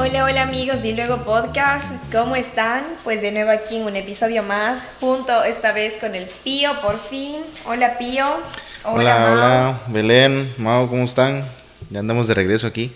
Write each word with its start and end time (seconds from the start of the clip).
Hola, 0.00 0.22
hola 0.22 0.42
amigos 0.42 0.80
de 0.80 0.92
Luego 0.92 1.24
Podcast, 1.24 1.90
¿cómo 2.12 2.36
están? 2.36 2.84
Pues 3.02 3.20
de 3.20 3.32
nuevo 3.32 3.50
aquí 3.50 3.78
en 3.78 3.82
un 3.82 3.96
episodio 3.96 4.44
más, 4.44 4.80
junto 5.00 5.42
esta 5.42 5.72
vez 5.72 5.94
con 5.98 6.14
el 6.14 6.24
Pío, 6.44 6.70
por 6.80 7.00
fin. 7.00 7.42
Hola 7.66 7.98
Pío. 7.98 8.24
Hola, 8.84 8.94
hola, 8.94 9.32
hola. 9.32 9.80
Belén, 9.88 10.54
Mao, 10.56 10.88
¿cómo 10.88 11.02
están? 11.02 11.44
Ya 11.90 11.98
andamos 11.98 12.28
de 12.28 12.34
regreso 12.34 12.68
aquí. 12.68 12.92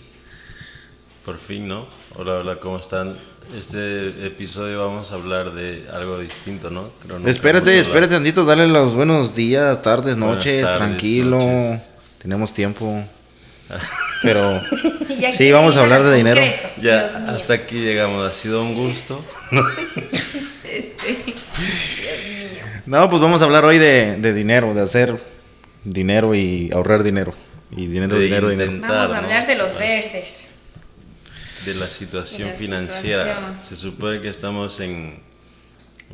Por 1.24 1.38
fin, 1.38 1.66
¿no? 1.66 1.88
Hola, 2.14 2.34
hola, 2.34 2.60
¿cómo 2.60 2.78
están? 2.78 3.16
Este 3.58 4.24
episodio 4.24 4.86
vamos 4.86 5.10
a 5.10 5.14
hablar 5.14 5.54
de 5.54 5.88
algo 5.92 6.20
distinto, 6.20 6.70
¿no? 6.70 6.92
espérate, 7.26 7.80
espérate 7.80 8.14
tantito, 8.14 8.44
dale 8.44 8.68
los 8.68 8.94
buenos 8.94 9.34
días, 9.34 9.82
tardes, 9.82 10.16
noches, 10.16 10.70
tranquilo. 10.70 11.40
Tenemos 12.18 12.52
tiempo. 12.52 13.04
Pero 14.22 14.62
sí, 15.36 15.50
vamos 15.52 15.76
a 15.76 15.80
hablar 15.80 16.02
de 16.02 16.16
dinero. 16.16 16.40
Ya, 16.80 17.26
hasta 17.28 17.54
aquí 17.54 17.80
llegamos. 17.80 18.28
Ha 18.28 18.32
sido 18.32 18.62
un 18.62 18.74
gusto. 18.74 19.24
este, 20.64 21.34
No, 22.86 23.08
pues 23.10 23.20
vamos 23.20 23.42
a 23.42 23.44
hablar 23.44 23.64
hoy 23.64 23.78
de, 23.78 24.32
dinero, 24.32 24.74
de 24.74 24.82
hacer 24.82 25.20
dinero 25.84 26.34
y 26.34 26.70
ahorrar 26.72 27.02
dinero. 27.02 27.34
Y 27.70 27.86
dinero, 27.86 28.18
dinero, 28.18 28.50
dinero. 28.50 28.72
Vamos 28.80 29.12
a 29.12 29.18
hablar 29.18 29.46
de 29.46 29.56
los 29.56 29.74
verdes. 29.74 30.48
De 31.64 31.74
la 31.74 31.86
situación 31.86 32.50
financiera. 32.56 33.56
Se 33.62 33.76
supone 33.76 34.20
que 34.20 34.28
estamos 34.28 34.80
en 34.80 35.20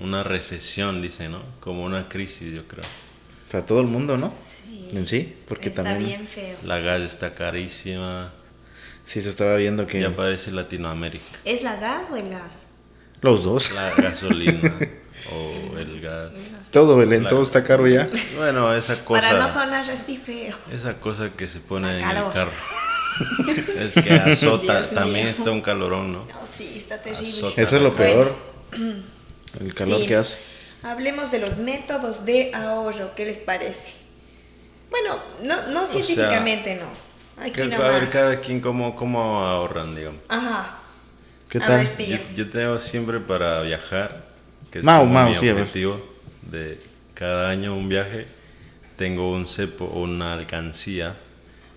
una 0.01 0.23
recesión, 0.23 1.03
dice, 1.03 1.29
¿no? 1.29 1.43
Como 1.61 1.85
una 1.85 2.09
crisis, 2.09 2.55
yo 2.55 2.67
creo. 2.69 2.85
O 2.85 3.51
sea, 3.51 3.65
todo 3.65 3.81
el 3.81 3.87
mundo, 3.87 4.17
¿no? 4.17 4.33
En 4.93 5.07
sí, 5.07 5.37
porque 5.47 5.69
está 5.69 5.83
también 5.83 6.09
bien 6.09 6.27
feo. 6.27 6.57
la 6.65 6.79
gas 6.81 7.01
está 7.03 7.35
carísima. 7.35 8.33
Sí, 9.05 9.23
se 9.23 9.31
estaba 9.31 9.57
viendo 9.57 9.87
que... 9.87 10.01
Ya 10.01 10.15
parece 10.15 10.51
Latinoamérica. 10.51 11.25
¿Es 11.45 11.63
la 11.63 11.77
gas 11.77 12.11
o 12.11 12.17
el 12.17 12.29
gas? 12.29 12.59
Los 13.23 13.43
dos. 13.43 13.73
La 13.73 13.91
gasolina 13.97 14.61
o 15.33 15.79
el 15.79 16.01
gas. 16.03 16.69
Todo, 16.71 16.97
Belén, 16.97 17.27
todo 17.27 17.43
está 17.43 17.65
caro 17.65 17.89
ya. 17.89 18.11
Bueno, 18.37 18.75
esa 18.75 19.03
cosa... 19.05 19.23
Para 19.23 19.39
no 19.39 19.49
sonar 19.49 19.91
así 19.91 20.19
feo. 20.19 20.55
Esa 20.71 21.01
cosa 21.01 21.31
que 21.31 21.49
se 21.49 21.61
pone 21.61 22.01
en 22.01 22.07
el 22.07 22.31
carro. 22.31 22.53
es 23.79 23.95
que 23.95 24.13
azota, 24.13 24.89
también 24.91 25.29
está 25.29 25.51
un 25.51 25.63
calorón, 25.63 26.13
¿no? 26.13 26.27
No, 26.27 26.47
sí, 26.47 26.75
está 26.77 27.01
terrible. 27.01 27.55
Eso 27.57 27.77
es 27.77 27.83
lo 27.83 27.97
peor. 27.97 28.37
El 29.61 29.73
calor 29.73 30.05
que 30.05 30.15
hace. 30.15 30.39
Hablemos 30.83 31.31
de 31.31 31.39
los 31.39 31.57
métodos 31.57 32.25
de 32.25 32.53
ahorro, 32.55 33.13
¿qué 33.17 33.25
les 33.25 33.39
parece? 33.39 33.93
Bueno, 34.91 35.19
no, 35.43 35.69
no 35.69 35.87
científicamente, 35.87 36.77
no. 36.77 36.87
Aquí 37.43 37.63
no 37.69 37.77
a 37.77 37.89
ver, 37.89 38.09
cada 38.09 38.41
quien 38.41 38.61
cómo, 38.61 38.97
cómo 38.97 39.45
ahorran, 39.45 39.95
digamos. 39.95 40.21
Ajá. 40.29 40.79
¿Qué 41.49 41.61
tal? 41.61 41.89
yo, 42.35 42.51
tengo 42.51 42.79
siempre 42.79 43.21
para 43.21 43.63
viajar, 43.63 44.27
que 44.71 44.81
es 44.81 44.85
Mau, 44.85 45.07
mi 45.07 45.37
objetivo 45.51 45.99
de 46.43 46.79
cada 47.15 47.49
año 47.49 47.75
un 47.75 47.89
viaje, 47.89 48.27
tengo 48.97 49.33
un 49.33 49.47
cepo 49.47 49.87
o 49.87 50.01
una 50.01 50.35
alcancía 50.35 51.17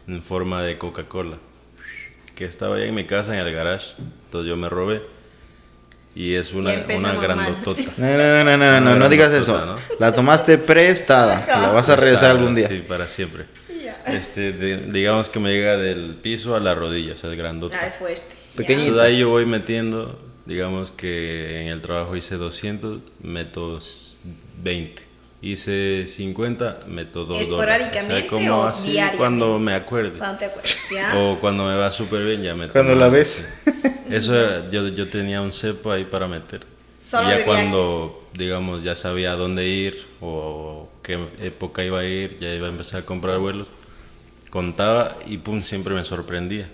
en 0.08 0.22
forma 0.22 0.62
de 0.62 0.78
Coca-Cola, 0.78 1.38
que 2.36 2.46
estaba 2.46 2.76
ahí 2.76 2.90
en 2.90 2.96
mi 2.96 3.06
casa 3.06 3.34
en 3.34 3.46
el 3.46 3.54
garage, 3.54 3.96
entonces 4.26 4.50
yo 4.50 4.58
me 4.58 4.68
robé 4.68 5.02
y 6.14 6.36
es 6.36 6.54
una, 6.54 6.74
una 6.96 7.14
grandotota. 7.14 7.82
No, 7.98 8.18
no, 8.18 8.44
no, 8.44 8.58
no, 8.58 8.82
no, 8.82 8.96
no, 8.96 9.10
digas 9.10 9.32
eso. 9.32 9.76
La 10.00 10.14
tomaste 10.14 10.58
prestada. 10.58 11.46
La 11.48 11.70
vas 11.70 11.90
a 11.90 11.96
regresar 11.96 12.32
algún 12.32 12.54
día. 12.54 12.68
Sí, 12.68 12.84
para 12.88 13.08
siempre. 13.08 13.46
Este, 14.06 14.52
digamos 14.52 15.30
que 15.30 15.40
me 15.40 15.52
llega 15.54 15.78
del 15.78 16.16
piso 16.16 16.56
a 16.56 16.60
la 16.60 16.74
rodilla, 16.76 17.14
o 17.14 17.18
sea, 17.18 17.32
es 17.32 17.38
grandota. 17.38 17.80
Ah, 17.82 17.88
es 17.88 17.98
fuerte. 17.98 18.24
Pequeñito. 18.56 18.88
Entonces 18.88 19.08
ahí 19.08 19.20
yo 19.20 19.30
voy 19.30 19.46
metiendo, 19.46 20.20
digamos 20.46 20.92
que 20.92 21.62
en 21.62 21.68
el 21.68 21.82
trabajo 21.82 22.16
hice 22.16 22.36
200, 22.36 23.00
meto 23.22 23.80
20. 24.64 25.04
Hice 25.44 26.06
50, 26.06 26.82
meto 26.88 27.26
2 27.26 27.42
¿Esporádicamente 27.42 28.14
o, 28.14 28.20
sea, 28.20 28.28
como 28.28 28.66
así 28.66 29.00
cuando 29.18 29.58
me 29.58 29.74
acuerde. 29.74 30.18
Cuando 30.20 30.38
te 30.38 30.46
acuerdes, 30.46 30.78
O 31.16 31.38
cuando 31.40 31.66
me 31.66 31.76
va 31.76 31.92
súper 31.92 32.24
bien 32.26 32.44
ya 32.44 32.54
meto 32.54 32.74
Cuando 32.74 32.94
la 32.94 33.08
ves. 33.08 33.64
Eso 34.12 34.70
yo, 34.70 34.88
yo 34.90 35.10
tenía 35.10 35.42
un 35.42 35.52
cepo 35.52 35.92
ahí 35.92 36.06
para 36.06 36.28
meter. 36.28 36.62
y 37.02 37.30
ya 37.30 37.46
cuando, 37.46 38.28
digamos, 38.34 38.84
ya 38.84 38.96
sabía 38.96 39.34
dónde 39.34 39.68
ir 39.68 40.06
o 40.20 40.90
qué 41.02 41.20
época 41.40 41.84
iba 41.84 42.00
a 42.00 42.06
ir, 42.06 42.38
ya 42.40 42.54
iba 42.54 42.68
a 42.68 42.72
empezar 42.72 43.02
a 43.02 43.06
comprar 43.06 43.40
vuelos, 43.40 43.68
contaba 44.50 45.18
y 45.26 45.38
pum, 45.38 45.62
siempre 45.64 45.94
me 45.94 46.04
sorprendía. 46.04 46.70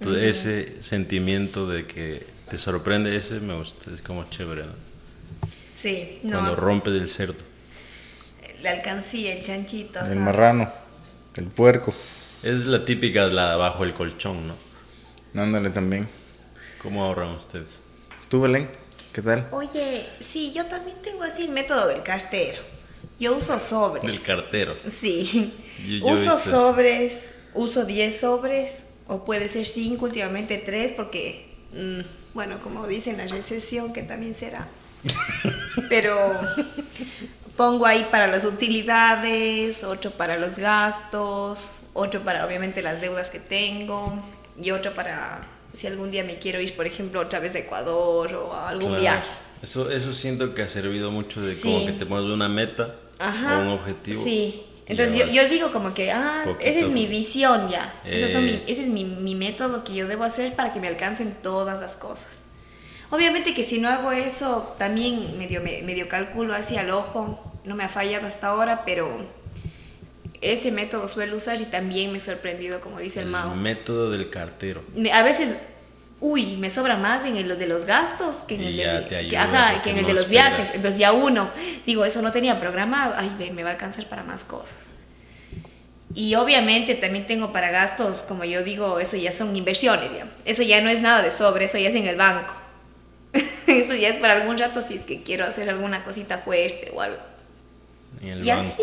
Entonces, 0.00 0.46
ese 0.46 0.82
sentimiento 0.82 1.68
de 1.68 1.86
que 1.86 2.24
te 2.48 2.56
sorprende, 2.56 3.16
ese 3.16 3.40
me 3.40 3.56
gusta, 3.56 3.90
es 3.92 4.00
como 4.00 4.28
chévere, 4.30 4.64
¿no? 4.64 4.72
Sí, 5.76 6.20
no. 6.22 6.32
Cuando 6.32 6.56
rompe 6.56 6.90
del 6.90 7.08
cerdo. 7.08 7.34
La 8.62 8.72
alcancía, 8.72 9.32
el 9.32 9.42
chanchito. 9.42 10.00
El 10.00 10.18
marrano, 10.18 10.70
el 11.36 11.46
puerco. 11.46 11.92
Es 12.42 12.66
la 12.66 12.84
típica 12.84 13.26
la 13.26 13.56
bajo 13.56 13.84
el 13.84 13.94
colchón, 13.94 14.48
¿no? 14.48 15.40
Ándale 15.40 15.70
también. 15.70 16.08
¿Cómo 16.82 17.04
ahorran 17.04 17.30
ustedes? 17.30 17.80
¿Tú, 18.28 18.40
Belén? 18.40 18.70
¿Qué 19.12 19.20
tal? 19.20 19.48
Oye, 19.50 20.08
sí, 20.20 20.52
yo 20.52 20.66
también 20.66 20.96
tengo 21.02 21.24
así 21.24 21.42
el 21.42 21.50
método 21.50 21.88
del 21.88 22.02
cartero. 22.02 22.62
Yo 23.18 23.36
uso 23.36 23.58
sobres. 23.58 24.04
Del 24.04 24.22
cartero. 24.22 24.76
Sí. 24.88 25.54
uso 26.02 26.38
sobres, 26.38 27.30
uso 27.52 27.84
10 27.84 28.20
sobres, 28.20 28.84
o 29.08 29.24
puede 29.24 29.48
ser 29.48 29.66
5, 29.66 30.04
últimamente 30.04 30.58
3, 30.58 30.92
porque, 30.92 31.52
mm, 31.72 32.00
bueno, 32.34 32.58
como 32.60 32.86
dicen 32.86 33.16
la 33.16 33.26
recesión, 33.26 33.92
que 33.92 34.02
también 34.02 34.34
será. 34.34 34.68
Pero 35.88 36.16
pongo 37.56 37.86
ahí 37.86 38.06
para 38.08 38.28
las 38.28 38.44
utilidades, 38.44 39.82
otro 39.82 40.12
para 40.12 40.36
los 40.36 40.58
gastos, 40.58 41.70
otro 41.92 42.20
para 42.20 42.46
obviamente 42.46 42.82
las 42.82 43.00
deudas 43.00 43.30
que 43.30 43.40
tengo 43.40 44.22
y 44.60 44.70
otro 44.70 44.94
para 44.94 45.57
si 45.72 45.86
algún 45.86 46.10
día 46.10 46.24
me 46.24 46.38
quiero 46.38 46.60
ir, 46.60 46.74
por 46.74 46.86
ejemplo, 46.86 47.20
otra 47.20 47.40
vez 47.40 47.54
a 47.54 47.58
Ecuador 47.58 48.34
o 48.34 48.52
a 48.52 48.70
algún 48.70 48.96
viaje. 48.96 49.26
Eso, 49.62 49.90
eso 49.90 50.12
siento 50.12 50.54
que 50.54 50.62
ha 50.62 50.68
servido 50.68 51.10
mucho 51.10 51.40
de 51.40 51.58
como 51.58 51.86
que 51.86 51.92
te 51.92 52.06
pones 52.06 52.30
una 52.30 52.48
meta 52.48 52.94
o 53.20 53.60
un 53.60 53.68
objetivo. 53.68 54.22
Sí. 54.22 54.64
Entonces 54.86 55.18
yo, 55.18 55.26
yo, 55.30 55.48
digo 55.50 55.70
como 55.70 55.92
que, 55.92 56.10
ah, 56.10 56.44
esa 56.60 56.80
es 56.80 56.88
mi 56.88 57.06
visión 57.06 57.68
ya. 57.68 57.92
Eh. 58.06 58.62
ese 58.66 58.82
es 58.82 58.88
mi, 58.88 59.04
mi, 59.04 59.34
método 59.34 59.84
que 59.84 59.94
yo 59.94 60.08
debo 60.08 60.24
hacer 60.24 60.54
para 60.54 60.72
que 60.72 60.80
me 60.80 60.88
alcancen 60.88 61.36
todas 61.42 61.78
las 61.78 61.94
cosas. 61.94 62.28
Obviamente 63.10 63.52
que 63.52 63.64
si 63.64 63.78
no 63.78 63.90
hago 63.90 64.12
eso, 64.12 64.74
también 64.78 65.36
medio, 65.36 65.60
medio 65.60 66.08
calculo 66.08 66.54
así 66.54 66.78
al 66.78 66.90
ojo. 66.90 67.38
No 67.64 67.74
me 67.74 67.84
ha 67.84 67.90
fallado 67.90 68.26
hasta 68.26 68.46
ahora, 68.46 68.84
pero 68.86 69.26
ese 70.40 70.70
método 70.70 71.08
suelo 71.08 71.36
usar 71.36 71.60
y 71.60 71.64
también 71.64 72.12
me 72.12 72.18
he 72.18 72.20
sorprendido, 72.20 72.80
como 72.80 72.98
dice 72.98 73.20
el, 73.20 73.26
el 73.26 73.32
Mao. 73.32 73.54
método 73.54 74.10
del 74.10 74.30
cartero. 74.30 74.82
A 75.12 75.22
veces, 75.22 75.56
uy, 76.20 76.56
me 76.56 76.70
sobra 76.70 76.96
más 76.96 77.24
en 77.24 77.36
el 77.36 77.58
de 77.58 77.66
los 77.66 77.84
gastos 77.84 78.38
que 78.38 78.54
en 78.54 78.62
el, 78.62 78.76
de, 78.76 79.06
que, 79.08 79.90
en 79.90 79.98
el 79.98 80.06
de 80.06 80.12
los 80.12 80.28
viajes. 80.28 80.70
Entonces 80.74 80.98
ya 80.98 81.12
uno, 81.12 81.50
digo, 81.86 82.04
eso 82.04 82.22
no 82.22 82.30
tenía 82.32 82.58
programado, 82.60 83.14
ay, 83.16 83.52
me 83.52 83.62
va 83.62 83.70
a 83.70 83.72
alcanzar 83.72 84.08
para 84.08 84.22
más 84.22 84.44
cosas. 84.44 84.76
Y 86.14 86.34
obviamente 86.36 86.94
también 86.94 87.26
tengo 87.26 87.52
para 87.52 87.70
gastos, 87.70 88.22
como 88.22 88.44
yo 88.44 88.64
digo, 88.64 88.98
eso 88.98 89.16
ya 89.16 89.30
son 89.30 89.54
inversiones, 89.54 90.08
Eso 90.44 90.62
ya 90.62 90.80
no 90.80 90.88
es 90.88 91.00
nada 91.00 91.22
de 91.22 91.30
sobre, 91.30 91.66
eso 91.66 91.78
ya 91.78 91.90
es 91.90 91.94
en 91.94 92.06
el 92.06 92.16
banco. 92.16 92.52
eso 93.66 93.94
ya 93.94 94.08
es 94.08 94.16
para 94.16 94.40
algún 94.40 94.56
rato 94.56 94.80
si 94.80 94.94
es 94.94 95.04
que 95.04 95.22
quiero 95.22 95.44
hacer 95.44 95.68
alguna 95.68 96.04
cosita 96.04 96.38
fuerte 96.38 96.90
o 96.94 97.02
algo. 97.02 97.20
y 98.22 98.48
así 98.48 98.82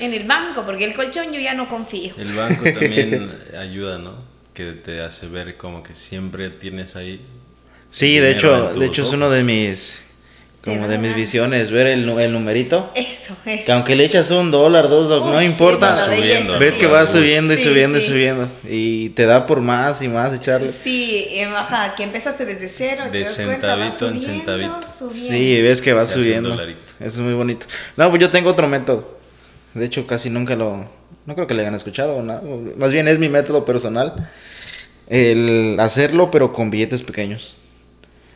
en 0.00 0.14
el 0.14 0.24
banco, 0.24 0.64
porque 0.64 0.84
el 0.84 0.94
colchón 0.94 1.32
yo 1.32 1.40
ya 1.40 1.54
no 1.54 1.68
confío. 1.68 2.14
El 2.18 2.32
banco 2.32 2.64
también 2.64 3.30
ayuda, 3.58 3.98
¿no? 3.98 4.14
Que 4.54 4.72
te 4.72 5.00
hace 5.00 5.26
ver 5.28 5.56
como 5.56 5.82
que 5.82 5.94
siempre 5.94 6.50
tienes 6.50 6.96
ahí. 6.96 7.20
Sí, 7.90 8.18
de 8.18 8.30
hecho, 8.30 8.72
de 8.74 8.86
hecho 8.86 9.02
es 9.02 9.10
uno 9.12 9.30
de 9.30 9.42
mis 9.42 10.04
como 10.64 10.88
de 10.88 10.98
mis 10.98 11.16
visiones, 11.16 11.70
ver 11.70 11.86
el, 11.86 12.06
el 12.06 12.32
numerito. 12.32 12.92
Eso, 12.94 13.34
eso. 13.46 13.64
Que 13.64 13.72
aunque 13.72 13.96
le 13.96 14.04
echas 14.04 14.30
un 14.30 14.50
dólar, 14.50 14.90
dos, 14.90 15.08
no 15.24 15.40
importa. 15.40 15.94
ves 16.58 16.74
que 16.74 16.86
va 16.86 17.06
subiendo 17.06 17.54
y 17.54 17.56
subiendo 17.56 17.96
y 17.96 18.02
subiendo. 18.02 18.48
Y 18.68 19.08
te 19.10 19.24
da 19.24 19.46
por 19.46 19.62
más 19.62 20.02
y 20.02 20.08
más 20.08 20.34
echarle. 20.34 20.70
Sí, 20.70 21.40
ajá, 21.56 21.94
que 21.94 22.02
empezaste 22.02 22.44
desde 22.44 22.68
cero. 22.68 23.04
De 23.10 23.24
centavito 23.24 24.08
en 24.08 24.20
centavito. 24.20 24.80
Sí, 25.10 25.62
ves 25.62 25.80
que 25.80 25.94
va 25.94 26.06
subiendo. 26.06 26.52
Eso 26.52 26.76
es 26.98 27.18
muy 27.20 27.34
bonito. 27.34 27.64
No, 27.96 28.10
pues 28.10 28.20
yo 28.20 28.30
tengo 28.30 28.50
otro 28.50 28.68
método. 28.68 29.19
De 29.74 29.84
hecho, 29.84 30.06
casi 30.06 30.30
nunca 30.30 30.56
lo... 30.56 30.84
No 31.26 31.34
creo 31.34 31.46
que 31.46 31.54
le 31.54 31.62
hayan 31.62 31.74
escuchado 31.74 32.16
o 32.16 32.22
nada. 32.22 32.42
Más 32.76 32.92
bien 32.92 33.08
es 33.08 33.18
mi 33.18 33.28
método 33.28 33.64
personal. 33.64 34.28
El 35.06 35.76
hacerlo, 35.80 36.30
pero 36.30 36.52
con 36.52 36.70
billetes 36.70 37.02
pequeños. 37.02 37.58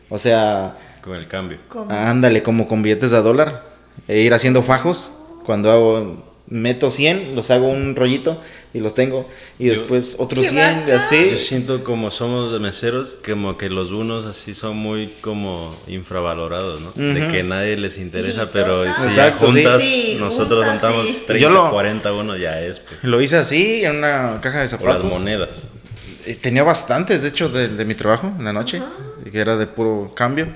O 0.09 0.19
sea... 0.19 0.77
Con 1.03 1.17
el 1.17 1.29
cambio. 1.29 1.59
Ándale, 1.89 2.43
como 2.43 2.69
con 2.69 2.83
billetes 2.83 3.11
de 3.11 3.23
dólar. 3.23 3.65
E 4.09 4.21
ir 4.21 4.35
haciendo 4.35 4.63
fajos. 4.63 5.13
Cuando 5.45 5.71
hago 5.71 6.34
meto 6.49 6.91
100, 6.91 7.35
los 7.35 7.51
hago 7.51 7.69
un 7.69 7.97
rollito 7.97 8.41
y 8.73 8.81
los 8.81 8.95
tengo. 8.95 9.29
Y 9.59 9.67
después 9.67 10.17
otros 10.19 10.47
100 10.47 10.85
y 10.89 10.91
así. 10.91 11.31
Yo 11.31 11.39
siento 11.39 11.85
como 11.85 12.11
somos 12.11 12.53
de 12.53 12.59
meseros, 12.59 13.17
como 13.25 13.57
que 13.57 13.71
los 13.71 13.91
unos 13.91 14.27
así 14.27 14.55
son 14.55 14.77
muy 14.77 15.09
como 15.21 15.75
infravalorados, 15.87 16.81
¿no? 16.81 16.93
De 16.93 17.29
que 17.29 17.43
nadie 17.43 17.77
les 17.77 17.99
interesa, 17.99 18.51
pero 18.53 18.85
si 18.99 19.15
ya 19.15 19.33
juntas, 19.33 19.85
nosotros 20.19 20.67
juntamos 20.67 21.07
30, 21.27 21.71
40 21.71 22.13
uno, 22.13 22.37
ya 22.37 22.61
es. 22.61 22.81
Pues. 22.81 23.05
Lo 23.05 23.21
hice 23.21 23.37
así, 23.37 23.85
en 23.85 23.97
una 23.97 24.39
caja 24.41 24.61
de 24.61 24.69
zapatos. 24.69 25.05
las 25.05 25.13
monedas. 25.13 25.69
Eh, 26.27 26.39
tenía 26.41 26.63
bastantes, 26.63 27.23
de 27.23 27.29
hecho, 27.29 27.49
de, 27.49 27.85
mi 27.85 27.95
trabajo 27.95 28.33
en 28.39 28.45
la 28.45 28.53
noche, 28.53 28.83
que 29.31 29.39
era 29.39 29.57
de 29.57 29.67
puro 29.67 30.13
cambio. 30.15 30.49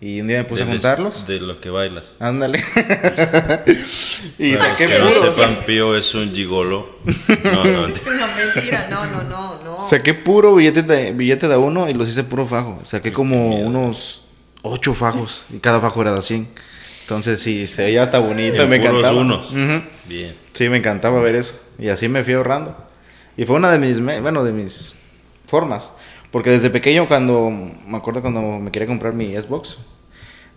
Y 0.00 0.20
un 0.20 0.28
día 0.28 0.38
me 0.38 0.44
puse 0.44 0.62
a 0.62 0.66
juntarlos. 0.66 1.26
De 1.26 1.40
lo 1.40 1.60
que 1.60 1.70
bailas. 1.70 2.14
Ándale. 2.20 2.58
y 4.38 4.54
saqué 4.54 4.86
que 4.86 4.98
no 5.00 5.10
sepan, 5.10 5.64
Pío 5.66 5.96
es 5.96 6.14
un 6.14 6.32
gigolo. 6.32 6.98
No, 7.44 7.64
no, 7.64 7.88
mentira. 7.88 8.86
No, 8.90 9.06
no, 9.06 9.22
no, 9.24 9.62
no. 9.64 9.76
Saqué 9.88 10.14
puro 10.14 10.54
billete 10.54 10.82
de, 10.82 11.12
billete 11.12 11.48
de 11.48 11.56
uno 11.56 11.88
y 11.88 11.94
los 11.94 12.08
hice 12.08 12.24
puro 12.24 12.46
fajo. 12.46 12.80
Saqué 12.84 13.12
como 13.12 13.56
unos 13.56 14.24
ocho 14.62 14.94
fajos 14.94 15.46
y 15.52 15.58
cada 15.58 15.80
fajo 15.80 16.02
era 16.02 16.14
de 16.14 16.22
100. 16.22 16.48
Entonces 17.02 17.40
sí, 17.40 17.66
se 17.66 17.84
veía 17.84 18.02
hasta 18.02 18.18
bonito. 18.18 18.66
me 18.66 18.76
encantaba. 18.76 19.18
unos. 19.18 19.52
Bien. 20.06 20.36
Sí, 20.52 20.68
me 20.68 20.76
encantaba 20.76 21.20
ver 21.20 21.36
eso. 21.36 21.58
Y 21.78 21.88
así 21.88 22.08
me 22.08 22.22
fui 22.22 22.34
ahorrando. 22.34 22.76
Y 23.36 23.46
fue 23.46 23.56
una 23.56 23.70
de 23.70 23.78
mis, 23.78 24.00
bueno, 24.00 24.44
de 24.44 24.52
mis 24.52 24.94
formas. 25.46 25.94
Porque 26.30 26.50
desde 26.50 26.70
pequeño, 26.70 27.08
cuando 27.08 27.50
me 27.50 27.96
acuerdo 27.96 28.20
cuando 28.20 28.42
me 28.58 28.70
quería 28.70 28.86
comprar 28.86 29.14
mi 29.14 29.34
Xbox, 29.34 29.78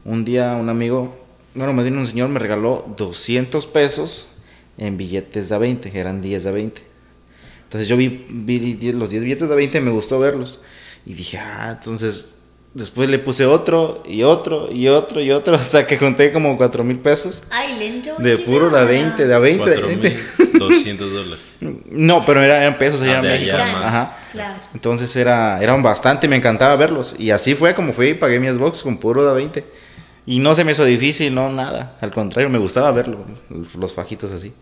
un 0.03 0.25
día 0.25 0.56
un 0.56 0.69
amigo, 0.69 1.15
bueno, 1.53 1.73
me 1.73 1.83
vino 1.83 2.00
un 2.00 2.07
señor, 2.07 2.29
me 2.29 2.39
regaló 2.39 2.85
200 2.97 3.68
pesos 3.68 4.29
en 4.77 4.97
billetes 4.97 5.50
de 5.50 5.57
20, 5.57 5.97
eran 5.97 6.21
10 6.21 6.44
de 6.44 6.51
20. 6.51 6.81
Entonces 7.63 7.88
yo 7.88 7.95
vi, 7.95 8.25
vi 8.29 8.91
los 8.91 9.12
10 9.12 9.23
billetes 9.23 9.47
de 9.47 9.56
20, 9.56 9.79
me 9.81 9.91
gustó 9.91 10.19
verlos. 10.19 10.62
Y 11.06 11.13
dije, 11.13 11.38
ah, 11.38 11.71
entonces 11.71 12.35
después 12.73 13.09
le 13.09 13.19
puse 13.19 13.45
otro 13.45 14.01
y 14.07 14.23
otro 14.23 14.69
y 14.71 14.88
otro 14.88 15.21
y 15.21 15.31
otro 15.31 15.56
hasta 15.57 15.85
que 15.85 15.97
conté 15.97 16.31
como 16.31 16.57
4 16.57 16.83
mil 16.83 17.00
pesos. 17.00 17.44
Ay, 17.50 17.77
lento. 17.79 18.15
De 18.18 18.38
puro 18.38 18.69
de 18.69 18.85
20, 18.85 19.27
de 19.27 19.39
20. 19.39 19.63
4, 19.63 19.88
de 19.88 19.95
20. 19.95 20.57
200 20.59 21.13
dólares. 21.13 21.57
No, 21.91 22.25
pero 22.25 22.41
eran 22.41 22.77
pesos 22.77 23.01
allá 23.01 23.18
ah, 23.18 23.19
en 23.19 23.27
México. 23.27 23.57
Ajá. 23.57 24.18
Entonces 24.73 25.15
era, 25.15 25.62
eran 25.62 25.83
bastante 25.83 26.27
y 26.27 26.29
me 26.29 26.38
encantaba 26.38 26.75
verlos. 26.75 27.15
Y 27.18 27.31
así 27.31 27.56
fue 27.56 27.75
como 27.75 27.94
fui 27.94 28.09
y 28.09 28.13
pagué 28.13 28.39
mi 28.39 28.47
Xbox 28.47 28.83
con 28.83 28.97
puro 28.97 29.27
de 29.27 29.33
20. 29.33 29.65
Y 30.25 30.39
no 30.39 30.56
se 30.56 30.63
me 30.63 30.71
hizo 30.71 30.85
difícil, 30.85 31.33
no, 31.33 31.50
nada. 31.50 31.97
Al 32.00 32.12
contrario, 32.12 32.50
me 32.50 32.59
gustaba 32.59 32.91
verlo, 32.91 33.25
los 33.50 33.94
fajitos 33.94 34.31
así. 34.31 34.53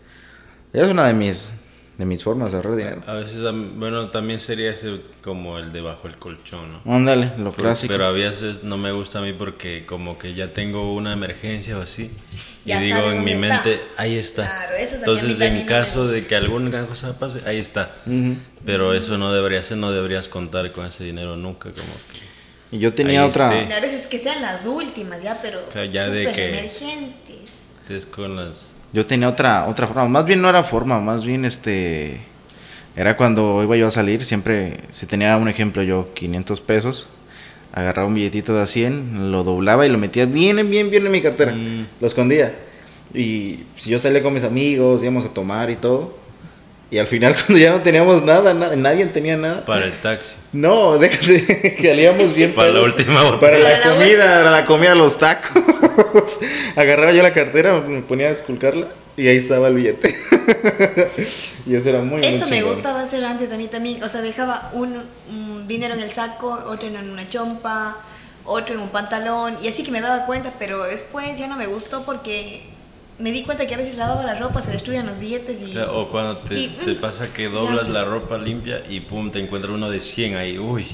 Es 0.72 0.88
una 0.88 1.08
de 1.08 1.14
mis, 1.14 1.54
de 2.00 2.06
mis 2.06 2.24
formas 2.24 2.54
de 2.54 2.58
ahorrar 2.58 2.78
dinero. 2.78 3.04
A 3.08 3.14
veces, 3.16 3.42
bueno, 3.76 4.10
también 4.10 4.40
sería 4.40 4.72
ese 4.72 5.02
como 5.22 5.60
el 5.60 5.74
debajo 5.74 6.08
del 6.08 6.18
colchón, 6.18 6.80
¿no? 6.86 6.96
Ándale, 6.96 7.34
lo 7.38 7.52
clásico. 7.52 7.94
Pero 7.94 8.06
a 8.06 8.12
veces 8.12 8.64
no 8.64 8.78
me 8.78 8.94
gusta 8.94 9.20
a 9.20 9.22
mí 9.22 9.34
porque 9.34 9.86
como 9.86 10.18
que 10.18 10.34
ya 10.34 10.54
tengo 10.54 10.94
una 10.94 11.12
emergencia 11.12 11.78
o 11.78 11.82
así. 11.82 12.10
y 12.64 12.74
digo 12.76 13.00
en 13.12 13.26
mi 13.26 13.36
mente, 13.36 13.82
ahí 13.98 14.16
está. 14.16 14.44
Claro, 14.44 14.76
eso 14.78 14.96
Entonces, 14.96 15.42
en 15.42 15.66
caso 15.66 16.08
de 16.08 16.26
que 16.26 16.38
alguna 16.38 16.86
cosa 16.86 17.20
pase, 17.20 17.42
ahí 17.46 17.58
está. 17.58 17.94
Pero 18.66 18.94
eso 18.94 19.18
no 19.18 19.34
debería 19.34 19.62
ser, 19.66 19.76
no 19.76 19.92
deberías 19.92 20.30
contar 20.30 20.72
con 20.72 20.86
ese 20.86 21.04
dinero 21.04 21.36
nunca, 21.36 21.70
como 21.70 21.94
que... 22.14 22.78
Y 22.78 22.80
yo 22.80 22.94
tenía 22.94 23.26
otra... 23.26 23.66
Claro, 23.66 23.86
es 23.86 24.08
que 24.08 24.20
sean 24.20 24.42
las 24.42 24.66
últimas 24.66 25.22
ya, 25.22 25.42
pero... 25.42 25.60
ya 25.92 26.08
de 26.08 26.32
que... 26.32 26.50
Emergente. 26.50 27.40
Es 27.90 28.06
con 28.06 28.38
las 28.38 28.79
yo 28.94 29.06
tenía 29.06 29.30
otra, 29.30 29.68
otra 29.68 29.88
forma, 29.88 30.08
más 30.08 30.26
bien 30.26 30.42
no 30.42 30.50
era 30.50 30.64
forma, 30.64 31.00
más 31.00 31.26
bien 31.26 31.46
este... 31.46 32.22
Era 32.96 33.16
cuando 33.16 33.64
iba 33.64 33.78
yo 33.78 33.88
a 33.88 33.92
salir, 33.92 34.26
siempre, 34.26 34.78
si 34.90 35.06
tenía 35.06 35.38
un 35.38 35.48
ejemplo 35.48 35.84
yo, 35.84 36.10
500 36.16 36.60
pesos, 36.60 37.08
agarraba 37.72 38.08
un 38.08 38.14
billetito 38.14 38.56
de 38.56 38.68
100, 38.68 39.32
lo 39.32 39.44
doblaba 39.44 39.86
y 39.86 39.90
lo 39.90 39.98
metía 39.98 40.26
bien, 40.26 40.70
bien, 40.70 40.90
bien 40.90 41.06
en 41.06 41.12
mi 41.12 41.22
cartera, 41.22 41.54
mm. 41.54 41.88
lo 42.02 42.08
escondía. 42.08 42.54
Y 43.14 43.62
si 43.78 43.90
yo 43.90 44.00
salía 44.00 44.22
con 44.22 44.34
mis 44.34 44.44
amigos, 44.44 45.02
íbamos 45.02 45.24
a 45.24 45.30
tomar 45.30 45.70
y 45.70 45.76
todo, 45.76 46.18
y 46.92 46.98
al 46.98 47.08
final, 47.08 47.36
cuando 47.46 47.58
ya 47.58 47.72
no 47.72 47.82
teníamos 47.82 48.24
nada, 48.24 48.54
nadie 48.54 49.06
tenía 49.08 49.38
nada. 49.38 49.66
Para 49.66 49.86
el 49.86 49.94
taxi. 49.94 50.38
No, 50.54 50.98
déjate 50.98 51.76
que 51.78 51.88
salíamos 51.88 52.34
bien. 52.34 52.54
para 52.54 52.72
la 52.72 52.82
última 52.82 53.24
botella. 53.24 53.40
Para 53.40 53.60
la 53.60 53.82
comida, 53.82 54.26
para 54.26 54.52
la 54.52 54.66
comida, 54.66 54.96
los 54.96 55.18
tacos. 55.18 55.62
Agarraba 56.76 57.12
yo 57.12 57.22
la 57.22 57.34
cartera, 57.34 57.80
me 57.80 58.02
ponía 58.02 58.28
a 58.28 58.32
esculcarla 58.32 58.88
y 59.16 59.28
ahí 59.28 59.38
estaba 59.38 59.68
el 59.68 59.76
billete. 59.76 60.16
y 61.68 61.76
eso 61.76 61.90
era 61.90 62.02
muy 62.02 62.26
Eso 62.26 62.48
me 62.48 62.64
gustaba 62.64 63.02
hacer 63.02 63.24
antes 63.24 63.52
a 63.52 63.58
mí 63.58 63.68
también. 63.68 64.02
O 64.04 64.10
sea, 64.10 64.22
dejaba 64.22 64.72
un, 64.74 65.04
un, 65.30 65.68
dinero 65.68 65.94
en 65.94 66.00
el 66.00 66.12
saco, 66.12 66.58
otro 66.68 66.88
en 66.88 67.10
una 67.10 67.28
chompa, 67.28 67.98
otro 68.46 68.74
en 68.74 68.82
un 68.82 68.90
pantalón. 68.90 69.58
Y 69.62 69.68
así 69.68 69.84
que 69.84 69.92
me 69.92 70.02
daba 70.02 70.26
cuenta, 70.26 70.52
pero 70.58 70.86
después 70.86 71.38
ya 71.38 71.48
no 71.48 71.58
me 71.58 71.68
gustó 71.68 72.04
porque 72.04 72.64
me 73.20 73.32
di 73.32 73.44
cuenta 73.44 73.68
que 73.68 73.76
a 73.76 73.78
veces 73.78 73.98
lavaba 73.98 74.24
la 74.24 74.34
ropa, 74.36 74.62
se 74.62 74.72
destruían 74.72 75.06
los 75.06 75.20
billetes 75.20 75.62
y... 75.62 75.78
O, 75.78 76.10
cuando 76.10 76.38
te, 76.38 76.70
te, 76.70 76.92
mm, 76.94 76.96
pasa 76.96 77.32
que 77.34 77.50
doblas 77.50 77.90
la 77.90 78.06
ropa 78.06 78.38
limpia 78.38 78.82
y 78.90 79.02
pum, 79.02 79.30
te 79.30 79.40
encuentras 79.40 79.74
uno 79.74 79.90
de 79.90 80.00
100 80.00 80.38
ahí, 80.38 80.58
uy. 80.58 80.88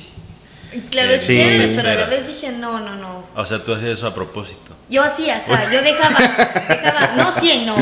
Claro, 0.89 1.13
es 1.13 1.25
chévere, 1.25 1.73
pero 1.73 1.89
a 1.89 1.95
la 1.95 2.05
vez 2.07 2.27
dije, 2.27 2.51
no, 2.51 2.79
no, 2.79 2.95
no. 2.95 3.23
O 3.35 3.45
sea, 3.45 3.63
tú 3.63 3.73
hacías 3.73 3.91
eso 3.91 4.07
a 4.07 4.13
propósito. 4.13 4.75
Yo 4.89 5.03
hacía, 5.03 5.45
yo 5.71 5.81
dejaba, 5.81 6.19
dejaba, 6.69 7.15
no 7.15 7.31
100, 7.31 7.65
no, 7.65 7.75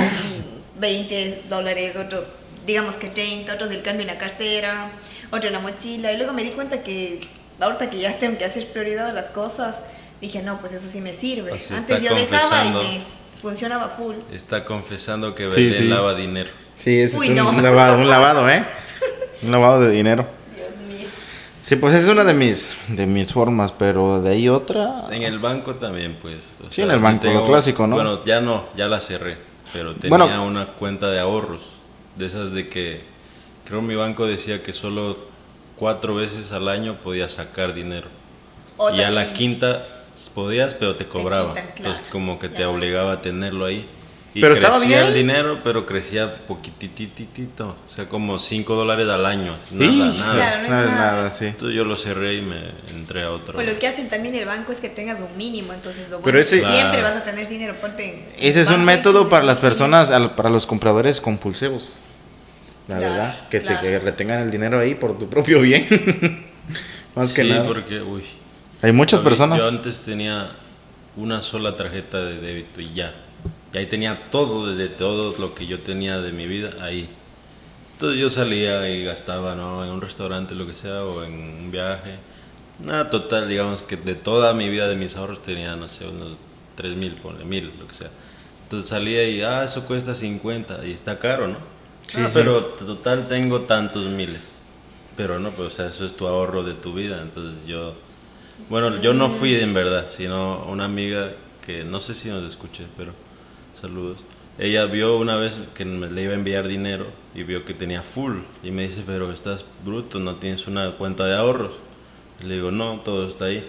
20 0.80 1.44
dólares, 1.50 1.96
otro, 1.96 2.24
digamos 2.68 2.96
que 2.98 3.08
30, 3.08 3.54
otros 3.54 3.70
del 3.70 3.82
cambio 3.82 4.02
en 4.02 4.08
la 4.08 4.18
cartera, 4.18 4.92
otro 5.32 5.48
en 5.48 5.54
la 5.54 5.60
mochila, 5.60 6.12
y 6.12 6.18
luego 6.18 6.34
me 6.34 6.44
di 6.44 6.50
cuenta 6.50 6.84
que 6.84 7.20
ahorita 7.60 7.90
que 7.90 8.00
ya 8.00 8.18
tengo 8.20 8.38
que 8.38 8.46
hacer 8.46 8.68
prioridad 8.68 9.08
a 9.08 9.14
las 9.14 9.28
cosas, 9.28 9.80
dije, 10.22 10.44
no, 10.44 10.60
pues 10.60 10.74
eso 10.74 10.88
sí 10.88 11.02
me 11.02 11.14
sirve. 11.14 11.52
Antes 11.52 12.02
yo 12.02 12.14
dejaba 12.14 12.66
y 12.66 12.70
me 12.72 13.23
funcionaba 13.44 13.90
full. 13.90 14.16
Está 14.32 14.64
confesando 14.64 15.36
que 15.36 15.48
Belén 15.48 15.90
lava 15.90 16.16
dinero. 16.16 16.50
Sí, 16.78 16.98
es 16.98 17.14
un, 17.14 17.36
lavado, 17.62 17.98
un 17.98 18.10
lavado, 18.10 18.50
¿eh? 18.50 18.64
un 19.44 19.52
lavado 19.52 19.82
de 19.82 19.92
dinero. 19.92 20.26
Dios 20.56 20.70
mío. 20.88 21.08
Sí, 21.62 21.76
pues 21.76 21.94
esa 21.94 22.06
es 22.06 22.10
una 22.10 22.24
de 22.24 22.34
mis, 22.34 22.78
de 22.88 23.06
mis 23.06 23.34
formas, 23.34 23.74
pero 23.74 24.22
de 24.22 24.32
ahí 24.32 24.48
otra. 24.48 25.08
En 25.12 25.24
el 25.24 25.40
banco 25.40 25.76
también, 25.76 26.18
pues. 26.22 26.56
sí, 26.70 26.84
en 26.84 26.92
el 26.92 27.00
banco, 27.00 27.28
lo 27.28 27.46
clásico, 27.46 27.86
¿no? 27.86 27.96
Bueno, 27.96 28.24
ya 28.24 28.40
no, 28.40 28.68
ya 28.78 28.88
la 28.88 29.02
cerré, 29.02 29.38
pero 29.74 29.94
tenía 29.94 30.40
una 30.40 30.68
cuenta 30.68 31.12
de 31.12 31.20
ahorros, 31.20 31.64
de 32.16 32.28
esas 32.28 32.52
de 32.52 32.70
que, 32.70 33.02
creo 33.66 33.82
mi 33.82 33.96
banco 33.96 34.26
decía 34.26 34.64
que 34.64 34.72
solo 34.72 35.18
cuatro 35.76 36.16
veces 36.16 36.54
al 36.54 36.70
año 36.70 36.96
podía 37.02 37.28
sacar 37.28 37.74
dinero. 37.74 38.08
y 38.96 39.02
a 39.02 39.12
la 39.12 39.34
quinta 39.34 39.86
podías, 40.34 40.74
pero 40.74 40.96
te 40.96 41.06
cobraba. 41.06 41.54
Entonces, 41.78 42.08
como 42.10 42.40
que 42.40 42.50
te 42.50 42.66
obligaba 42.66 43.14
a 43.14 43.22
tenerlo 43.22 43.66
ahí. 43.66 43.88
Y 44.36 44.42
pero 44.42 44.56
crecía 44.56 45.08
el 45.08 45.14
dinero, 45.14 45.60
pero 45.64 45.86
crecía 45.86 46.46
poquitititito. 46.48 47.78
O 47.86 47.88
sea, 47.88 48.10
como 48.10 48.40
5 48.40 48.76
dólares 48.76 49.08
al 49.08 49.28
año. 49.28 49.56
Nada, 49.72 50.12
nada. 50.12 50.64
Claro, 50.66 50.90
nada. 50.90 51.32
sí. 51.32 51.46
Entonces 51.46 51.78
yo 51.78 51.86
lo 51.86 51.96
cerré 51.96 52.36
y 52.36 52.42
me 52.42 52.72
entré 52.96 53.22
a 53.22 53.32
otro. 53.32 53.54
Pues 53.54 53.68
lo 53.68 53.78
que 53.78 53.88
hacen 53.88 54.10
también 54.10 54.34
el 54.34 54.46
banco 54.46 54.72
es 54.72 54.80
que 54.80 54.90
tengas 54.90 55.20
un 55.20 55.38
mínimo. 55.38 55.72
Entonces, 55.72 56.08
pero 56.24 56.44
siempre 56.44 57.04
vas 57.04 57.16
a 57.16 57.24
tener 57.24 57.48
dinero. 57.48 57.76
Ponte 57.80 58.34
ese 58.40 58.62
es 58.62 58.70
un 58.72 58.84
método 58.84 59.30
para 59.30 59.46
las 59.46 59.60
personas, 59.60 60.10
para 60.36 60.50
los 60.50 60.66
compradores 60.66 61.22
compulsivos. 61.22 61.98
La 62.88 62.98
verdad, 62.98 63.50
que 63.50 63.60
te 63.60 64.00
retengan 64.00 64.42
el 64.42 64.50
dinero 64.50 64.80
ahí 64.80 64.96
por 64.96 65.18
tu 65.18 65.30
propio 65.30 65.62
bien. 65.62 65.86
Más 67.16 67.34
que 67.34 67.44
nada. 67.44 67.62
Sí, 67.62 67.68
porque, 67.68 68.02
uy. 68.02 68.24
Hay 68.84 68.92
muchas 68.92 69.22
personas. 69.22 69.60
Yo 69.60 69.70
antes 69.70 70.00
tenía 70.00 70.52
una 71.16 71.42
sola 71.42 71.78
tarjeta 71.78 72.20
de 72.20 72.38
débito 72.38 72.82
y 72.82 72.94
ya. 72.94 73.14
Y 73.74 73.78
ahí 73.78 73.86
tenía 73.86 74.14
todo, 74.30 74.68
desde 74.68 74.94
todo 74.94 75.34
lo 75.40 75.56
que 75.56 75.66
yo 75.66 75.80
tenía 75.80 76.20
de 76.20 76.34
mi 76.34 76.48
vida, 76.48 76.70
ahí. 76.82 77.08
Entonces 77.94 78.20
yo 78.20 78.30
salía 78.30 78.90
y 78.90 79.06
gastaba, 79.06 79.56
¿no? 79.56 79.86
En 79.86 79.92
un 79.92 80.02
restaurante, 80.02 80.54
lo 80.54 80.68
que 80.68 80.76
sea, 80.76 81.06
o 81.06 81.24
en 81.24 81.34
un 81.34 81.72
viaje. 81.72 82.18
Nada, 82.84 83.10
total, 83.10 83.48
digamos 83.48 83.84
que 83.84 83.96
de 83.96 84.16
toda 84.16 84.54
mi 84.54 84.68
vida, 84.68 84.90
de 84.90 84.98
mis 84.98 85.16
ahorros, 85.16 85.42
tenía, 85.42 85.78
no 85.78 85.88
sé, 85.88 86.06
unos 86.06 86.34
3 86.76 86.98
mil, 86.98 87.14
ponle 87.14 87.46
mil, 87.46 87.72
lo 87.80 87.88
que 87.88 87.96
sea. 87.96 88.10
Entonces 88.64 88.90
salía 88.90 89.26
y, 89.26 89.44
ah, 89.44 89.64
eso 89.64 89.86
cuesta 89.86 90.14
50, 90.14 90.86
y 90.86 90.92
está 90.92 91.20
caro, 91.20 91.48
¿no? 91.48 91.58
Sí, 92.06 92.20
ah, 92.22 92.30
pero 92.34 92.66
total 92.66 93.30
tengo 93.30 93.62
tantos 93.62 94.08
miles. 94.08 94.52
Pero 95.16 95.40
no, 95.40 95.52
pues, 95.52 95.70
o 95.70 95.72
sea, 95.72 95.88
eso 95.88 96.06
es 96.06 96.18
tu 96.18 96.28
ahorro 96.28 96.64
de 96.64 96.74
tu 96.74 96.94
vida. 96.94 97.22
Entonces 97.22 97.66
yo 97.66 97.94
bueno, 98.70 99.02
yo 99.02 99.14
no 99.14 99.30
fui 99.30 99.56
en 99.56 99.74
verdad, 99.74 100.08
sino 100.10 100.66
una 100.66 100.86
amiga 100.86 101.32
que 101.66 101.84
no 101.84 102.02
sé 102.02 102.16
si 102.16 102.30
nos 102.30 102.44
escuché, 102.44 102.86
pero 102.98 103.14
saludos. 103.74 104.24
Ella 104.60 104.86
vio 104.86 105.18
una 105.18 105.36
vez 105.36 105.54
que 105.74 105.86
le 105.86 106.22
iba 106.22 106.34
a 106.34 106.36
enviar 106.36 106.68
dinero 106.68 107.08
y 107.34 107.44
vio 107.44 107.66
que 107.66 107.74
tenía 107.74 108.04
full 108.04 108.40
y 108.62 108.72
me 108.72 108.84
dice, 108.84 109.04
pero 109.06 109.32
estás 109.32 109.66
bruto, 109.84 110.20
no 110.20 110.36
tienes 110.36 110.68
una 110.68 110.92
cuenta 110.92 111.26
de 111.26 111.36
ahorros. 111.36 111.74
le 112.44 112.56
digo, 112.56 112.72
no, 112.72 113.00
todo 113.00 113.28
está 113.28 113.46
ahí. 113.46 113.68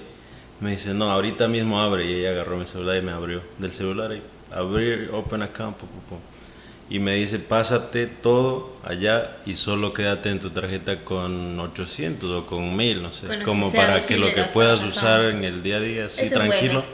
Me 0.61 0.73
dice, 0.73 0.95
no, 0.95 1.11
ahorita 1.11 1.49
mismo 1.49 1.81
abre 1.81 2.07
y 2.07 2.15
ella 2.15 2.31
agarró 2.31 2.59
mi 2.59 2.67
celular 2.67 2.97
y 2.99 3.03
me 3.03 3.13
abrió 3.13 3.43
del 3.59 3.73
celular 3.73 4.13
y 4.13 4.23
abrir 4.55 5.11
Open 5.13 5.43
Account. 5.43 5.77
Y 6.91 6.99
me 6.99 7.15
dice, 7.15 7.39
pásate 7.39 8.07
todo 8.07 8.77
allá 8.85 9.39
y 9.47 9.57
solo 9.57 9.93
quédate 9.93 10.31
en 10.31 10.39
tu 10.39 10.51
tarjeta 10.51 11.01
con 11.03 11.59
800 11.59 12.31
o 12.31 12.47
con 12.47 12.77
1000, 12.77 13.03
no 13.03 13.13
sé, 13.13 13.39
como 13.43 13.73
para 13.73 14.01
que 14.01 14.19
lo 14.19 14.33
que 14.33 14.45
puedas 14.45 14.83
usar 14.83 15.25
en 15.27 15.45
el 15.45 15.63
día 15.63 15.77
a 15.77 15.81
día, 15.81 16.07
así 16.07 16.29
tranquilo, 16.29 16.85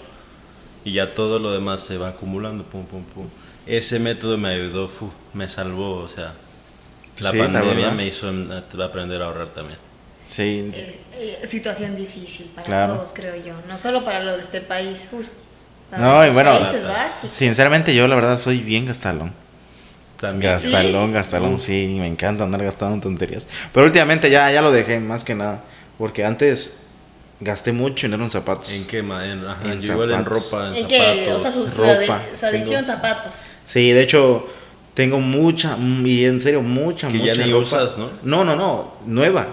y 0.85 0.93
ya 0.93 1.15
todo 1.15 1.39
lo 1.39 1.53
demás 1.53 1.83
se 1.83 1.99
va 1.99 2.11
acumulando, 2.11 2.65
pum, 2.65 2.87
pum, 2.87 3.05
pum. 3.05 3.27
Ese 3.67 3.99
método 3.99 4.39
me 4.39 4.51
ayudó, 4.51 4.91
me 5.35 5.49
salvó, 5.49 5.97
o 5.97 6.09
sea, 6.09 6.35
la 7.21 7.33
pandemia 7.33 7.91
me 7.91 8.07
hizo 8.07 8.33
aprender 8.83 9.23
a 9.23 9.27
ahorrar 9.27 9.49
también. 9.49 9.79
Sí. 10.27 10.71
Eh, 10.73 11.01
eh, 11.19 11.47
situación 11.47 11.97
difícil 11.97 12.47
para 12.55 12.87
todos, 12.87 13.13
creo 13.13 13.35
yo, 13.45 13.55
no 13.67 13.77
solo 13.77 14.05
para 14.05 14.23
los 14.23 14.37
de 14.37 14.43
este 14.43 14.61
país. 14.61 15.07
no, 15.99 16.25
y 16.25 16.31
bueno, 16.31 16.57
sinceramente 17.29 17.93
yo 17.93 18.07
la 18.07 18.15
verdad 18.15 18.39
soy 18.39 18.61
bien 18.61 18.87
gastalón. 18.87 19.33
Gastalón, 20.21 21.12
gastalón, 21.12 21.61
sí, 21.61 21.97
me 21.99 22.07
encanta 22.07 22.45
andar 22.45 22.62
gastando 22.62 22.95
en 22.95 23.00
tonterías. 23.00 23.49
Pero 23.73 23.87
últimamente 23.87 24.31
ya, 24.31 24.50
ya 24.53 24.61
lo 24.61 24.71
dejé, 24.71 25.00
más 25.00 25.25
que 25.25 25.35
nada. 25.35 25.65
Porque 25.99 26.25
antes 26.25 26.81
gasté 27.41 27.73
mucho 27.73 28.07
en 28.07 28.15
en 28.15 28.31
zapatos. 28.31 28.71
¿En 28.71 28.87
qué, 28.87 28.99
En, 28.99 29.11
en, 29.11 29.83
igual 29.83 30.12
en 30.12 30.25
ropa, 30.25 30.69
en, 30.69 30.77
¿En 30.77 30.89
zapatos. 30.89 30.89
Qué? 30.89 31.33
O 31.33 31.39
sea, 31.39 31.50
su, 31.50 31.67
ropa, 31.67 32.23
su 32.39 32.47
adicción 32.47 32.85
zapatos. 32.85 33.33
Sí, 33.65 33.93
de 33.93 34.03
hecho, 34.03 34.47
tengo 34.95 35.19
mucha, 35.21 35.77
y 35.79 36.25
en 36.25 36.41
serio, 36.41 36.62
mucha, 36.62 37.09
que 37.09 37.19
mucha 37.19 37.35
ya 37.35 37.47
ni 37.47 37.53
usas, 37.55 37.97
¿no? 37.97 38.11
No, 38.23 38.45
no, 38.45 38.57
no, 38.57 38.95
nueva. 39.07 39.47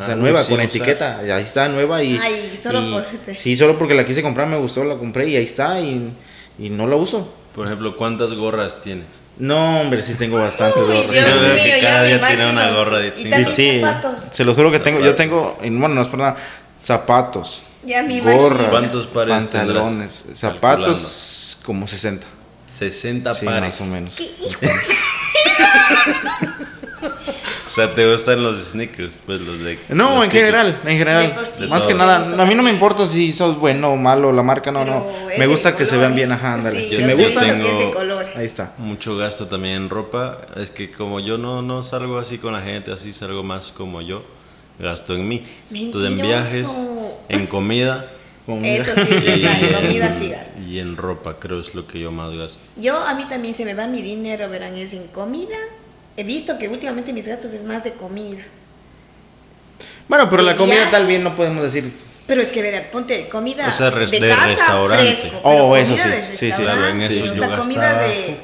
o 0.00 0.04
sea, 0.04 0.16
nueva, 0.16 0.44
con 0.44 0.60
etiqueta. 0.60 1.18
Ahí 1.18 1.42
está, 1.42 1.68
nueva 1.68 2.02
y... 2.02 2.18
Ay, 2.20 2.58
solo 2.60 2.82
por... 2.90 3.34
Sí, 3.34 3.56
solo 3.56 3.78
porque 3.78 3.94
la 3.94 4.04
quise 4.04 4.22
comprar, 4.22 4.48
me 4.48 4.56
gustó, 4.56 4.82
la 4.82 4.96
compré 4.96 5.28
y 5.28 5.36
ahí 5.36 5.44
está 5.44 5.80
y, 5.80 6.12
y 6.58 6.70
no 6.70 6.86
la 6.88 6.96
uso. 6.96 7.39
Por 7.54 7.66
ejemplo, 7.66 7.96
¿cuántas 7.96 8.32
gorras 8.32 8.80
tienes? 8.80 9.06
No, 9.38 9.80
hombre, 9.80 10.02
sí 10.02 10.14
tengo 10.14 10.38
bastantes 10.38 10.82
gorras. 10.82 11.02
Sí, 11.02 11.14
veo 11.14 11.56
que 11.56 11.80
cada 11.80 12.04
día 12.04 12.26
tiene 12.26 12.50
una 12.50 12.70
gorra 12.70 13.00
distinta. 13.00 13.44
Sí, 13.44 13.44
sí. 13.44 13.82
Se 14.30 14.44
lo 14.44 14.54
juro 14.54 14.70
que 14.70 14.78
tengo, 14.78 15.00
yo 15.00 15.14
tengo, 15.14 15.58
bueno, 15.60 15.88
no 15.88 16.02
es 16.02 16.08
por 16.08 16.20
nada, 16.20 16.36
zapatos, 16.80 17.64
ya 17.84 18.02
mi 18.02 18.20
gorras, 18.20 18.68
¿Cuántos 18.68 19.06
pares 19.06 19.32
pantalones, 19.32 20.24
zapatos 20.34 21.58
como 21.62 21.86
60. 21.86 22.26
60 22.66 23.34
sí, 23.34 23.44
pares. 23.44 23.62
más 23.62 23.80
o 23.80 23.84
menos. 23.86 24.16
O 27.70 27.72
sea, 27.72 27.94
¿te 27.94 28.10
gustan 28.10 28.42
los 28.42 28.58
sneakers? 28.72 29.20
Pues 29.24 29.40
los 29.42 29.60
de. 29.60 29.78
No, 29.90 30.24
en 30.24 30.30
general, 30.32 30.76
en 30.84 30.98
general. 30.98 31.32
Más 31.68 31.86
que 31.86 31.94
nada, 31.94 32.42
a 32.42 32.44
mí 32.44 32.56
no 32.56 32.64
me 32.64 32.72
importa 32.72 33.06
si 33.06 33.32
sos 33.32 33.60
bueno 33.60 33.92
o 33.92 33.96
malo, 33.96 34.32
la 34.32 34.42
marca 34.42 34.72
no, 34.72 34.84
no. 34.84 35.06
Me 35.38 35.46
gusta 35.46 35.76
que 35.76 35.86
se 35.86 35.96
vean 35.96 36.16
bien, 36.16 36.32
ajá, 36.32 36.54
ándale. 36.54 36.80
si 36.80 37.04
me 37.04 37.14
gusta, 37.14 37.42
tengo 37.42 37.94
ahí 38.34 38.44
está. 38.44 38.72
Mucho 38.78 39.16
gasto 39.16 39.46
también 39.46 39.76
en 39.76 39.88
ropa. 39.88 40.38
Es 40.56 40.70
que 40.70 40.90
como 40.90 41.20
yo 41.20 41.38
no, 41.38 41.62
no 41.62 41.84
salgo 41.84 42.18
así 42.18 42.38
con 42.38 42.54
la 42.54 42.60
gente, 42.60 42.90
así 42.90 43.12
salgo 43.12 43.44
más 43.44 43.68
como 43.70 44.02
yo, 44.02 44.24
gasto 44.80 45.14
en 45.14 45.28
mí. 45.28 45.40
Entonces, 45.72 46.10
en 46.10 46.16
viajes, 46.16 46.66
en 47.28 47.46
comida. 47.46 48.10
Eso 48.64 48.94
sí, 48.96 49.14
y, 49.26 49.46
en 49.46 49.72
comida 49.74 50.18
sí 50.20 50.30
gasto. 50.30 50.60
Y 50.60 50.80
en 50.80 50.96
ropa, 50.96 51.36
creo 51.38 51.60
es 51.60 51.76
lo 51.76 51.86
que 51.86 52.00
yo 52.00 52.10
más 52.10 52.32
gasto. 52.32 52.58
Yo, 52.76 52.96
a 52.96 53.14
mí 53.14 53.24
también 53.28 53.54
se 53.54 53.64
me 53.64 53.74
va 53.74 53.86
mi 53.86 54.02
dinero, 54.02 54.48
verán, 54.50 54.74
es 54.76 54.92
en 54.92 55.06
comida 55.06 55.56
he 56.16 56.24
visto 56.24 56.58
que 56.58 56.68
últimamente 56.68 57.12
mis 57.12 57.26
gastos 57.26 57.52
es 57.52 57.64
más 57.64 57.84
de 57.84 57.92
comida. 57.94 58.42
Bueno, 60.08 60.28
pero 60.28 60.42
la 60.42 60.56
comida 60.56 60.90
tal 60.90 61.06
bien 61.06 61.22
no 61.22 61.34
podemos 61.34 61.62
decir. 61.62 61.92
Pero 62.26 62.42
es 62.42 62.48
que, 62.48 62.62
ver, 62.62 62.90
ponte 62.90 63.28
comida 63.28 63.66
o 63.68 63.72
sea, 63.72 63.90
de, 63.90 64.06
de 64.06 64.28
casa, 64.28 64.46
restaurante. 64.46 65.16
Fresco, 65.16 65.40
oh, 65.42 65.76
eso 65.76 65.96
sí. 65.96 66.08
Sí, 66.32 66.52
sí, 66.52 66.62
claro, 66.62 66.86
en 66.86 67.00
eso 67.00 67.24
o 67.24 67.36
sea, 67.36 67.56
comida 67.56 68.02
de, 68.02 68.36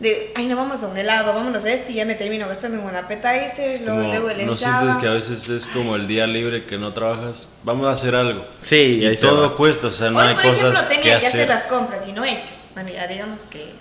de, 0.00 0.32
ay, 0.34 0.48
no 0.48 0.56
vamos 0.56 0.82
a 0.82 0.88
un 0.88 0.96
helado, 0.98 1.32
vámonos 1.32 1.64
a 1.64 1.72
este 1.72 1.92
y 1.92 1.94
ya 1.94 2.04
me 2.04 2.14
termino 2.14 2.46
gastando 2.46 2.78
en 2.78 2.84
un 2.84 2.94
appetizer, 2.94 3.80
luego, 3.82 4.02
luego 4.02 4.30
el 4.30 4.46
¿No 4.46 4.58
sientes 4.58 4.96
que 5.00 5.06
a 5.06 5.12
veces 5.12 5.48
es 5.48 5.66
como 5.66 5.96
el 5.96 6.06
día 6.06 6.26
libre 6.26 6.64
que 6.64 6.76
no 6.76 6.92
trabajas? 6.92 7.48
Vamos 7.62 7.86
a 7.86 7.92
hacer 7.92 8.14
algo. 8.14 8.44
Sí, 8.58 9.00
y 9.02 9.16
todo 9.16 9.56
cuesta, 9.56 9.86
o 9.86 9.92
sea, 9.92 10.10
no 10.10 10.20
hay 10.20 10.34
cosas 10.34 10.44
por 10.44 10.54
ejemplo, 10.56 10.82
tenía 10.88 11.20
que, 11.20 11.26
hacer 11.26 11.48
las 11.48 11.64
compras 11.64 12.06
y 12.06 12.12
no 12.12 12.24
he 12.24 12.32
hecho. 12.32 12.52
Bueno, 12.74 12.90
ya 12.90 13.06
digamos 13.06 13.40
que 13.48 13.72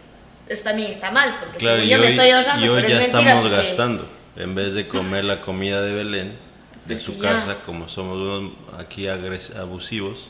eso 0.48 0.63
también 0.63 0.91
está 0.91 1.12
mal, 1.12 1.38
porque 1.39 1.60
si 1.60 1.88
yo 1.89 2.00
me 2.00 2.10
estoy 2.10 2.29
ahorrando. 2.29 2.65
Y 2.65 2.69
hoy 2.69 2.83
ya 2.88 3.00
estamos 3.00 3.50
gastando. 3.50 4.07
En 4.36 4.55
vez 4.55 4.74
de 4.74 4.88
comer 4.88 5.25
la 5.25 5.39
comida 5.39 5.81
de 5.81 5.93
Belén, 5.93 6.38
de 6.86 6.98
su 7.00 7.17
casa, 7.19 7.57
como 7.65 7.88
somos 7.88 8.51
aquí 8.79 9.07
abusivos, 9.07 10.29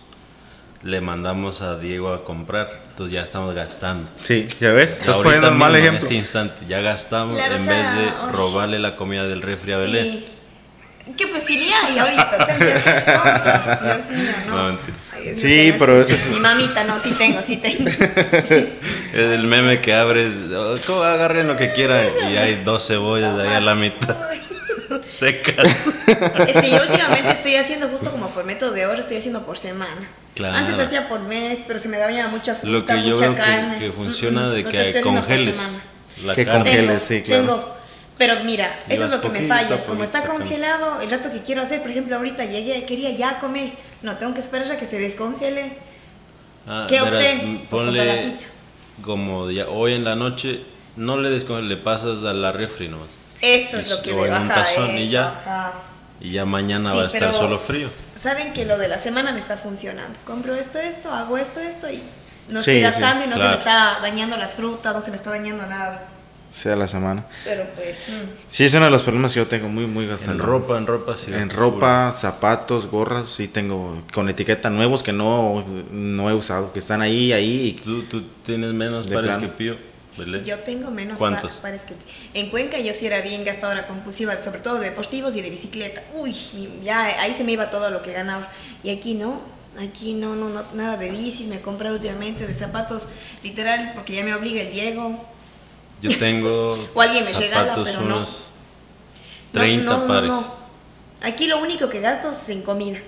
le 0.83 0.99
mandamos 0.99 1.61
a 1.61 1.77
Diego 1.77 2.11
a 2.11 2.23
comprar, 2.23 2.83
entonces 2.89 3.13
ya 3.13 3.21
estamos 3.21 3.53
gastando. 3.53 4.09
Sí, 4.21 4.47
ya 4.59 4.71
ves, 4.71 4.93
estás 4.93 5.17
poniendo 5.17 5.49
el 5.49 5.55
mal 5.55 5.75
ejemplo. 5.75 5.99
En 5.99 6.03
este 6.03 6.15
instante, 6.15 6.65
ya 6.67 6.81
gastamos 6.81 7.39
en 7.39 7.65
vez 7.65 7.95
de 7.95 8.31
robarle 8.31 8.79
la 8.79 8.95
comida 8.95 9.27
del 9.27 9.41
refri 9.41 9.73
a 9.73 9.77
Belén. 9.77 10.03
Sí. 10.03 10.27
¿Qué 11.17 11.27
pues 11.27 11.49
iría 11.49 11.89
y 11.93 11.99
ahorita? 11.99 12.57
Dios 13.83 14.09
mío, 14.09 14.31
no. 14.47 14.77
Sí, 15.35 15.73
pero 15.77 16.01
eso 16.01 16.15
es... 16.15 16.29
Mi 16.29 16.39
mamita, 16.39 16.83
no, 16.83 16.99
sí 16.99 17.11
tengo, 17.17 17.41
sí 17.41 17.57
tengo. 17.57 17.87
es 17.89 19.13
el 19.13 19.43
meme 19.45 19.81
que 19.81 19.93
abres, 19.93 20.33
oh, 20.55 21.03
agarren 21.03 21.47
lo 21.47 21.57
que 21.57 21.71
quieran 21.71 22.03
y 22.29 22.37
hay 22.37 22.61
dos 22.63 22.87
cebollas 22.87 23.37
ahí 23.39 23.53
a 23.53 23.59
la 23.59 23.75
mitad. 23.75 24.15
Secas. 25.03 25.87
Es 26.47 26.61
que 26.61 26.69
yo 26.69 26.81
últimamente 26.81 27.31
estoy 27.31 27.55
haciendo 27.55 27.87
justo 27.87 28.11
como 28.11 28.29
por 28.29 28.43
método 28.45 28.71
de 28.71 28.85
oro, 28.85 28.99
estoy 28.99 29.17
haciendo 29.17 29.45
por 29.45 29.57
semana. 29.57 30.09
Claro. 30.35 30.57
Antes 30.57 30.79
hacía 30.79 31.07
por 31.07 31.21
mes, 31.21 31.59
pero 31.65 31.79
se 31.79 31.87
me 31.87 31.97
daña 31.97 32.27
mucha 32.27 32.55
fruta, 32.55 32.71
Lo 32.71 32.85
que 32.85 33.09
yo 33.09 33.17
veo 33.17 33.35
Que, 33.35 33.79
que 33.79 33.91
funciona 33.91 34.49
de 34.49 34.63
que 34.63 35.01
congeles. 35.01 35.57
La 36.23 36.35
que 36.35 36.45
congeles, 36.45 37.01
sí, 37.01 37.21
claro. 37.21 37.45
Tengo 37.45 37.81
pero 38.21 38.43
mira, 38.43 38.77
eso 38.87 39.05
es 39.05 39.09
lo 39.09 39.19
que 39.19 39.29
me 39.29 39.47
falla. 39.47 39.83
Como 39.83 40.03
está 40.03 40.23
congelado, 40.23 41.01
el 41.01 41.09
rato 41.09 41.31
que 41.31 41.41
quiero 41.41 41.63
hacer, 41.63 41.81
por 41.81 41.89
ejemplo, 41.89 42.15
ahorita 42.15 42.45
llegué, 42.45 42.85
quería 42.85 43.09
ya 43.09 43.39
comer. 43.39 43.71
No, 44.01 44.17
tengo 44.17 44.33
que 44.33 44.39
esperar 44.39 44.71
a 44.71 44.77
que 44.77 44.85
se 44.85 44.99
descongele. 44.99 45.77
Ah, 46.67 46.85
¿Qué 46.89 47.01
opté? 47.01 47.41
Pues 47.41 47.69
ponle 47.69 48.05
la 48.05 48.23
pizza. 48.23 48.47
como 49.03 49.49
ya, 49.49 49.67
hoy 49.67 49.93
en 49.93 50.03
la 50.03 50.15
noche, 50.15 50.61
no 50.95 51.17
le 51.17 51.29
descongele, 51.29 51.67
le 51.67 51.77
pasas 51.77 52.23
a 52.23 52.33
la 52.33 52.51
refri 52.51 52.87
nomás. 52.87 53.07
Eso 53.41 53.79
es 53.79 53.89
lo 53.89 54.01
que 54.01 54.13
me 54.13 54.27
baja. 54.27 54.41
Un 54.41 54.47
tazón 54.47 54.97
y 54.97 55.09
ya. 55.09 55.73
Y 56.19 56.31
ya 56.33 56.45
mañana 56.45 56.93
va 56.93 57.03
a 57.03 57.07
estar 57.07 57.33
solo 57.33 57.57
frío. 57.57 57.89
Saben 58.19 58.53
que 58.53 58.65
lo 58.65 58.77
de 58.77 58.87
la 58.87 58.99
semana 58.99 59.31
me 59.31 59.39
está 59.39 59.57
funcionando. 59.57 60.17
Compro 60.25 60.53
esto, 60.53 60.77
esto, 60.77 61.11
hago 61.11 61.39
esto, 61.39 61.59
esto 61.59 61.89
y 61.89 61.99
no 62.49 62.59
estoy 62.59 62.81
gastando 62.81 63.25
y 63.25 63.27
no 63.27 63.37
se 63.37 63.43
me 63.43 63.55
está 63.55 63.97
dañando 64.01 64.37
las 64.37 64.53
frutas, 64.53 64.93
no 64.93 65.01
se 65.01 65.09
me 65.09 65.17
está 65.17 65.31
dañando 65.31 65.65
nada 65.65 66.07
sea 66.51 66.75
la 66.75 66.87
semana. 66.87 67.25
Pero 67.43 67.65
pues. 67.75 67.97
Mm. 68.09 68.29
Sí, 68.47 68.65
es 68.65 68.73
uno 68.73 68.85
de 68.85 68.91
los 68.91 69.01
problemas 69.01 69.33
que 69.33 69.39
yo 69.39 69.47
tengo 69.47 69.69
muy, 69.69 69.87
muy 69.87 70.05
gastado. 70.05 70.33
En 70.33 70.39
ropa, 70.39 70.77
en 70.77 70.85
ropa, 70.85 71.17
sí. 71.17 71.33
En 71.33 71.49
ropa, 71.49 72.13
zapatos, 72.15 72.87
gorras, 72.87 73.29
sí 73.29 73.47
tengo 73.47 74.03
con 74.13 74.29
etiqueta 74.29 74.69
nuevos 74.69 75.01
que 75.01 75.13
no, 75.13 75.65
no 75.91 76.29
he 76.29 76.33
usado, 76.33 76.73
que 76.73 76.79
están 76.79 77.01
ahí, 77.01 77.33
ahí. 77.33 77.79
¿Tú, 77.83 78.03
tú 78.03 78.23
tienes 78.43 78.73
menos 78.73 79.07
pares 79.07 79.37
que 79.37 79.47
Pío? 79.47 79.91
Yo 80.43 80.59
tengo 80.59 80.91
menos 80.91 81.19
pares 81.61 81.83
que 81.83 81.95
En 82.33 82.49
Cuenca 82.49 82.77
yo 82.79 82.93
sí 82.93 83.07
era 83.07 83.21
bien 83.21 83.45
gastadora 83.45 83.87
compulsiva, 83.87 84.37
sobre 84.43 84.59
todo 84.59 84.79
de 84.79 84.89
deportivos 84.89 85.35
y 85.37 85.41
de 85.41 85.49
bicicleta. 85.49 86.03
Uy, 86.13 86.35
ya 86.83 87.21
ahí 87.21 87.33
se 87.33 87.45
me 87.45 87.53
iba 87.53 87.69
todo 87.69 87.89
lo 87.89 88.01
que 88.01 88.11
ganaba. 88.11 88.49
Y 88.83 88.89
aquí 88.89 89.13
no, 89.13 89.41
aquí 89.79 90.13
no, 90.13 90.35
no, 90.35 90.49
no, 90.49 90.63
nada 90.73 90.97
de 90.97 91.09
bicis, 91.09 91.47
me 91.47 91.55
he 91.55 91.61
comprado 91.61 91.95
últimamente 91.95 92.45
de 92.45 92.53
zapatos, 92.53 93.07
literal, 93.41 93.93
porque 93.95 94.13
ya 94.13 94.25
me 94.25 94.35
obliga 94.35 94.61
el 94.61 94.71
Diego 94.71 95.25
yo 96.01 96.17
tengo 96.17 96.89
o 96.93 97.01
alguien 97.01 97.23
me 97.23 97.33
zapatos 97.33 97.87
pero 97.89 98.03
unos 98.03 98.29
no. 99.53 99.59
30 99.59 99.91
no, 99.91 100.07
pares. 100.07 100.31
Aquí 101.21 101.47
lo 101.47 101.59
único 101.59 101.89
que 101.89 101.99
gasto 101.99 102.31
es 102.31 102.49
en 102.49 102.61
comida. 102.61 102.99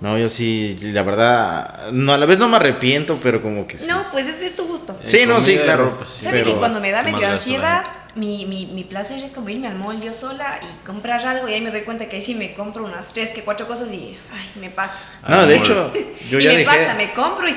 No, 0.00 0.16
yo 0.18 0.30
sí, 0.30 0.78
la 0.80 1.02
verdad, 1.02 1.90
no, 1.92 2.14
a 2.14 2.18
la 2.18 2.24
vez 2.24 2.38
no 2.38 2.48
me 2.48 2.56
arrepiento, 2.56 3.18
pero 3.22 3.42
como 3.42 3.66
que 3.66 3.76
sí. 3.76 3.86
No, 3.86 4.06
pues 4.10 4.26
ese 4.26 4.46
es 4.46 4.56
tu 4.56 4.64
gusto. 4.64 4.98
sí, 5.06 5.26
no, 5.26 5.40
sí, 5.42 5.58
claro. 5.58 5.94
Pues, 5.98 6.08
¿Sabe 6.22 6.42
que 6.42 6.54
cuando 6.54 6.80
me 6.80 6.90
da 6.90 7.02
medio 7.02 7.26
ansiedad, 7.28 7.84
mi, 8.14 8.46
mi, 8.46 8.66
mi, 8.66 8.84
placer 8.84 9.22
es 9.22 9.32
como 9.32 9.50
irme 9.50 9.68
al 9.68 9.76
mall 9.76 10.00
yo 10.00 10.14
sola 10.14 10.58
y 10.62 10.86
comprar 10.86 11.24
algo 11.26 11.48
y 11.48 11.52
ahí 11.52 11.60
me 11.60 11.70
doy 11.70 11.82
cuenta 11.82 12.08
que 12.08 12.16
ahí 12.16 12.22
sí 12.22 12.34
me 12.34 12.54
compro 12.54 12.84
unas 12.84 13.12
tres, 13.12 13.30
que 13.30 13.42
cuatro 13.42 13.66
cosas 13.66 13.88
y, 13.92 14.16
ay, 14.32 14.60
me 14.60 14.70
pasa. 14.70 14.96
No, 15.28 15.46
de 15.46 15.56
hecho, 15.56 15.92
yo 16.30 16.40
y 16.40 16.44
ya 16.44 16.50
me 16.50 16.58
dejé, 16.58 16.64
pasa, 16.64 16.94
me 16.94 17.12
compro 17.12 17.48
y... 17.48 17.54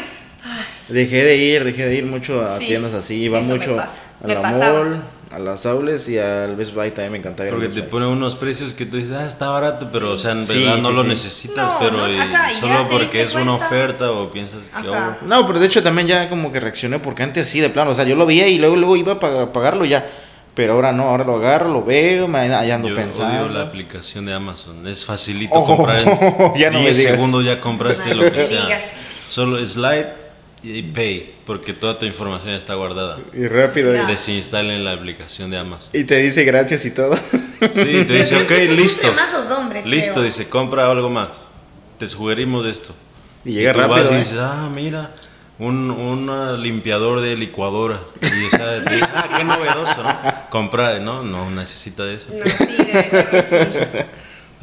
Dejé 0.89 1.23
de 1.23 1.37
ir, 1.37 1.63
dejé 1.63 1.85
de 1.85 1.95
ir 1.95 2.05
mucho 2.05 2.45
a 2.45 2.59
tiendas 2.59 2.93
así, 2.93 3.15
iba 3.15 3.39
mucho 3.39 3.77
a 4.23 4.27
la 4.27 4.41
mall, 4.41 5.01
a 5.31 5.39
las 5.39 5.65
aules 5.65 6.07
y 6.07 6.17
al 6.17 6.55
Best 6.55 6.73
Buy 6.73 6.91
también 6.91 7.11
me 7.11 7.17
encantaba. 7.17 7.49
Porque 7.49 7.67
te 7.67 7.83
pone 7.83 8.07
unos 8.07 8.35
precios 8.35 8.73
que 8.73 8.85
tú 8.85 8.97
dices, 8.97 9.11
ah, 9.13 9.27
está 9.27 9.49
barato, 9.49 9.89
pero 9.91 10.11
o 10.11 10.17
sea, 10.17 10.31
en 10.31 10.47
verdad 10.47 10.77
no 10.77 10.91
lo 10.91 11.03
necesitas, 11.03 11.71
pero 11.79 11.97
solo 12.59 12.87
porque 12.89 13.23
es 13.23 13.33
una 13.33 13.55
oferta 13.55 14.11
o 14.11 14.29
piensas 14.31 14.69
que... 14.69 14.87
Oh. 14.87 15.15
No, 15.25 15.45
pero 15.45 15.59
de 15.59 15.65
hecho 15.65 15.83
también 15.83 16.07
ya 16.07 16.29
como 16.29 16.51
que 16.51 16.59
reaccioné 16.59 16.99
porque 16.99 17.23
antes 17.23 17.47
sí, 17.47 17.59
de 17.59 17.69
plano, 17.69 17.91
o 17.91 17.95
sea, 17.95 18.05
yo 18.05 18.15
lo 18.15 18.25
veía 18.25 18.47
y 18.47 18.59
luego, 18.59 18.75
luego 18.75 18.95
iba 18.95 19.13
a 19.13 19.51
pagarlo 19.51 19.85
ya. 19.85 20.07
Pero 20.55 20.73
ahora 20.73 20.91
no, 20.91 21.05
ahora 21.05 21.23
lo 21.23 21.37
agarro, 21.37 21.73
lo 21.73 21.83
veo, 21.83 22.27
me 22.27 22.39
ando 22.53 22.89
yo 22.89 22.95
pensando. 22.95 23.45
Odio 23.45 23.53
la 23.53 23.63
aplicación 23.63 24.27
de 24.27 24.33
Amazon, 24.33 24.87
es 24.87 25.03
facilito 25.03 25.63
comprar. 25.63 25.97
En 25.97 26.55
ya 26.55 26.69
no 26.69 26.79
10 26.79 26.95
segundos 26.95 27.43
ya 27.43 27.59
compraste 27.59 28.13
lo 28.13 28.31
que 28.31 28.43
sea. 28.43 28.79
Solo 29.27 29.65
slide 29.65 30.22
y 30.63 30.81
Pay, 30.81 31.35
porque 31.45 31.73
toda 31.73 31.99
tu 31.99 32.05
información 32.05 32.53
está 32.53 32.75
guardada. 32.75 33.19
Y 33.33 33.47
rápido. 33.47 33.91
Desinstalen 33.91 34.85
la 34.85 34.93
aplicación 34.93 35.51
de 35.51 35.57
Amazon. 35.57 35.89
Y 35.93 36.05
te 36.05 36.17
dice 36.17 36.45
gracias 36.45 36.85
y 36.85 36.91
todo. 36.91 37.15
Sí, 37.17 38.05
te 38.05 38.13
dice, 38.13 38.41
ok, 38.41 38.51
listo. 38.71 39.07
listo, 39.85 40.21
dice, 40.21 40.47
compra 40.47 40.89
algo 40.89 41.09
más. 41.09 41.29
Te 41.99 42.07
sugerimos 42.07 42.65
esto. 42.65 42.95
Y 43.45 43.53
llega 43.53 43.73
rápido. 43.73 44.01
Vas 44.01 44.11
y 44.11 44.15
¿eh? 44.15 44.19
dices, 44.19 44.37
ah, 44.39 44.69
mira, 44.73 45.13
un, 45.59 45.91
un 45.91 46.61
limpiador 46.63 47.19
de 47.21 47.35
licuadora. 47.35 47.99
Y 48.21 48.45
esa, 48.45 48.63
ah, 49.13 49.37
qué 49.37 49.43
novedoso, 49.43 50.01
¿no? 50.03 50.49
Comprar, 50.49 51.01
no, 51.01 51.23
no 51.23 51.51
necesita 51.51 52.09
eso. 52.09 52.29
No, 52.33 52.43
sí, 52.43 52.65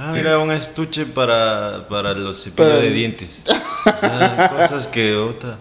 Ah, 0.02 0.12
mira, 0.14 0.38
un 0.38 0.50
estuche 0.50 1.04
para, 1.04 1.86
para 1.86 2.14
los 2.14 2.42
cepillos 2.42 2.80
de 2.80 2.90
dientes. 2.90 3.42
cosas 3.44 4.88
que 4.88 5.14
otra. 5.14 5.58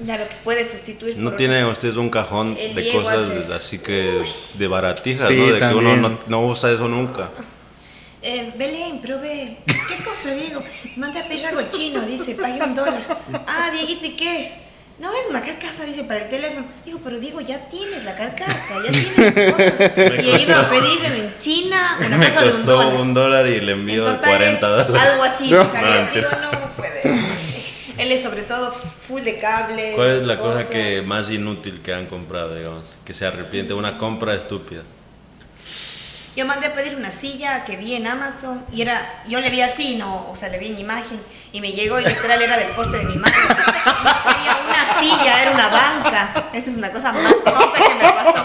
Ya 0.00 0.18
lo 0.18 0.26
que 0.26 0.34
puedes 0.42 0.70
sustituir. 0.70 1.16
No 1.16 1.32
tienen 1.34 1.64
ustedes 1.66 1.96
un 1.96 2.10
cajón 2.10 2.54
de 2.54 2.92
cosas 2.92 3.50
así 3.50 3.78
que 3.78 4.22
de 4.54 4.68
baratijas, 4.68 5.30
¿no? 5.30 5.46
De 5.52 5.58
que 5.58 5.74
uno 5.74 5.96
no, 5.96 6.18
no, 6.26 6.46
usa 6.46 6.70
eso 6.70 6.88
nunca. 6.88 7.30
Eh, 8.26 8.54
Belén, 8.56 9.02
probé. 9.02 9.58
¿Qué 9.66 10.02
cosa, 10.02 10.34
Diego? 10.34 10.62
Manda 10.96 11.20
a 11.20 11.28
pedir 11.28 11.44
algo 11.44 11.60
chino, 11.68 12.00
dice, 12.06 12.34
pague 12.34 12.58
un 12.62 12.74
dólar. 12.74 13.02
Ah, 13.46 13.70
Dieguito, 13.70 14.06
¿y 14.06 14.16
qué 14.16 14.40
es? 14.40 14.48
No, 14.98 15.12
es 15.12 15.26
una 15.28 15.42
carcasa, 15.42 15.84
dice, 15.84 16.04
para 16.04 16.22
el 16.22 16.30
teléfono. 16.30 16.64
Digo, 16.86 17.00
pero 17.04 17.20
digo, 17.20 17.42
ya 17.42 17.58
tienes 17.68 18.02
la 18.04 18.16
carcasa, 18.16 18.82
ya 18.82 18.90
tienes. 18.90 20.24
y 20.24 20.30
he 20.30 20.42
ido 20.42 20.56
a 20.56 20.70
pedir 20.70 21.04
en 21.04 21.36
China 21.36 21.98
una 21.98 22.16
me 22.16 22.32
casa 22.32 22.46
costó 22.46 22.78
de 22.78 22.86
un 22.86 22.86
dólar. 22.86 23.00
un 23.02 23.14
dólar 23.14 23.46
y 23.46 23.60
le 23.60 23.72
envió 23.72 24.18
40 24.18 24.66
dólares. 24.68 24.96
Algo 24.96 25.24
así, 25.24 25.50
no. 25.50 25.64
digo, 26.14 26.28
no 26.40 26.74
puede. 26.76 27.02
Él 27.98 28.10
es 28.10 28.22
sobre 28.22 28.42
todo 28.42 28.74
full 29.14 29.24
de 29.24 29.38
cable. 29.38 29.92
¿Cuál 29.94 30.08
es 30.08 30.24
la 30.24 30.38
cosa 30.38 30.68
que 30.68 31.02
más 31.02 31.30
inútil 31.30 31.80
que 31.82 31.94
han 31.94 32.06
comprado, 32.06 32.54
digamos? 32.54 32.96
Que 33.04 33.14
se 33.14 33.26
arrepiente, 33.26 33.74
una 33.74 33.98
compra 33.98 34.34
estúpida. 34.34 34.82
Yo 36.36 36.46
mandé 36.46 36.66
a 36.66 36.74
pedir 36.74 36.96
una 36.96 37.12
silla 37.12 37.64
que 37.64 37.76
vi 37.76 37.94
en 37.94 38.08
Amazon 38.08 38.64
y 38.72 38.82
era, 38.82 39.00
yo 39.28 39.40
le 39.40 39.50
vi 39.50 39.60
así, 39.60 39.94
no, 39.96 40.28
o 40.30 40.34
sea, 40.34 40.48
le 40.48 40.58
vi 40.58 40.66
en 40.66 40.80
imagen 40.80 41.20
y 41.52 41.60
me 41.60 41.70
llegó 41.70 42.00
y 42.00 42.04
literal 42.04 42.42
era 42.42 42.56
del 42.56 42.68
poste 42.70 42.98
de 42.98 43.04
mi 43.04 43.16
madre. 43.16 43.34
No 44.04 44.10
quería 44.24 44.58
una 44.68 45.00
silla, 45.00 45.42
era 45.42 45.50
una 45.52 45.68
banca. 45.68 46.48
Esta 46.52 46.70
es 46.70 46.76
una 46.76 46.90
cosa 46.90 47.12
más 47.12 47.32
tonta 47.44 47.88
que 47.88 47.94
me 47.94 48.12
pasó. 48.12 48.44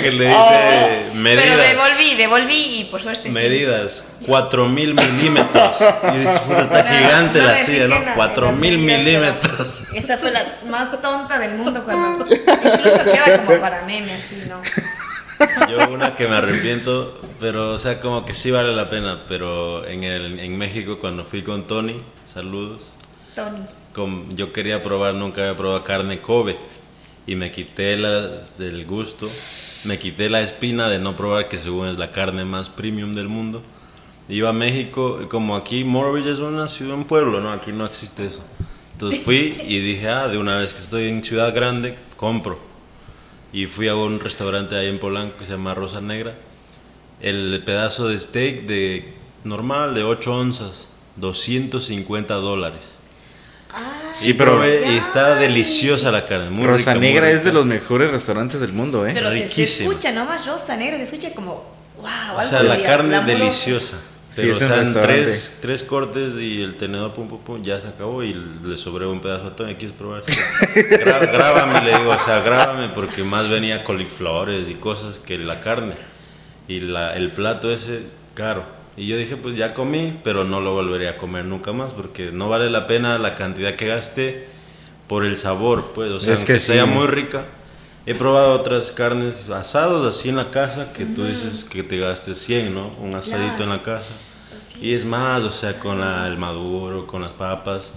Que 0.00 0.12
le 0.12 0.26
dice 0.26 0.36
oh, 0.36 1.14
medidas. 1.14 1.44
Pero 1.44 1.56
devolví, 1.56 2.14
devolví 2.14 2.80
y 2.80 2.84
por 2.84 3.00
suerte. 3.00 3.28
Medidas, 3.30 4.04
4000 4.26 4.94
milímetros. 4.94 5.76
Y 6.14 6.18
dice, 6.18 6.40
está 6.60 6.84
gigante 6.84 7.42
la 7.42 7.56
silla, 7.58 7.88
¿no? 7.88 8.14
4000 8.14 8.78
milímetros. 8.78 9.88
Esa 9.94 10.18
fue 10.18 10.30
la 10.30 10.44
más 10.68 10.90
tonta 11.00 11.38
del 11.38 11.54
mundo 11.54 11.82
cuando. 11.84 12.24
Incluso 12.26 13.04
queda 13.04 13.44
como 13.44 13.60
para 13.60 13.82
meme, 13.82 14.12
así, 14.12 14.44
¿no? 14.48 14.60
Yo 15.68 15.88
una 15.88 16.14
que 16.14 16.28
me 16.28 16.36
arrepiento, 16.36 17.14
pero 17.40 17.72
o 17.72 17.78
sea, 17.78 18.00
como 18.00 18.24
que 18.24 18.34
sí 18.34 18.50
vale 18.50 18.74
la 18.74 18.88
pena, 18.88 19.24
pero 19.26 19.86
en, 19.86 20.04
el, 20.04 20.38
en 20.38 20.56
México 20.58 20.98
cuando 20.98 21.24
fui 21.24 21.42
con 21.42 21.66
Tony, 21.66 22.00
saludos. 22.24 22.90
Tony. 23.34 23.60
Con, 23.92 24.36
yo 24.36 24.52
quería 24.52 24.82
probar, 24.82 25.14
nunca 25.14 25.42
había 25.42 25.56
probado 25.56 25.84
carne 25.84 26.20
Kobe 26.20 26.56
y 27.26 27.34
me 27.34 27.50
quité 27.50 27.96
la, 27.96 28.20
del 28.58 28.84
gusto, 28.86 29.26
me 29.84 29.98
quité 29.98 30.28
la 30.28 30.40
espina 30.40 30.88
de 30.88 30.98
no 30.98 31.14
probar 31.14 31.48
que 31.48 31.58
según 31.58 31.88
es 31.88 31.98
la 31.98 32.10
carne 32.10 32.44
más 32.44 32.68
premium 32.68 33.14
del 33.14 33.28
mundo. 33.28 33.62
Iba 34.28 34.50
a 34.50 34.52
México, 34.52 35.26
como 35.28 35.56
aquí 35.56 35.84
Morridge 35.84 36.28
es 36.28 36.38
una 36.38 36.68
ciudad, 36.68 36.94
un 36.94 37.04
pueblo, 37.04 37.40
¿no? 37.40 37.52
Aquí 37.52 37.72
no 37.72 37.84
existe 37.84 38.24
eso. 38.24 38.40
Entonces 38.92 39.20
fui 39.20 39.56
y 39.66 39.80
dije, 39.80 40.08
ah, 40.08 40.28
de 40.28 40.38
una 40.38 40.56
vez 40.56 40.74
que 40.74 40.80
estoy 40.80 41.08
en 41.08 41.24
ciudad 41.24 41.52
grande, 41.54 41.96
compro 42.16 42.71
y 43.52 43.66
fui 43.66 43.88
a 43.88 43.94
un 43.94 44.18
restaurante 44.20 44.76
ahí 44.76 44.88
en 44.88 44.98
Polanco 44.98 45.38
que 45.38 45.44
se 45.44 45.52
llama 45.52 45.74
Rosa 45.74 46.00
Negra. 46.00 46.34
El 47.20 47.62
pedazo 47.64 48.08
de 48.08 48.18
steak 48.18 48.62
de 48.62 49.14
normal 49.44 49.94
de 49.94 50.02
8 50.02 50.34
onzas, 50.34 50.88
250 51.16 52.34
dólares. 52.34 52.80
Ah, 53.74 54.10
sí, 54.12 54.34
pero 54.34 54.64
y 54.66 54.96
está 54.96 55.34
deliciosa 55.34 56.10
la 56.10 56.26
carne. 56.26 56.50
Muy 56.50 56.66
Rosa 56.66 56.94
Negra 56.94 57.30
es 57.30 57.44
de 57.44 57.52
los 57.52 57.64
mejores 57.64 58.10
restaurantes 58.10 58.60
del 58.60 58.72
mundo, 58.72 59.06
¿eh? 59.06 59.12
Pero 59.14 59.30
se, 59.30 59.62
escucha 59.62 60.12
nomás 60.12 60.46
Rosa 60.46 60.76
Negra, 60.76 60.96
se 60.98 61.04
escucha 61.04 61.32
como 61.32 61.64
wow. 61.96 62.38
O 62.38 62.44
sea, 62.44 62.62
la 62.62 62.76
carne 62.78 63.20
deliciosa. 63.24 63.96
Pero 64.34 64.54
sí, 64.54 64.64
o 64.64 64.68
sea, 64.68 65.02
tres, 65.02 65.58
tres, 65.60 65.82
cortes 65.82 66.38
y 66.38 66.62
el 66.62 66.76
tenedor 66.76 67.12
pum, 67.12 67.28
pum, 67.28 67.40
pum, 67.40 67.62
ya 67.62 67.80
se 67.80 67.88
acabó 67.88 68.22
y 68.22 68.32
le 68.32 68.76
sobró 68.76 69.10
un 69.10 69.20
pedazo 69.20 69.48
a 69.48 69.56
Tony. 69.56 69.74
¿Quieres 69.74 69.96
probar? 69.96 70.22
grábame, 71.32 71.84
le 71.84 71.98
digo, 71.98 72.10
o 72.10 72.18
sea, 72.18 72.40
grábame 72.40 72.88
porque 72.88 73.24
más 73.24 73.50
venía 73.50 73.84
coliflores 73.84 74.68
y 74.68 74.74
cosas 74.74 75.18
que 75.18 75.38
la 75.38 75.60
carne. 75.60 75.94
Y 76.68 76.80
la, 76.80 77.14
el 77.16 77.32
plato 77.32 77.70
ese, 77.70 78.04
caro. 78.34 78.64
Y 78.96 79.06
yo 79.06 79.16
dije, 79.16 79.36
pues 79.36 79.56
ya 79.56 79.74
comí, 79.74 80.18
pero 80.24 80.44
no 80.44 80.60
lo 80.60 80.72
volvería 80.72 81.10
a 81.10 81.16
comer 81.16 81.44
nunca 81.44 81.72
más 81.72 81.92
porque 81.92 82.30
no 82.32 82.48
vale 82.48 82.70
la 82.70 82.86
pena 82.86 83.18
la 83.18 83.34
cantidad 83.34 83.74
que 83.74 83.86
gasté 83.86 84.46
por 85.08 85.24
el 85.24 85.36
sabor, 85.36 85.92
pues. 85.94 86.10
O 86.10 86.20
sea, 86.20 86.34
es 86.34 86.44
que 86.44 86.58
sea 86.58 86.86
muy 86.86 87.06
rica 87.06 87.44
He 88.04 88.16
probado 88.16 88.54
otras 88.54 88.90
carnes 88.90 89.48
asados 89.48 90.04
así 90.04 90.28
en 90.28 90.34
la 90.34 90.50
casa 90.50 90.92
que 90.92 91.04
tú 91.04 91.24
dices 91.24 91.62
que 91.62 91.84
te 91.84 91.98
gastes 91.98 92.36
100, 92.38 92.74
¿no? 92.74 92.88
Un 93.00 93.14
asadito 93.14 93.62
en 93.62 93.68
la 93.68 93.84
casa. 93.84 94.12
Y 94.80 94.94
es 94.94 95.04
más, 95.04 95.44
o 95.44 95.52
sea, 95.52 95.78
con 95.78 96.02
el 96.02 96.36
maduro, 96.36 97.06
con 97.06 97.22
las 97.22 97.32
papas. 97.32 97.92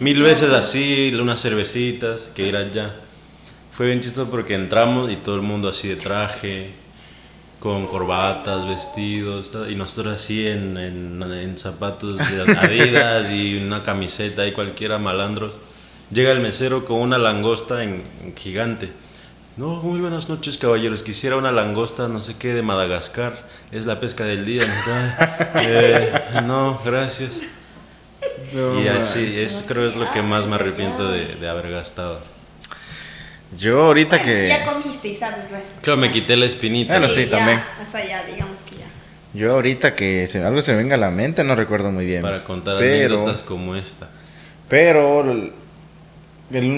Mil 0.00 0.20
veces 0.20 0.52
así, 0.52 1.14
unas 1.14 1.40
cervecitas, 1.40 2.28
que 2.34 2.48
ir 2.48 2.56
allá. 2.56 2.96
Fue 3.70 3.86
bien 3.86 4.00
chistoso 4.00 4.28
porque 4.28 4.54
entramos 4.54 5.12
y 5.12 5.16
todo 5.16 5.36
el 5.36 5.42
mundo 5.42 5.68
así 5.68 5.86
de 5.86 5.94
traje, 5.94 6.72
con 7.60 7.86
corbatas, 7.86 8.66
vestidos, 8.66 9.52
y 9.70 9.76
nosotros 9.76 10.14
así 10.14 10.44
en, 10.48 10.76
en, 10.76 11.56
zapatos 11.56 12.18
de 12.18 12.52
Adidas 12.58 13.30
y 13.30 13.58
una 13.64 13.84
camiseta 13.84 14.44
y 14.44 14.50
cualquiera 14.50 14.98
malandros. 14.98 15.52
Llega 16.10 16.32
el 16.32 16.40
mesero 16.40 16.84
con 16.84 16.98
una 16.98 17.16
langosta 17.16 17.84
en 17.84 18.02
gigante 18.36 18.90
no, 19.56 19.76
muy 19.82 20.00
buenas 20.00 20.28
noches, 20.28 20.58
caballeros. 20.58 21.02
Quisiera 21.02 21.36
una 21.36 21.50
langosta, 21.50 22.08
no 22.08 22.20
sé 22.20 22.36
qué, 22.38 22.52
de 22.52 22.62
Madagascar. 22.62 23.48
Es 23.72 23.86
la 23.86 24.00
pesca 24.00 24.24
del 24.24 24.44
día. 24.44 24.62
Eh, 25.68 26.12
no, 26.44 26.78
gracias. 26.84 27.40
y 28.52 28.88
así, 28.88 29.34
es, 29.38 29.64
creo 29.66 29.88
es 29.88 29.96
lo 29.96 30.10
que 30.12 30.20
más 30.20 30.46
me 30.46 30.56
arrepiento 30.56 31.10
de, 31.10 31.48
haber 31.48 31.70
gastado. 31.70 32.20
Yo 33.56 33.86
ahorita 33.86 34.20
que... 34.20 34.48
Ya 34.48 34.64
comiste 34.66 35.08
y 35.08 35.16
sabes, 35.16 35.46
Claro, 35.80 35.98
me 35.98 36.10
quité 36.10 36.36
la 36.36 36.44
espinita. 36.44 36.92
Bueno, 36.92 37.08
sí, 37.08 37.26
también. 37.26 37.58
O 37.58 37.98
ya, 37.98 38.24
digamos 38.24 38.58
que 38.68 38.76
ya. 38.76 38.86
Yo 39.32 39.52
ahorita 39.52 39.94
que 39.94 40.28
se, 40.28 40.44
algo 40.44 40.60
se 40.60 40.72
me 40.72 40.78
venga 40.78 40.96
a 40.96 40.98
la 40.98 41.10
mente, 41.10 41.42
no 41.42 41.56
recuerdo 41.56 41.90
muy 41.90 42.04
bien. 42.04 42.20
Para 42.20 42.44
contar 42.44 42.76
anécdotas 42.76 43.42
como 43.42 43.74
esta. 43.74 44.08
Pero 44.68 45.24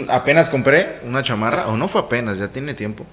apenas 0.09 0.51
compré 0.51 1.01
una 1.05 1.23
chamarra, 1.23 1.69
o 1.69 1.77
no 1.77 1.89
fue 1.89 2.01
apenas, 2.03 2.39
ya 2.39 2.49
tiene 2.49 2.75
tiempo. 2.75 3.07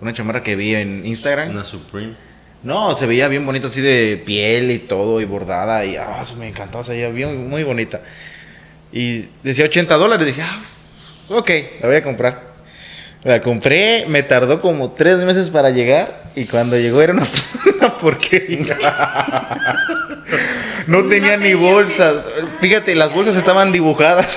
Una 0.00 0.12
chamarra 0.12 0.42
que 0.42 0.56
vi 0.56 0.74
en 0.74 1.04
Instagram. 1.04 1.50
Una 1.50 1.64
Supreme. 1.64 2.16
No, 2.62 2.94
se 2.94 3.06
veía 3.06 3.28
bien 3.28 3.46
bonita, 3.46 3.68
así 3.68 3.80
de 3.80 4.20
piel 4.24 4.70
y 4.70 4.78
todo, 4.78 5.20
y 5.20 5.24
bordada, 5.24 5.84
y 5.84 5.96
ah, 5.96 6.22
me 6.38 6.48
encantó, 6.48 6.82
se 6.82 6.92
veía 6.92 7.08
bien, 7.10 7.48
muy 7.48 7.62
bonita. 7.62 8.00
Y 8.92 9.28
decía 9.42 9.64
80 9.64 9.94
dólares, 9.96 10.26
dije, 10.26 10.42
ah, 10.42 10.60
ok, 11.28 11.50
la 11.80 11.86
voy 11.86 11.96
a 11.96 12.02
comprar. 12.02 12.48
La 13.24 13.40
compré, 13.40 14.06
me 14.08 14.22
tardó 14.22 14.60
como 14.60 14.92
tres 14.92 15.18
meses 15.18 15.50
para 15.50 15.70
llegar, 15.70 16.30
y 16.34 16.46
cuando 16.46 16.76
llegó 16.76 17.00
era 17.00 17.12
una, 17.12 17.26
una 17.78 17.98
porquería. 17.98 18.76
no 20.86 21.04
tenía 21.04 21.36
ni 21.36 21.54
bolsas. 21.54 22.24
Fíjate, 22.60 22.94
las 22.94 23.12
bolsas 23.12 23.36
estaban 23.36 23.70
dibujadas. 23.72 24.36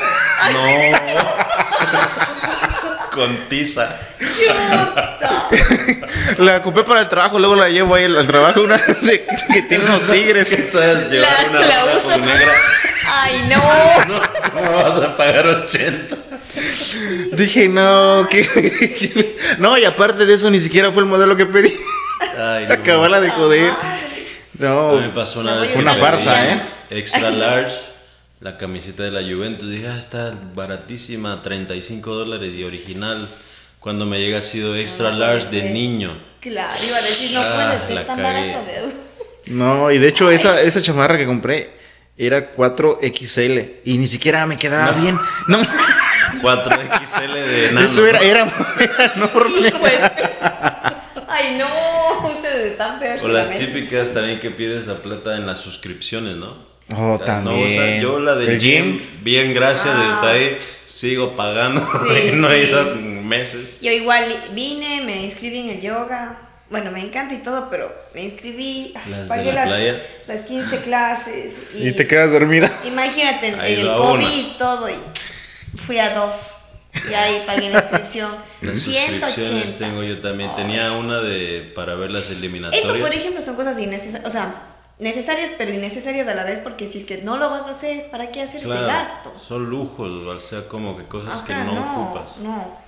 No. 0.51 1.50
Con 3.11 3.35
tiza. 3.49 3.89
la 6.37 6.57
ocupé 6.57 6.83
para 6.83 7.01
el 7.01 7.09
trabajo, 7.09 7.39
luego 7.39 7.57
la 7.57 7.67
llevo 7.67 7.95
ahí 7.95 8.05
al 8.05 8.25
trabajo, 8.25 8.61
una 8.61 8.77
de, 8.77 9.27
que 9.51 9.61
tiene 9.63 9.83
unos 9.83 10.09
tigres. 10.09 10.47
¿Sabes 10.69 11.09
llevar 11.09 11.49
una 11.49 11.59
la 11.59 12.17
negra? 12.17 12.53
Ay, 13.13 13.49
no. 13.49 14.51
¿Cómo 14.51 14.83
vas 14.83 14.99
a 14.99 15.17
pagar 15.17 15.45
80? 15.45 16.15
Dije, 17.33 17.67
no, 17.67 18.27
que, 18.29 19.35
No, 19.57 19.77
y 19.77 19.83
aparte 19.83 20.25
de 20.25 20.33
eso, 20.33 20.49
ni 20.49 20.59
siquiera 20.59 20.91
fue 20.91 21.03
el 21.03 21.09
modelo 21.09 21.35
que 21.35 21.45
pedí. 21.45 21.73
Ay, 22.37 22.65
Acabala 22.69 23.19
de 23.19 23.29
joder. 23.29 23.73
No. 24.57 24.93
Me 24.93 25.09
pasó 25.09 25.41
una 25.41 25.55
vez. 25.55 25.75
Una 25.75 25.95
farsa, 25.95 26.53
¿eh? 26.53 26.61
Extra 26.91 27.29
large 27.29 27.90
la 28.41 28.57
camiseta 28.57 29.03
de 29.03 29.11
la 29.11 29.21
Juventus. 29.21 29.69
Dije, 29.69 29.87
ah, 29.87 29.97
está 29.97 30.33
baratísima, 30.53 31.41
35 31.41 32.13
dólares 32.13 32.51
y 32.53 32.63
original. 32.63 33.27
Cuando 33.79 34.05
me 34.05 34.19
llega 34.19 34.39
ha 34.39 34.41
sido 34.41 34.75
extra 34.75 35.11
large 35.11 35.47
de 35.49 35.69
niño. 35.71 36.17
Claro, 36.41 36.73
iba 36.85 36.97
a 36.97 37.01
decir, 37.01 37.31
no 37.33 37.41
ah, 37.41 37.75
puede 37.79 37.97
ser 37.97 38.05
tan 38.05 38.21
barato 38.21 38.65
de... 38.65 39.53
No, 39.53 39.91
y 39.91 39.97
de 39.97 40.07
hecho 40.07 40.29
esa, 40.29 40.61
esa 40.61 40.81
chamarra 40.81 41.17
que 41.17 41.25
compré 41.25 41.71
era 42.17 42.53
4XL 42.53 43.71
y 43.85 43.97
ni 43.97 44.07
siquiera 44.07 44.45
me 44.45 44.57
quedaba 44.57 44.91
bien. 44.99 45.17
No. 45.47 45.59
4XL 46.41 47.33
de 47.33 47.71
nano. 47.73 47.87
Eso 47.87 48.05
era, 48.05 48.19
era, 48.19 48.41
enorme. 49.15 49.73
Ay, 51.27 51.57
no, 51.57 52.27
ustedes 52.27 52.71
están 52.71 52.99
peores. 52.99 53.23
O 53.23 53.27
las 53.27 53.49
típicas 53.49 54.13
también 54.13 54.39
que 54.39 54.51
pierdes 54.51 54.87
la 54.87 54.95
plata 54.95 55.35
en 55.37 55.45
las 55.45 55.59
suscripciones, 55.59 56.37
¿no? 56.37 56.70
Oh, 56.97 57.19
también. 57.19 58.01
yo 58.01 58.19
la 58.19 58.35
del 58.35 58.59
gym, 58.59 58.99
bien, 59.21 59.53
gracias, 59.53 59.93
ah. 59.95 60.11
está 60.15 60.31
ahí, 60.31 60.57
sigo 60.85 61.35
pagando, 61.35 61.81
no 62.35 62.51
he 62.51 62.63
ido 62.63 62.95
meses. 62.95 63.79
Yo 63.81 63.91
igual 63.91 64.25
vine, 64.53 65.01
me 65.01 65.23
inscribí 65.23 65.59
en 65.59 65.69
el 65.69 65.81
yoga, 65.81 66.37
bueno, 66.69 66.91
me 66.91 67.01
encanta 67.01 67.33
y 67.33 67.39
todo, 67.39 67.69
pero 67.69 67.93
me 68.13 68.23
inscribí, 68.23 68.93
pagué 69.27 69.53
las, 69.53 69.69
las 70.27 70.41
15 70.41 70.77
clases. 70.81 71.53
Y, 71.75 71.91
te 71.93 72.07
quedas 72.07 72.31
dormida. 72.31 72.71
Imagínate, 72.85 73.47
en, 73.47 73.59
el 73.59 73.87
COVID 73.87 74.37
y 74.37 74.55
todo, 74.57 74.89
y 74.89 74.95
fui 75.75 75.99
a 75.99 76.13
dos. 76.13 76.51
Y 77.09 77.13
ahí 77.13 77.43
pagué 77.45 77.69
la 77.69 77.79
inscripción. 77.79 78.35
Las 78.61 78.79
suscripciones 78.79 79.77
tengo 79.77 80.03
yo 80.03 80.19
también. 80.19 80.53
Tenía 80.55 80.91
una 80.91 81.21
de 81.21 81.71
para 81.73 81.95
ver 81.95 82.11
las 82.11 82.29
eliminatorias. 82.29 82.83
Eso, 82.83 82.99
por 82.99 83.13
ejemplo, 83.13 83.41
son 83.41 83.55
cosas 83.55 83.79
innecesarias. 83.79 84.27
O 84.27 84.29
sea, 84.29 84.70
necesarias 85.01 85.51
pero 85.57 85.73
innecesarias 85.73 86.27
a 86.27 86.35
la 86.35 86.43
vez 86.43 86.59
porque 86.59 86.87
si 86.87 86.99
es 86.99 87.05
que 87.05 87.17
no 87.23 87.37
lo 87.37 87.49
vas 87.49 87.63
a 87.63 87.71
hacer, 87.71 88.09
¿para 88.11 88.31
qué 88.31 88.43
hacer 88.43 88.61
ese 88.61 88.69
gasto? 88.69 89.33
Son 89.37 89.69
lujos, 89.69 90.09
o 90.09 90.39
sea, 90.39 90.67
como 90.67 90.95
que 90.95 91.07
cosas 91.07 91.41
que 91.41 91.53
no, 91.53 91.91
ocupas. 91.91 92.37
No. 92.37 92.79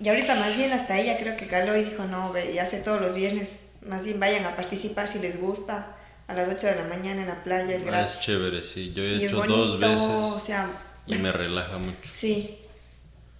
Y 0.00 0.08
ahorita 0.08 0.34
más 0.36 0.56
bien 0.56 0.70
hasta 0.72 0.98
ella 1.00 1.18
creo 1.18 1.36
que 1.36 1.46
caló 1.46 1.76
y 1.76 1.82
dijo, 1.82 2.04
no, 2.04 2.30
ve, 2.30 2.52
ya 2.54 2.66
sé 2.66 2.78
todos 2.78 3.00
los 3.00 3.14
viernes, 3.14 3.60
más 3.86 4.04
bien 4.04 4.20
vayan 4.20 4.44
a 4.44 4.54
participar 4.54 5.08
si 5.08 5.18
les 5.18 5.40
gusta. 5.40 5.94
A 6.28 6.34
las 6.34 6.54
8 6.54 6.66
de 6.66 6.76
la 6.76 6.84
mañana 6.84 7.22
en 7.22 7.28
la 7.28 7.42
playa 7.42 7.74
es 7.74 7.84
ah, 7.84 7.86
gratis. 7.86 8.16
es 8.16 8.20
chévere, 8.20 8.62
sí. 8.62 8.92
Yo 8.92 9.02
he 9.02 9.16
hecho 9.16 9.42
dos 9.46 9.80
veces 9.80 9.98
o 9.98 10.38
sea, 10.38 10.68
y 11.06 11.14
me 11.14 11.32
relaja 11.32 11.78
mucho. 11.78 12.10
Sí. 12.12 12.58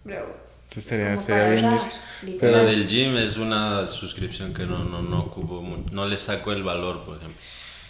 Pero 0.04 0.47
estaría, 0.76 1.16
bien. 1.50 2.38
Pero 2.40 2.64
del 2.64 2.87
gym 2.88 3.16
es 3.16 3.37
una 3.37 3.87
suscripción 3.87 4.52
que 4.52 4.66
no, 4.66 4.85
no, 4.85 5.02
no 5.02 5.20
ocupo 5.20 5.62
no 5.92 6.07
le 6.07 6.18
saco 6.18 6.52
el 6.52 6.62
valor, 6.62 7.04
por 7.04 7.16
ejemplo. 7.16 7.38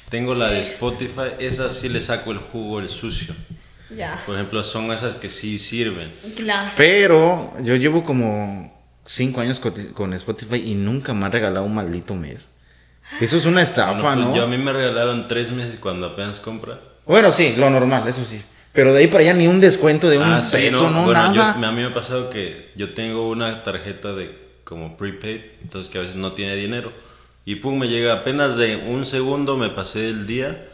Tengo 0.09 0.35
la 0.35 0.49
de 0.49 0.61
Spotify, 0.61 1.35
esa 1.39 1.69
sí 1.71 1.89
le 1.89 2.01
saco 2.01 2.33
el 2.33 2.39
jugo, 2.39 2.81
el 2.81 2.89
sucio. 2.89 3.35
Ya. 3.95 4.21
Por 4.27 4.35
ejemplo, 4.35 4.63
son 4.65 4.91
esas 4.93 5.15
que 5.15 5.29
sí 5.29 5.59
sirven. 5.59 6.13
Claro. 6.37 6.71
Pero 6.77 7.53
yo 7.63 7.77
llevo 7.77 8.05
como 8.05 8.73
cinco 9.05 9.41
años 9.41 9.61
con 9.95 10.13
Spotify 10.15 10.57
y 10.57 10.75
nunca 10.75 11.15
me 11.15 11.27
han 11.27 11.33
regalado 11.33 11.65
un 11.65 11.75
maldito 11.75 12.15
mes. 12.15 12.51
Eso 13.21 13.37
es 13.37 13.47
una 13.47 13.63
estafa, 13.63 14.01
pues 14.01 14.17
¿no? 14.17 14.35
Yo 14.35 14.45
a 14.45 14.47
mí 14.47 14.59
me 14.59 14.73
regalaron 14.73 15.29
tres 15.29 15.51
meses 15.51 15.77
cuando 15.81 16.09
apenas 16.09 16.41
compras. 16.41 16.85
Bueno, 17.07 17.33
sí, 17.33 17.55
lo 17.57 17.71
normal, 17.71 18.07
eso 18.07 18.25
sí. 18.25 18.43
Pero 18.79 18.93
de 18.93 19.01
ahí 19.01 19.09
para 19.09 19.25
allá 19.25 19.35
ni 19.35 19.49
un 19.49 19.59
descuento 19.59 20.09
de 20.09 20.19
un 20.19 20.23
ah, 20.23 20.41
peso, 20.53 20.89
no, 20.89 21.13
nada. 21.13 21.51
a 21.51 21.73
mí 21.73 21.83
me 21.83 21.87
ha 21.87 21.93
pasado 21.93 22.31
que 22.31 22.71
yo 22.77 22.95
tengo 22.95 23.29
una 23.29 23.65
tarjeta 23.65 24.13
de 24.13 24.39
como 24.63 24.97
prepaid, 24.97 25.41
entonces 25.63 25.91
que 25.91 25.99
a 25.99 26.03
veces 26.03 26.15
no 26.15 26.31
tiene 26.31 26.55
dinero. 26.55 26.93
Y 27.45 27.57
pum, 27.57 27.77
me 27.77 27.89
llega 27.89 28.13
apenas 28.13 28.57
de 28.57 28.77
un 28.77 29.05
segundo, 29.05 29.57
me 29.57 29.69
pasé 29.69 30.07
el 30.07 30.29
día. 30.29 30.69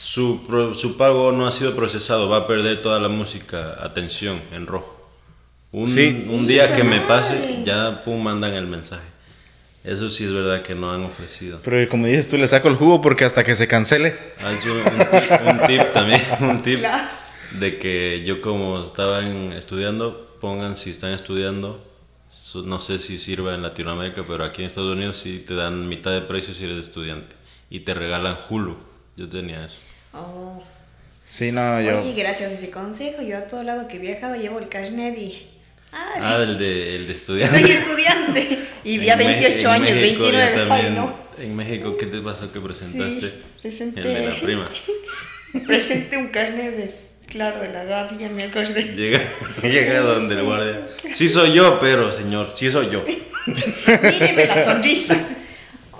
Su, 0.00 0.72
su 0.74 0.96
pago 0.96 1.30
no 1.30 1.46
ha 1.46 1.52
sido 1.52 1.76
procesado, 1.76 2.28
va 2.28 2.38
a 2.38 2.46
perder 2.48 2.82
toda 2.82 2.98
la 2.98 3.06
música, 3.06 3.76
atención, 3.80 4.40
en 4.52 4.66
rojo. 4.66 5.08
Un, 5.70 5.84
un 6.28 6.48
día 6.48 6.74
que 6.74 6.82
me 6.82 6.98
pase, 6.98 7.62
ya 7.64 8.02
pum, 8.02 8.20
mandan 8.20 8.54
el 8.54 8.66
mensaje. 8.66 9.06
Eso 9.84 10.10
sí 10.10 10.24
es 10.24 10.32
verdad 10.32 10.62
que 10.62 10.74
no 10.74 10.90
han 10.90 11.04
ofrecido. 11.04 11.60
Pero 11.62 11.88
como 11.88 12.06
dices 12.06 12.26
tú, 12.26 12.38
le 12.38 12.48
saco 12.48 12.66
el 12.66 12.74
jugo 12.74 13.00
porque 13.00 13.24
hasta 13.24 13.44
que 13.44 13.54
se 13.54 13.68
cancele. 13.68 14.16
Ah, 14.42 14.50
un, 14.50 15.60
un, 15.60 15.66
tip 15.68 15.92
también, 15.92 16.20
un 16.40 16.60
tip 16.60 16.80
de 17.58 17.78
que 17.78 18.22
yo 18.24 18.40
como 18.40 18.82
estaba 18.82 19.20
estudiando, 19.54 20.36
pongan 20.40 20.76
si 20.76 20.90
están 20.90 21.12
estudiando, 21.12 21.82
no 22.64 22.78
sé 22.78 22.98
si 22.98 23.18
sirva 23.18 23.54
en 23.54 23.62
Latinoamérica, 23.62 24.24
pero 24.26 24.44
aquí 24.44 24.62
en 24.62 24.66
Estados 24.66 24.92
Unidos 24.92 25.18
sí 25.18 25.42
te 25.46 25.54
dan 25.54 25.88
mitad 25.88 26.12
de 26.12 26.22
precio 26.22 26.54
si 26.54 26.64
eres 26.64 26.78
estudiante 26.78 27.36
y 27.70 27.80
te 27.80 27.94
regalan 27.94 28.36
Hulu. 28.48 28.76
Yo 29.16 29.28
tenía 29.28 29.64
eso. 29.64 29.80
Oh. 30.12 30.62
Sí, 31.26 31.50
no, 31.50 31.80
yo. 31.80 32.00
Oye, 32.00 32.14
gracias 32.14 32.52
a 32.52 32.54
ese 32.54 32.70
consejo, 32.70 33.22
yo 33.22 33.38
a 33.38 33.42
todo 33.42 33.62
lado 33.62 33.88
que 33.88 33.96
he 33.96 34.00
viajado 34.00 34.36
llevo 34.36 34.58
el 34.58 34.68
carnet 34.68 35.18
y. 35.18 35.48
Ah, 35.92 36.14
ah 36.20 36.42
el, 36.42 36.58
de, 36.58 36.96
el 36.96 37.06
de 37.06 37.14
estudiante. 37.14 37.60
Soy 37.60 37.70
estudiante 37.70 38.58
y 38.84 39.00
ya 39.00 39.16
28 39.16 39.70
años, 39.70 39.92
29. 39.92 40.66
En 41.38 41.56
México, 41.56 41.96
¿qué 41.96 42.06
te 42.06 42.20
pasó 42.20 42.52
que 42.52 42.60
presentaste? 42.60 43.32
el 43.64 43.94
de 43.94 44.28
la 44.28 44.40
prima. 44.40 44.68
Presenté 45.66 46.16
un 46.16 46.28
carnet 46.28 46.76
de 46.76 47.05
Claro, 47.26 47.60
de 47.60 47.68
la 47.68 47.84
gavia, 47.84 48.28
me 48.30 48.44
acordé. 48.44 48.82
Llega, 48.96 49.20
llega 49.62 50.00
donde 50.00 50.34
el 50.36 50.44
guardia. 50.44 50.88
Sí 51.12 51.28
soy 51.28 51.52
yo, 51.52 51.78
pero 51.80 52.12
señor, 52.12 52.50
sí 52.54 52.70
soy 52.70 52.90
yo. 52.90 53.04
Míreme 53.46 54.46
la 54.46 54.64
sonrisa. 54.64 55.16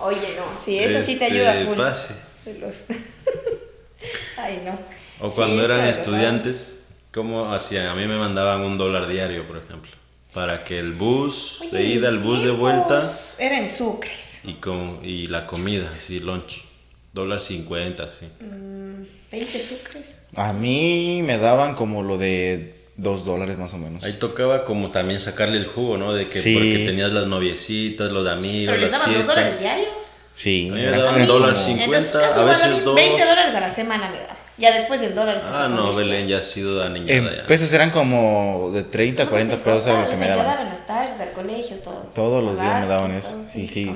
Oye, 0.00 0.34
no, 0.36 0.44
sí, 0.64 0.78
eso 0.78 1.04
sí 1.04 1.16
te 1.16 1.26
ayuda 1.26 1.54
este, 1.54 1.66
full. 1.66 1.76
Pase. 1.76 2.14
Ay, 4.36 4.62
no. 4.64 4.78
O 5.20 5.30
cuando 5.30 5.64
eran 5.64 5.84
estudiantes, 5.86 6.84
¿cómo 7.12 7.52
hacían? 7.52 7.86
A 7.86 7.94
mí 7.94 8.06
me 8.06 8.18
mandaban 8.18 8.60
un 8.60 8.78
dólar 8.78 9.08
diario, 9.08 9.46
por 9.46 9.56
ejemplo. 9.56 9.90
Para 10.34 10.62
que 10.64 10.78
el 10.78 10.92
bus 10.92 11.60
de 11.72 11.84
ida, 11.84 12.08
el 12.08 12.18
bus 12.18 12.42
de 12.42 12.50
vuelta. 12.50 13.10
Era 13.38 13.58
en 13.58 13.68
sucres. 13.68 14.40
Y, 14.44 14.54
con, 14.54 15.00
y 15.02 15.26
la 15.26 15.46
comida, 15.46 15.90
sí, 15.92 16.20
lunch. 16.20 16.64
Dólar 17.12 17.40
cincuenta, 17.40 18.10
sí. 18.10 18.26
Mm, 18.44 19.02
¿20 19.32 19.68
sucres? 19.68 20.22
A 20.34 20.52
mí 20.52 21.22
me 21.24 21.38
daban 21.38 21.74
como 21.74 22.02
lo 22.02 22.18
de 22.18 22.74
dos 22.96 23.24
dólares 23.24 23.58
más 23.58 23.72
o 23.74 23.78
menos. 23.78 24.02
Ahí 24.04 24.14
tocaba 24.14 24.64
como 24.64 24.90
también 24.90 25.20
sacarle 25.20 25.58
el 25.58 25.66
jugo, 25.66 25.98
¿no? 25.98 26.12
De 26.12 26.26
que 26.26 26.38
porque 26.38 26.82
tenías 26.86 27.12
las 27.12 27.26
noviecitas, 27.26 28.10
los 28.10 28.26
amigos, 28.28 28.74
¿Pero 28.74 28.80
les 28.80 28.90
daban 28.90 29.14
dos 29.14 29.26
dólares 29.26 29.60
diarios? 29.60 29.88
Sí. 30.34 30.68
A 30.70 30.74
mí 30.74 30.80
me 30.80 30.90
daban 30.90 31.20
un 31.20 31.26
dólar 31.26 31.56
cincuenta, 31.56 32.40
a 32.40 32.44
veces 32.44 32.84
dos. 32.84 32.94
20 32.94 33.24
dólares 33.24 33.54
a 33.54 33.60
la 33.60 33.70
semana 33.70 34.10
me 34.10 34.18
da. 34.18 34.36
Ya 34.58 34.74
después 34.74 35.02
en 35.02 35.14
dólares. 35.14 35.42
Ah, 35.46 35.68
no, 35.70 35.94
Belén 35.94 36.26
ya 36.26 36.38
ha 36.38 36.42
sido 36.42 36.82
aniñada 36.82 37.12
en 37.12 37.36
ya. 37.36 37.46
pesos 37.46 37.70
eran 37.72 37.90
como 37.90 38.70
de 38.72 38.84
30, 38.84 39.26
40 39.26 39.56
pesos 39.58 39.86
a 39.86 40.02
lo 40.02 40.10
que 40.10 40.16
me 40.16 40.28
daban. 40.28 40.44
Me 40.44 40.50
daban 40.50 40.66
las 40.68 40.86
tardes 40.86 41.20
al 41.20 41.32
colegio, 41.32 41.76
todo. 41.78 42.10
Todos 42.14 42.42
los 42.42 42.58
días 42.58 42.80
me 42.80 42.86
daban 42.86 43.12
eso. 43.12 43.38
Sí, 43.52 43.68
sí. 43.68 43.92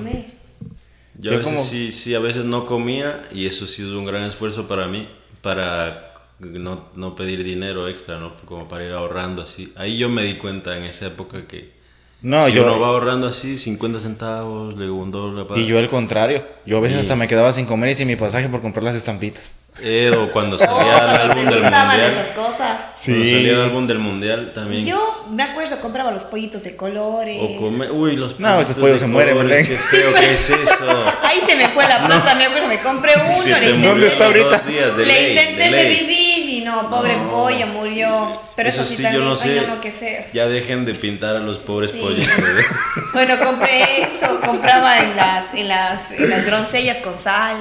Yo, 1.19 1.33
a 1.33 1.37
veces 1.37 1.53
como... 1.53 1.63
sí, 1.65 1.93
sí, 1.93 2.15
a 2.15 2.19
veces 2.19 2.45
no 2.47 2.67
comía 2.67 3.23
y 3.33 3.47
eso 3.47 3.67
sí 3.67 3.83
es 3.83 3.89
un 3.89 4.07
gran 4.07 4.25
esfuerzo 4.25 4.67
para 4.67 4.87
mí, 4.87 5.09
para 5.43 6.10
no, 6.41 6.89
no 6.95 7.15
pedir 7.15 7.45
dinero 7.45 7.89
extra, 7.89 8.19
¿no? 8.19 8.37
Como 8.45 8.69
para 8.69 8.85
ir 8.85 8.93
ahorrando 8.93 9.43
así. 9.43 9.73
Ahí 9.77 9.99
yo 9.99 10.09
me 10.09 10.23
di 10.23 10.35
cuenta 10.35 10.77
en 10.77 10.85
esa 10.85 11.07
época 11.07 11.47
que 11.47 11.81
no, 12.23 12.47
si 12.47 12.53
yo, 12.53 12.65
uno 12.65 12.79
va 12.79 12.89
ahorrando 12.89 13.27
así, 13.27 13.57
50 13.57 13.99
centavos, 14.01 14.77
luego 14.77 14.97
un 14.97 15.11
dólar. 15.11 15.47
Y 15.57 15.67
yo 15.67 15.79
al 15.79 15.89
contrario, 15.89 16.45
yo 16.67 16.77
a 16.77 16.81
veces 16.81 16.99
hasta 16.99 17.17
me 17.17 17.27
quedaba 17.27 17.53
sin 17.53 17.65
comer 17.65 17.91
y 17.91 17.97
sin 17.97 18.07
mi 18.07 18.17
pasaje 18.17 18.49
por 18.49 18.61
comprar 18.61 18.85
las 18.85 18.95
estampitas. 18.95 19.55
Eh, 19.83 20.11
o 20.15 20.31
cuando 20.31 20.59
salía 20.59 20.99
el 20.99 21.31
álbum 21.31 21.45
del 21.47 21.63
mundial. 21.63 22.01
esas 22.13 22.37
cosas. 22.37 22.79
Sí. 22.95 23.13
Cuando 23.13 23.31
salía 23.31 23.53
el 23.53 23.61
álbum 23.61 23.87
del 23.87 23.99
mundial 24.01 24.53
también. 24.55 24.85
Yo 24.85 25.27
me 25.31 25.43
acuerdo, 25.45 25.81
compraba 25.81 26.11
los 26.11 26.25
pollitos 26.25 26.63
de 26.63 26.77
colores. 26.77 27.39
O 27.41 27.57
come, 27.57 27.91
uy, 27.91 28.17
los 28.17 28.39
No, 28.39 28.61
esos 28.61 28.77
pollos 28.77 29.01
se 29.01 29.07
mueren, 29.07 29.39
¿verdad? 29.39 29.67
Qué 29.67 29.77
feo 29.77 30.13
que 30.13 30.35
es 30.35 30.51
eso. 30.51 31.15
Ahí 31.23 31.39
se 31.47 31.57
me 31.57 31.69
fue 31.69 31.89
la 31.89 32.05
plata, 32.05 32.35
me 32.35 32.45
acuerdo, 32.45 32.69
me 32.69 32.81
compré 32.81 33.13
uno. 33.17 33.59
le 33.59 33.73
¿Dónde 33.79 34.09
está 34.09 34.27
ahorita? 34.27 34.63
le 34.99 35.31
intenté 35.31 35.71
revivir 35.71 36.11
y 36.11 36.30
no, 36.71 36.91
pobre 36.91 37.17
pollo, 37.31 37.67
murió. 37.67 38.41
Pero 38.57 38.69
eso, 38.69 38.85
sí, 38.85 39.03
también, 39.03 39.25
yo 39.25 39.29
no 39.31 39.37
sé. 39.37 39.67
no, 39.67 39.81
qué 39.81 39.93
feo. 39.93 40.25
Ya 40.33 40.47
dejen 40.47 40.85
de 40.85 40.95
pintar 40.95 41.37
a 41.37 41.41
los 41.41 41.59
pobres 41.59 41.93
pollos. 41.93 42.27
bueno, 43.13 43.39
compré 43.39 44.03
eso, 44.03 44.41
compraba 44.45 44.99
en 45.01 45.17
las, 45.17 45.55
en 45.55 45.69
las, 45.69 46.11
en 46.11 46.31
las 46.31 46.45
groncellas 46.45 46.99
con 46.99 47.17
sal 47.17 47.57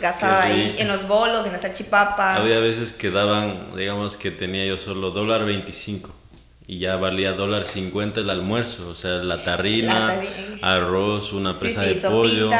gastaba 0.00 0.44
ahí 0.44 0.76
en 0.78 0.88
los 0.88 1.08
bolos, 1.08 1.46
en 1.46 1.52
las 1.52 1.62
salchipapas. 1.62 2.38
Había 2.38 2.60
veces 2.60 2.92
que 2.92 3.10
daban, 3.10 3.76
digamos 3.76 4.16
que 4.16 4.30
tenía 4.30 4.64
yo 4.64 4.78
solo 4.78 5.10
dólar 5.10 5.44
25 5.44 6.14
y 6.66 6.78
ya 6.80 6.96
valía 6.96 7.32
dólar 7.32 7.66
50 7.66 8.20
el 8.20 8.30
almuerzo, 8.30 8.88
o 8.90 8.94
sea, 8.94 9.12
la 9.12 9.42
tarrina, 9.42 10.20
arroz, 10.60 11.32
una 11.32 11.58
presa 11.58 11.82
de 11.82 11.94
pollo, 11.94 12.50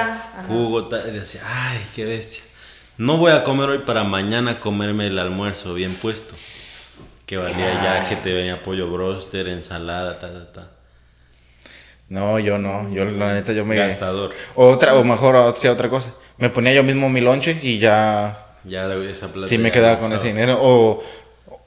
jugo, 0.47 0.89
y 1.07 1.11
decía, 1.11 1.43
ay, 1.45 1.79
qué 1.95 2.07
bestia. 2.07 2.43
No 2.99 3.17
voy 3.17 3.31
a 3.31 3.45
comer 3.45 3.69
hoy 3.71 3.79
para 3.79 4.03
mañana 4.03 4.59
comerme 4.59 5.07
el 5.07 5.21
almuerzo 5.21 5.73
bien 5.73 5.95
puesto. 5.95 6.35
Que 7.27 7.37
valía 7.37 7.81
ya 7.81 8.09
que 8.09 8.17
te 8.17 8.33
venía 8.33 8.61
pollo 8.61 8.91
broster, 8.91 9.47
ensalada, 9.47 10.19
ta, 10.19 10.33
ta, 10.33 10.53
ta. 10.53 10.71
No, 12.09 12.41
yo 12.41 12.59
no. 12.59 12.93
Yo, 12.93 13.05
la 13.05 13.35
neta, 13.35 13.53
yo 13.53 13.65
me. 13.65 13.77
Gastador. 13.77 14.33
Otra, 14.57 14.97
o 14.97 15.05
mejor, 15.05 15.37
otra 15.37 15.89
cosa. 15.89 16.13
Me 16.39 16.51
ponía 16.51 16.73
yo 16.73 16.83
mismo 16.83 17.09
mi 17.09 17.21
lonche 17.21 17.61
y 17.63 17.79
ya. 17.79 18.37
Ya 18.65 18.93
esa 18.95 19.33
plata. 19.33 19.47
Sí, 19.47 19.59
me 19.59 19.71
quedaba 19.71 20.01
con 20.01 20.13
ese 20.13 20.27
dinero. 20.27 20.59
O, 20.61 21.05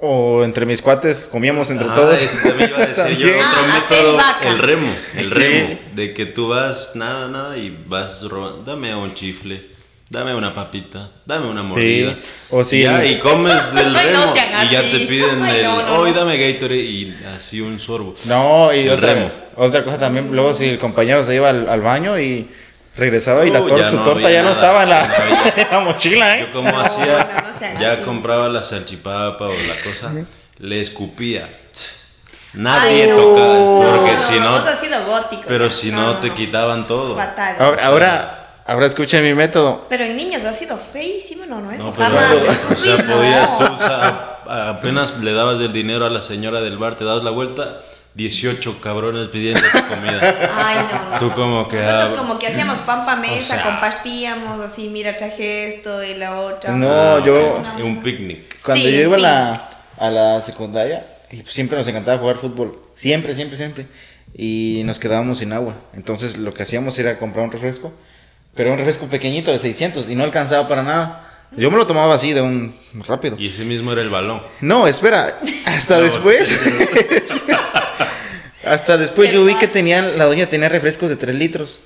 o 0.02 0.44
entre 0.44 0.66
mis 0.66 0.82
cuates 0.82 1.30
comíamos 1.32 1.70
entre 1.70 1.88
ah, 1.90 1.96
todos. 1.96 2.20
también 2.44 2.72
iba 2.72 2.84
a 2.84 2.88
decir 2.88 3.18
yo 3.18 3.28
otro 3.38 3.42
ah, 3.42 3.80
método, 3.90 4.52
el 4.52 4.60
remo, 4.60 4.94
el 5.16 5.32
remo, 5.32 5.80
de 5.94 6.14
que 6.14 6.26
tú 6.26 6.50
vas 6.50 6.92
nada, 6.96 7.30
nada 7.30 7.58
y 7.58 7.78
vas 7.88 8.24
robando, 8.24 8.64
dame 8.64 8.94
un 8.96 9.14
chifle 9.14 9.72
Dame 10.12 10.36
una 10.36 10.54
papita, 10.54 11.10
dame 11.26 11.48
una 11.48 11.64
mordida. 11.64 12.18
O 12.50 12.66
si 12.66 12.84
ya, 12.84 13.06
y 13.06 13.18
comes 13.18 13.74
del 13.74 13.96
remo 13.96 14.20
y 14.66 14.70
ya 14.70 14.82
te 14.82 15.06
piden 15.08 15.46
el, 15.46 15.66
hoy 15.66 16.12
dame 16.12 16.38
Gatorade 16.38 16.82
y 16.82 17.18
así 17.34 17.62
un 17.62 17.80
sorbo. 17.80 18.14
No, 18.26 18.74
y 18.74 18.90
otra, 18.90 19.14
remo. 19.14 19.32
otra 19.56 19.86
cosa 19.86 19.98
también, 19.98 20.30
luego 20.36 20.54
si 20.54 20.66
el 20.66 20.80
compañero 20.80 21.26
se 21.26 21.36
iba 21.36 21.50
al, 21.50 21.82
baño 21.82 22.20
y 22.20 22.50
regresaba 22.98 23.46
y 23.46 23.52
la 23.52 23.66
torta, 23.66 23.90
su 23.90 24.00
torta 24.00 24.30
ya 24.30 24.44
no 24.44 24.52
estaba 24.52 24.84
en 24.84 24.90
la, 24.90 25.80
mochila, 25.86 26.40
¿eh? 26.40 26.42
Yo 26.42 26.52
como 26.52 26.78
hacía, 26.78 27.54
ya 27.80 28.02
compraba 28.02 28.50
la 28.50 28.64
salchipapa 28.64 29.46
o 29.46 29.54
la 29.54 29.76
cosa, 29.82 30.12
le 30.58 30.82
escupía. 30.82 31.48
Nadie 32.52 33.08
toca, 33.08 33.94
porque 33.94 34.18
si 34.18 34.38
no, 34.42 34.62
pero 35.48 35.72
si 35.72 35.90
no 35.90 36.16
te 36.18 36.32
quitaban 36.32 36.86
todo. 36.86 37.16
Fatal. 37.16 37.56
ahora 37.62 37.86
Ahora 37.86 38.41
escuchen 38.86 39.24
mi 39.24 39.34
método. 39.34 39.86
Pero 39.90 40.06
en 40.06 40.16
niños 40.16 40.44
ha 40.46 40.54
sido 40.54 40.78
feísimo, 40.78 41.46
no, 41.46 41.62
no 41.62 41.72
es 41.72 41.80
no, 41.80 41.92
jamás. 41.92 42.36
o 42.72 42.76
sea, 42.76 42.98
podías 43.08 43.58
tú, 43.58 43.66
apenas 44.50 45.18
le 45.20 45.34
dabas 45.34 45.60
el 45.60 45.74
dinero 45.74 46.06
a 46.06 46.10
la 46.10 46.22
señora 46.22 46.62
del 46.62 46.78
bar, 46.78 46.96
te 46.96 47.06
dabas 47.06 47.24
la 47.24 47.32
vuelta, 47.32 47.82
18 48.16 48.82
cabrones 48.82 49.30
pidiendo 49.30 49.62
tu 49.62 49.88
comida. 49.88 50.20
Ay, 50.56 50.78
no. 50.92 51.20
Tú 51.20 51.36
como 51.36 51.68
que. 51.68 51.78
Nosotros 51.78 52.20
como 52.20 52.40
que 52.40 52.48
hacíamos 52.48 52.80
pan 52.80 53.06
pa 53.06 53.16
mesa, 53.16 53.64
compartíamos 53.64 54.60
así, 54.60 54.90
mira, 54.90 55.16
traje 55.16 55.70
esto 55.70 56.04
y 56.04 56.16
la 56.16 56.40
otra. 56.40 56.74
No, 56.74 56.90
ah, 56.90 57.24
yo. 57.24 57.64
un 57.84 58.02
picnic. 58.02 58.62
Cuando 58.64 58.90
yo 58.90 59.02
iba 59.02 59.16
a 59.16 59.20
la, 59.20 59.70
a 59.98 60.12
la 60.12 60.42
secundaria, 60.42 61.06
siempre 61.46 61.78
nos 61.78 61.88
encantaba 61.88 62.18
jugar 62.18 62.38
fútbol. 62.38 62.82
Siempre, 62.94 63.34
siempre, 63.34 63.58
siempre. 63.58 63.88
Y 64.34 64.82
nos 64.86 65.00
quedábamos 65.00 65.40
sin 65.40 65.54
agua. 65.54 65.76
Entonces 65.94 66.38
lo 66.38 66.54
que 66.54 66.64
hacíamos 66.64 66.98
era 67.00 67.18
comprar 67.18 67.46
un 67.46 67.52
refresco 67.52 67.94
pero 68.56 68.72
un 68.72 68.78
refresco 68.78 69.08
pequeñito 69.08 69.52
de 69.52 69.60
600 69.60 70.10
y 70.10 70.16
no 70.16 70.24
alcanzaba 70.24 70.68
para 70.68 70.84
nada. 70.84 71.28
Yo 71.56 71.70
me 71.70 71.78
lo 71.78 71.86
tomaba 71.86 72.14
así 72.14 72.34
de 72.34 72.42
un 72.42 72.74
rápido. 73.08 73.36
Y 73.38 73.48
ese 73.48 73.66
mismo 73.66 73.92
era 73.92 74.02
el 74.02 74.10
balón. 74.10 74.42
No, 74.62 74.88
espera, 74.88 75.40
hasta 75.66 76.00
después. 76.02 76.56
hasta 78.66 78.98
después 78.98 79.32
yo 79.32 79.44
vi 79.44 79.56
que 79.56 79.68
tenían, 79.68 80.18
la 80.18 80.26
doña 80.26 80.48
tenía 80.48 80.70
refrescos 80.70 81.10
de 81.10 81.18
3 81.18 81.36
litros. 81.36 81.82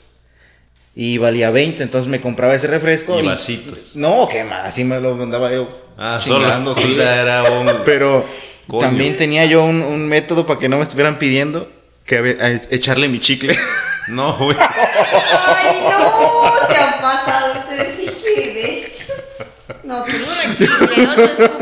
Y 0.97 1.17
valía 1.17 1.51
20, 1.51 1.83
entonces 1.83 2.09
me 2.09 2.21
compraba 2.21 2.55
ese 2.55 2.67
refresco. 2.67 3.19
Y, 3.19 3.25
vasitos. 3.25 3.95
No, 3.95 4.29
qué 4.31 4.45
más, 4.45 4.65
así 4.65 4.85
me 4.85 4.99
lo 5.01 5.21
andaba 5.21 5.51
yo. 5.51 5.67
Ah, 5.97 6.19
solo. 6.21 6.73
Sí. 6.73 6.97
era 7.01 7.43
un. 7.43 7.69
Pero 7.85 8.25
también 8.79 9.17
tenía 9.17 9.45
yo 9.45 9.65
un, 9.65 9.81
un 9.81 10.07
método 10.07 10.45
para 10.45 10.57
que 10.57 10.69
no 10.69 10.77
me 10.77 10.83
estuvieran 10.83 11.19
pidiendo 11.19 11.69
que 12.05 12.37
echarle 12.69 13.09
mi 13.09 13.19
chicle. 13.19 13.57
No, 14.07 14.37
güey. 14.37 14.57
Ay, 14.59 15.83
no, 15.89 16.53
se 16.67 16.75
han 16.75 17.01
pasado 17.01 17.59
ustedes 17.59 17.95
sí 17.97 18.05
que 18.23 18.53
bestia. 18.53 19.15
No, 19.83 20.03
tú 20.03 20.11
no 20.11 20.17
es 20.41 21.39
no. 21.39 21.57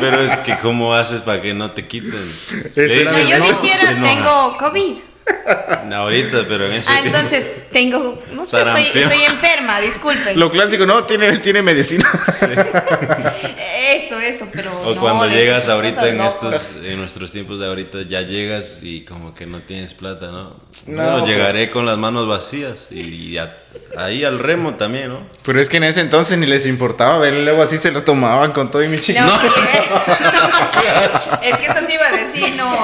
Pero 0.00 0.20
es 0.20 0.36
que, 0.38 0.58
¿cómo 0.58 0.94
haces 0.94 1.20
para 1.20 1.40
que 1.40 1.54
no 1.54 1.70
te 1.72 1.86
quiten? 1.86 2.12
No, 2.14 3.18
yo 3.18 3.40
dijera, 3.40 4.00
tengo 4.02 4.56
COVID. 4.58 4.94
Ahorita, 5.92 6.44
pero 6.48 6.66
en 6.66 6.74
ese. 6.74 6.90
Ah, 6.90 7.00
entonces 7.04 7.44
tengo. 7.70 8.18
No 8.32 8.44
sé, 8.44 8.58
estoy, 8.58 9.02
estoy, 9.02 9.22
enferma, 9.24 9.80
disculpen. 9.80 10.38
Lo 10.38 10.50
clásico, 10.50 10.86
no, 10.86 11.04
tiene, 11.04 11.36
tiene 11.38 11.62
medicina. 11.62 12.08
Eso, 12.26 12.46
pero. 14.58 14.72
O 14.84 14.94
cuando 14.96 15.28
llegas 15.28 15.68
ahorita 15.68 16.08
en 16.08 16.20
estos, 16.20 16.72
en 16.82 16.98
nuestros 16.98 17.30
tiempos 17.30 17.60
de 17.60 17.66
ahorita, 17.66 17.98
ya 18.08 18.22
llegas 18.22 18.80
y 18.82 19.02
como 19.02 19.32
que 19.32 19.46
no 19.46 19.60
tienes 19.60 19.94
plata, 19.94 20.26
¿no? 20.26 20.56
No, 20.86 21.24
llegaré 21.24 21.70
con 21.70 21.86
las 21.86 21.96
manos 21.96 22.26
vacías 22.26 22.90
y, 22.90 23.38
ahí 23.96 24.24
al 24.24 24.40
remo 24.40 24.74
también, 24.74 25.10
¿no? 25.10 25.24
Pero 25.44 25.60
es 25.60 25.68
que 25.68 25.76
en 25.76 25.84
ese 25.84 26.00
entonces 26.00 26.38
ni 26.38 26.46
les 26.46 26.66
importaba 26.66 27.18
ver, 27.18 27.34
luego 27.34 27.62
así 27.62 27.78
se 27.78 27.92
lo 27.92 28.02
tomaban 28.02 28.50
con 28.50 28.68
todo 28.68 28.82
y 28.82 28.88
mi 28.88 28.98
chico. 28.98 29.20
No, 29.20 29.32
es 31.42 31.56
que 31.56 31.66
esto 31.66 31.86
te 31.86 31.94
iba 31.94 32.06
a 32.06 32.12
decir, 32.12 32.56
no. 32.56 32.74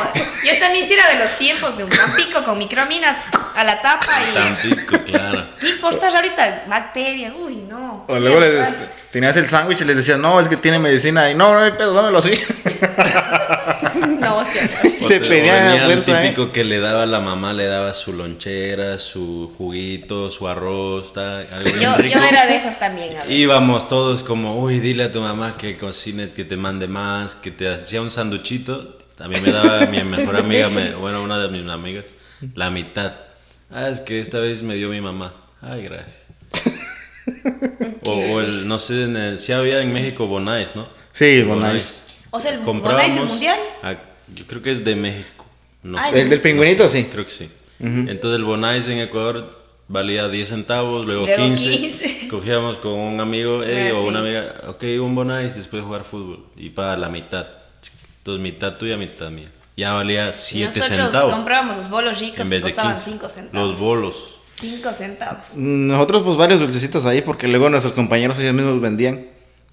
Yo 0.44 0.56
también 0.60 0.84
hiciera 0.84 1.08
de 1.08 1.16
los 1.16 1.36
tiempos 1.38 1.76
de 1.76 1.82
un 1.82 1.90
tampico 1.90 2.44
con 2.44 2.56
microminas 2.56 3.16
a 3.56 3.64
la 3.64 3.82
tapa 3.82 4.12
y. 4.30 4.34
Tampico, 4.34 4.96
claro. 5.06 5.44
¿Qué 5.60 5.70
importa 5.70 6.08
ahorita? 6.08 6.66
Bacterias, 6.68 7.32
uy, 7.36 7.64
no. 7.68 8.04
O 8.06 8.20
luego 8.20 8.38
les, 8.38 8.68
tenías 9.14 9.36
el 9.36 9.46
sándwich 9.46 9.80
y 9.82 9.84
les 9.84 9.94
decías, 9.94 10.18
no, 10.18 10.40
es 10.40 10.48
que 10.48 10.56
tiene 10.56 10.80
medicina. 10.80 11.30
Y 11.30 11.36
no, 11.36 11.52
no 11.52 11.60
hay 11.60 11.70
pedo, 11.70 11.94
dámelo 11.94 12.18
así. 12.18 12.32
no, 14.18 14.38
o 14.38 14.44
sea, 14.44 14.68
Te 15.06 15.20
pedían 15.20 15.88
el 15.88 16.02
típico 16.02 16.42
¿eh? 16.42 16.50
que 16.52 16.64
le 16.64 16.80
daba 16.80 17.06
la 17.06 17.20
mamá, 17.20 17.52
le 17.52 17.66
daba 17.66 17.94
su 17.94 18.12
lonchera, 18.12 18.98
su 18.98 19.54
juguito, 19.56 20.32
su 20.32 20.48
arroz, 20.48 21.16
algo 21.16 21.70
yo, 21.80 21.96
rico. 21.96 22.18
yo 22.18 22.26
era 22.26 22.44
de 22.46 22.56
esas 22.56 22.80
también. 22.80 23.14
Íbamos 23.28 23.86
todos 23.86 24.24
como, 24.24 24.58
uy, 24.60 24.80
dile 24.80 25.04
a 25.04 25.12
tu 25.12 25.20
mamá 25.20 25.54
que 25.56 25.76
cocine, 25.76 26.30
que 26.30 26.44
te 26.44 26.56
mande 26.56 26.88
más, 26.88 27.36
que 27.36 27.52
te 27.52 27.72
hacía 27.72 28.02
un 28.02 28.10
sanduchito 28.10 28.98
también 29.14 29.44
me 29.44 29.52
daba 29.52 29.86
mi 29.92 30.02
mejor 30.02 30.36
amiga, 30.36 30.68
bueno, 30.98 31.22
una 31.22 31.38
de 31.38 31.48
mis 31.48 31.70
amigas, 31.70 32.06
la 32.56 32.68
mitad. 32.68 33.12
Ah, 33.70 33.88
es 33.88 34.00
que 34.00 34.18
esta 34.18 34.40
vez 34.40 34.64
me 34.64 34.74
dio 34.74 34.88
mi 34.88 35.00
mamá. 35.00 35.34
Ay, 35.62 35.84
gracias. 35.84 36.30
O, 38.04 38.40
el, 38.40 38.68
no 38.68 38.78
sé, 38.78 39.38
si 39.38 39.52
había 39.52 39.80
en 39.80 39.92
México 39.92 40.26
Bonais, 40.26 40.74
¿no? 40.76 40.88
Sí, 41.12 41.42
Bonais. 41.42 42.16
O 42.30 42.40
sea, 42.40 42.52
el 42.52 42.60
Bonais 42.60 43.16
es 43.16 43.24
mundial. 43.24 43.58
yo 44.34 44.46
creo 44.46 44.62
que 44.62 44.72
es 44.72 44.84
de 44.84 44.94
México. 44.96 45.46
No 45.82 46.02
¿El 46.04 46.28
del 46.30 46.40
pingüinito? 46.40 46.88
sí. 46.88 47.04
Creo 47.04 47.24
que 47.24 47.30
sí. 47.30 47.50
Entonces 47.78 48.38
el 48.38 48.44
Bonais 48.44 48.88
en 48.88 48.98
Ecuador 48.98 49.64
valía 49.88 50.28
10 50.28 50.48
centavos, 50.48 51.06
luego, 51.06 51.26
15. 51.26 52.28
Cogíamos 52.30 52.78
con 52.78 52.92
un 52.92 53.20
amigo 53.20 53.62
eh, 53.62 53.90
ah, 53.92 53.98
o 53.98 54.04
una 54.04 54.20
amiga, 54.20 54.54
ok, 54.68 54.84
un 55.00 55.14
Bonais 55.14 55.54
después 55.54 55.82
de 55.82 55.86
jugar 55.86 56.04
fútbol. 56.04 56.46
Y 56.56 56.70
para 56.70 56.96
la 56.96 57.08
mitad. 57.08 57.46
Entonces, 58.18 58.42
mitad 58.42 58.76
tuya, 58.78 58.96
mitad 58.96 59.30
mía. 59.30 59.50
Ya 59.76 59.92
valía 59.92 60.32
7 60.32 60.70
centavos. 60.70 60.98
Nosotros 60.98 61.32
comprábamos 61.34 61.76
los 61.76 61.90
bolos 61.90 62.20
ricos 62.20 62.48
que 62.48 62.60
costaban 62.60 63.00
5 63.00 63.28
centavos. 63.28 63.70
Los 63.70 63.80
bolos. 63.80 64.33
5 64.60 64.92
centavos. 64.92 65.54
Nosotros, 65.56 66.22
pues, 66.22 66.36
varios 66.36 66.60
dulcecitos 66.60 67.06
ahí, 67.06 67.22
porque 67.22 67.48
luego 67.48 67.68
nuestros 67.68 67.94
compañeros 67.94 68.38
ellos 68.38 68.54
mismos 68.54 68.80
vendían. 68.80 69.26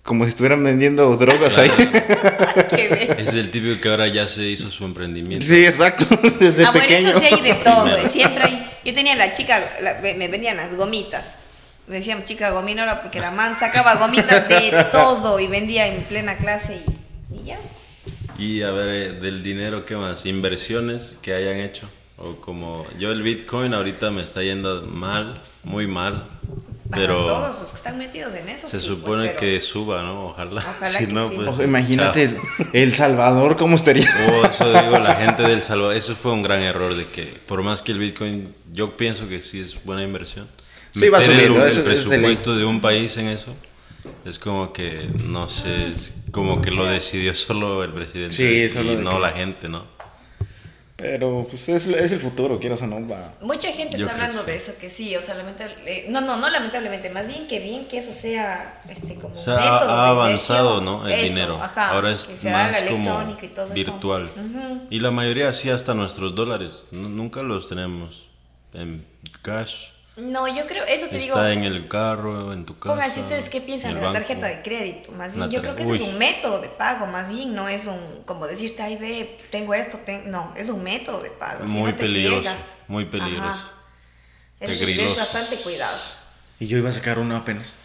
Como 0.03 0.23
si 0.23 0.29
estuvieran 0.29 0.63
vendiendo 0.63 1.15
drogas 1.15 1.59
ahí. 1.59 1.69
es 3.19 3.35
el 3.35 3.51
típico 3.51 3.79
que 3.79 3.89
ahora 3.89 4.07
ya 4.07 4.27
se 4.27 4.43
hizo 4.47 4.71
su 4.71 4.83
emprendimiento. 4.83 5.45
Sí, 5.45 5.63
exacto. 5.63 6.05
Desde 6.39 6.65
ah, 6.65 6.73
pequeño. 6.73 7.11
bueno, 7.13 7.19
eso 7.19 7.19
sí 7.19 7.35
hay 7.35 7.41
de 7.41 7.53
todo. 7.63 8.09
Siempre 8.09 8.43
hay. 8.43 8.67
Yo 8.83 8.93
tenía 8.95 9.15
la 9.15 9.31
chica, 9.31 9.61
me 10.01 10.27
vendían 10.27 10.57
las 10.57 10.75
gomitas. 10.75 11.35
Decíamos 11.85 12.25
chica 12.25 12.49
gominola 12.49 13.03
porque 13.03 13.19
la 13.19 13.29
man 13.29 13.55
sacaba 13.59 13.95
gomitas 13.95 14.47
de 14.47 14.85
todo 14.91 15.39
y 15.39 15.45
vendía 15.45 15.85
en 15.87 16.01
plena 16.03 16.37
clase 16.37 16.81
y, 17.31 17.35
y 17.35 17.43
ya. 17.43 17.59
Y 18.39 18.63
a 18.63 18.71
ver, 18.71 18.89
eh, 18.89 19.11
del 19.11 19.43
dinero, 19.43 19.85
¿qué 19.85 19.95
más? 19.95 20.25
Inversiones 20.25 21.17
que 21.21 21.33
hayan 21.35 21.57
hecho. 21.57 21.87
O 22.23 22.35
como 22.35 22.85
yo 22.99 23.11
el 23.11 23.23
Bitcoin 23.23 23.73
ahorita 23.73 24.11
me 24.11 24.21
está 24.21 24.43
yendo 24.43 24.83
mal, 24.83 25.41
muy 25.63 25.87
mal. 25.87 26.27
pero 26.91 27.25
todos 27.25 27.59
los 27.59 27.69
que 27.69 27.75
están 27.75 27.97
metidos 27.97 28.33
en 28.35 28.49
eso. 28.49 28.67
Se 28.67 28.79
supone 28.79 29.35
que 29.35 29.59
suba, 29.59 30.03
¿no? 30.03 30.27
Ojalá. 30.27 30.61
si 30.85 31.07
no, 31.07 31.29
pues, 31.31 31.59
imagínate 31.59 32.29
el, 32.73 32.93
Salvador 32.93 33.57
cómo 33.57 33.75
estaría. 33.75 34.07
Oh, 34.29 34.45
eso 34.45 34.71
digo, 34.71 34.99
la 34.99 35.15
gente 35.15 35.43
del 35.43 35.61
Salvador. 35.63 35.95
Eso 35.95 36.15
fue 36.15 36.31
un 36.31 36.43
gran 36.43 36.61
error 36.61 36.95
de 36.95 37.05
que, 37.05 37.23
por 37.47 37.63
más 37.63 37.81
que 37.81 37.91
el 37.91 37.99
Bitcoin, 37.99 38.53
yo 38.71 38.97
pienso 38.97 39.27
que 39.27 39.41
sí 39.41 39.59
es 39.59 39.83
buena 39.83 40.03
inversión. 40.03 40.47
Sí, 40.93 41.09
va 41.09 41.19
a 41.19 41.21
subir, 41.21 41.39
el, 41.39 41.55
el 41.55 41.81
presupuesto 41.83 42.55
de 42.55 42.65
un 42.65 42.81
país 42.81 43.17
en 43.17 43.27
eso 43.27 43.55
es 44.25 44.39
como 44.39 44.73
que, 44.73 45.09
no 45.25 45.49
sé, 45.49 45.87
es 45.87 46.13
como 46.31 46.61
que 46.61 46.71
lo 46.71 46.85
decidió 46.85 47.35
solo 47.35 47.83
el 47.83 47.91
presidente 47.91 48.67
y 48.67 48.95
no 48.97 49.19
la 49.19 49.31
gente, 49.31 49.69
¿no? 49.69 49.85
Pero 51.01 51.47
pues 51.49 51.67
es, 51.69 51.87
es 51.87 52.11
el 52.11 52.19
futuro, 52.19 52.59
quieras 52.59 52.81
o 52.81 52.87
no, 52.87 53.07
va. 53.07 53.33
Mucha 53.41 53.71
gente 53.71 53.97
está 53.97 54.11
hablando 54.11 54.43
de 54.43 54.55
eso, 54.55 54.73
que 54.79 54.89
sí, 54.89 55.15
o 55.15 55.21
sea, 55.21 55.35
lamentablemente, 55.35 56.05
no, 56.09 56.21
no, 56.21 56.37
no 56.37 56.49
lamentablemente, 56.49 57.09
más 57.09 57.27
bien 57.27 57.47
que 57.47 57.59
bien 57.59 57.85
que 57.85 57.99
eso 57.99 58.13
sea, 58.13 58.81
este, 58.89 59.15
como 59.15 59.35
o 59.35 59.37
sea, 59.37 59.55
ha, 59.57 60.09
avanzado, 60.09 60.81
¿no? 60.81 61.07
El 61.07 61.29
dinero. 61.29 61.59
Ahora 61.75 62.11
es 62.11 62.43
más 62.43 62.81
como 62.83 63.25
virtual. 63.73 64.29
Y 64.89 64.99
la 64.99 65.11
mayoría 65.11 65.51
sí 65.53 65.69
hasta 65.69 65.93
nuestros 65.93 66.35
dólares, 66.35 66.85
nunca 66.91 67.41
los 67.41 67.67
tenemos 67.67 68.29
en 68.73 69.05
cash. 69.41 69.90
No, 70.17 70.45
yo 70.53 70.67
creo, 70.67 70.83
eso 70.85 71.07
te 71.07 71.17
digo. 71.17 71.35
Está 71.35 71.53
en 71.53 71.63
el 71.63 71.87
carro, 71.87 72.51
en 72.51 72.65
tu 72.65 72.77
casa. 72.77 72.93
Pónganse 72.93 73.21
ustedes 73.21 73.49
qué 73.49 73.61
piensan 73.61 73.95
de 73.95 74.01
la 74.01 74.11
tarjeta 74.11 74.47
de 74.47 74.61
crédito. 74.61 75.13
Más 75.13 75.35
bien, 75.35 75.49
yo 75.49 75.61
creo 75.61 75.75
que 75.75 75.83
eso 75.83 75.95
es 75.95 76.01
un 76.01 76.17
método 76.17 76.59
de 76.59 76.67
pago, 76.67 77.05
más 77.07 77.31
bien, 77.31 77.55
no 77.55 77.69
es 77.69 77.85
un, 77.85 78.23
como 78.25 78.45
decirte, 78.45 78.81
ay, 78.81 78.97
ve, 78.97 79.37
tengo 79.51 79.73
esto, 79.73 79.99
no, 80.25 80.53
es 80.57 80.69
un 80.69 80.83
método 80.83 81.21
de 81.21 81.29
pago. 81.29 81.63
Muy 81.65 81.93
peligroso, 81.93 82.49
muy 82.87 83.05
peligroso. 83.05 83.71
Es, 84.59 85.17
bastante 85.17 85.55
cuidado. 85.63 85.97
Y 86.59 86.67
yo 86.67 86.77
iba 86.77 86.89
a 86.89 86.93
sacar 86.93 87.17
uno 87.17 87.35
apenas. 87.37 87.75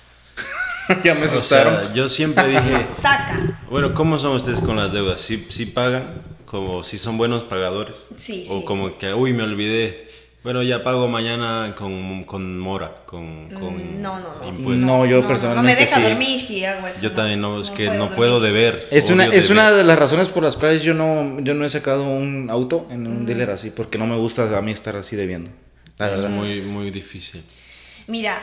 ya 1.05 1.15
me 1.15 1.25
asustaron. 1.25 1.95
yo 1.95 2.09
siempre 2.09 2.49
dije. 2.49 2.87
Saca. 3.01 3.59
Bueno, 3.71 3.95
¿cómo 3.95 4.19
son 4.19 4.33
ustedes 4.33 4.61
con 4.61 4.77
las 4.77 4.93
deudas? 4.93 5.21
¿Sí, 5.21 5.47
sí 5.49 5.65
pagan? 5.65 6.21
Como 6.45 6.83
si 6.83 6.99
son 6.99 7.17
buenos 7.17 7.45
pagadores? 7.45 8.09
Sí. 8.19 8.47
O 8.51 8.65
como 8.65 8.99
que, 8.99 9.15
uy, 9.15 9.33
me 9.33 9.45
olvidé 9.45 10.06
Bueno, 10.47 10.63
ya 10.63 10.85
pago 10.85 11.09
mañana 11.09 11.75
con, 11.77 12.23
con 12.23 12.57
mora, 12.57 12.99
con, 13.05 13.51
con 13.51 14.01
no, 14.01 14.21
no, 14.21 14.33
no. 14.41 14.49
Impuestos. 14.49 14.87
No, 14.87 15.05
yo 15.05 15.27
personalmente. 15.27 15.73
No 15.73 15.75
me 15.75 15.75
deja 15.75 16.01
dormir 16.09 16.41
si 16.41 16.65
hago 16.65 16.87
eso. 16.87 17.01
Yo 17.03 17.11
también 17.11 17.41
no, 17.41 17.61
es 17.61 17.73
que 17.73 17.91
no 17.91 18.11
puedo 18.11 18.39
deber. 18.39 18.87
Es 18.93 19.11
una, 19.11 19.27
es 19.27 19.51
una 19.51 19.73
de 19.73 19.83
las 19.83 19.99
razones 19.99 20.29
por 20.29 20.45
las 20.45 20.55
cuales 20.55 20.85
yo 20.85 20.95
no, 20.95 21.41
yo 21.41 21.55
no 21.55 21.65
he 21.65 21.69
sacado 21.69 22.05
un 22.05 22.49
auto 22.49 22.87
en 22.93 23.09
un 23.09 23.27
dealer 23.27 23.51
así, 23.51 23.71
porque 23.71 23.99
no 23.99 24.07
me 24.07 24.15
gusta 24.15 24.57
a 24.57 24.63
mí 24.63 24.71
estar 24.71 24.95
así 24.95 25.17
debiendo. 25.17 25.51
es 25.99 26.29
muy, 26.29 26.61
muy 26.61 26.93
difícil. 26.93 27.43
Mira, 28.07 28.41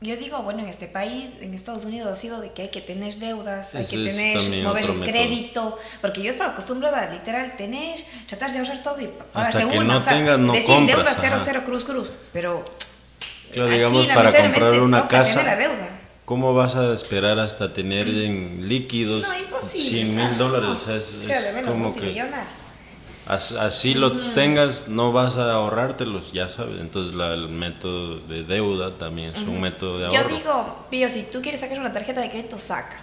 yo 0.00 0.16
digo, 0.16 0.42
bueno, 0.42 0.60
en 0.60 0.68
este 0.68 0.88
país, 0.88 1.30
en 1.40 1.54
Estados 1.54 1.86
Unidos, 1.86 2.12
ha 2.12 2.16
sido 2.16 2.40
de 2.40 2.52
que 2.52 2.62
hay 2.62 2.68
que 2.68 2.82
tener 2.82 3.14
deudas, 3.14 3.74
hay 3.74 3.86
que 3.86 3.96
tener, 3.96 4.62
mover 4.62 4.84
el 4.84 5.00
crédito, 5.00 5.78
porque 6.02 6.22
yo 6.22 6.30
estaba 6.30 6.50
acostumbrada 6.52 7.10
literal 7.10 7.56
tener, 7.56 7.98
tratar 8.26 8.52
de 8.52 8.58
ahorrar 8.58 8.82
todo 8.82 9.00
y 9.00 9.08
pagarse 9.32 9.64
uno, 9.64 9.84
no 9.84 9.96
o 9.96 10.00
sea, 10.00 10.18
decir 10.18 10.86
deuda 10.86 11.16
cero, 11.18 11.36
cero, 11.42 11.62
cruz, 11.64 11.84
cruz, 11.84 12.10
pero... 12.32 12.64
Claro, 13.52 13.70
digamos, 13.70 14.06
para 14.08 14.32
comprar 14.32 14.80
una 14.80 15.08
casa, 15.08 15.56
¿cómo 16.26 16.52
vas 16.52 16.76
a 16.76 16.92
esperar 16.92 17.38
hasta 17.38 17.72
tener 17.72 18.06
en 18.08 18.68
líquidos 18.68 19.22
no, 19.22 19.60
100 19.60 20.14
mil 20.14 20.36
dólares? 20.36 20.70
O 20.70 20.78
sea, 20.78 20.96
es, 20.96 21.64
como 21.64 21.94
que 21.94 22.12
así 23.26 23.94
los 23.94 24.32
tengas, 24.34 24.88
no 24.88 25.12
vas 25.12 25.36
a 25.36 25.52
ahorrártelos, 25.52 26.32
ya 26.32 26.48
sabes. 26.48 26.80
Entonces 26.80 27.14
el 27.14 27.48
método 27.48 28.18
de 28.20 28.44
deuda 28.44 28.92
también 28.98 29.34
es 29.34 29.46
un 29.46 29.60
método 29.60 29.98
de 29.98 30.06
ahorro. 30.06 30.30
Yo 30.30 30.36
digo, 30.36 30.86
Pío, 30.90 31.08
si 31.08 31.22
tú 31.22 31.42
quieres 31.42 31.60
sacar 31.60 31.78
una 31.78 31.92
tarjeta 31.92 32.20
de 32.20 32.30
crédito, 32.30 32.58
saca. 32.58 33.00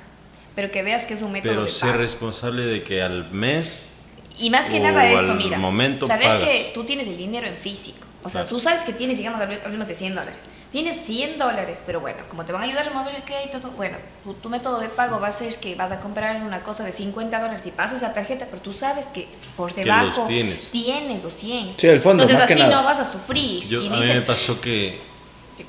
Pero 0.56 0.72
que 0.72 0.84
veas 0.84 1.06
que 1.06 1.16
es 1.16 1.22
un 1.22 1.32
método 1.32 1.54
Pero 1.54 1.68
sé 1.68 1.92
responsable 1.94 2.66
de 2.66 2.84
que 2.84 3.02
al 3.02 3.32
mes... 3.32 4.02
Y 4.40 4.50
más 4.50 4.68
que 4.68 4.80
nada 4.80 5.08
esto, 5.08 5.36
mira, 5.36 5.60
momento 5.60 6.08
saber 6.08 6.40
que 6.40 6.72
tú 6.74 6.84
tienes 6.84 7.08
el 7.08 7.18
dinero 7.18 7.46
en 7.48 7.56
físico. 7.56 8.08
O 8.24 8.30
sea, 8.30 8.46
tú 8.46 8.60
sabes 8.60 8.84
que 8.84 8.94
tienes, 8.94 9.18
digamos, 9.18 9.40
hablemos 9.42 9.88
de 9.88 9.94
100 9.94 10.16
dólares 10.16 10.38
tienes 10.74 11.06
100 11.06 11.38
dólares, 11.38 11.84
pero 11.86 12.02
bueno, 12.02 12.18
como 12.30 12.46
te 12.46 12.52
van 12.52 12.64
a 12.64 12.66
ayudar 12.66 12.88
a 12.88 12.92
mover 12.92 13.14
el 13.16 13.22
crédito, 13.22 13.60
bueno, 13.78 13.96
tu, 14.42 14.50
método 14.50 14.80
de 14.80 14.90
pago 14.90 15.20
va 15.20 15.28
a 15.28 15.32
ser 15.32 15.56
que 15.60 15.76
vas 15.76 15.92
a 15.92 16.00
comprar 16.00 16.42
una 16.42 16.64
cosa 16.64 16.84
de 16.84 16.92
50 16.92 17.40
dólares 17.40 17.64
y 17.68 17.72
pasas 17.72 18.02
la 18.02 18.12
tarjeta, 18.12 18.48
pero 18.50 18.60
tú 18.60 18.74
sabes 18.74 19.06
que 19.06 19.28
por 19.56 19.72
debajo 19.76 20.26
tienes. 20.26 20.72
tienes. 20.72 21.24
los 21.24 21.32
100. 21.34 21.76
Sí, 21.78 21.88
el 21.88 22.02
fondo. 22.02 22.24
Entonces 22.24 22.52
así 22.52 22.64
no 22.64 22.84
vas 22.84 23.00
a 23.00 23.06
sufrir. 23.06 23.64
Yo, 23.64 23.82
a 23.82 23.84
mí 23.84 24.00
me 24.00 24.22
pasó 24.22 24.60
que 24.60 25.00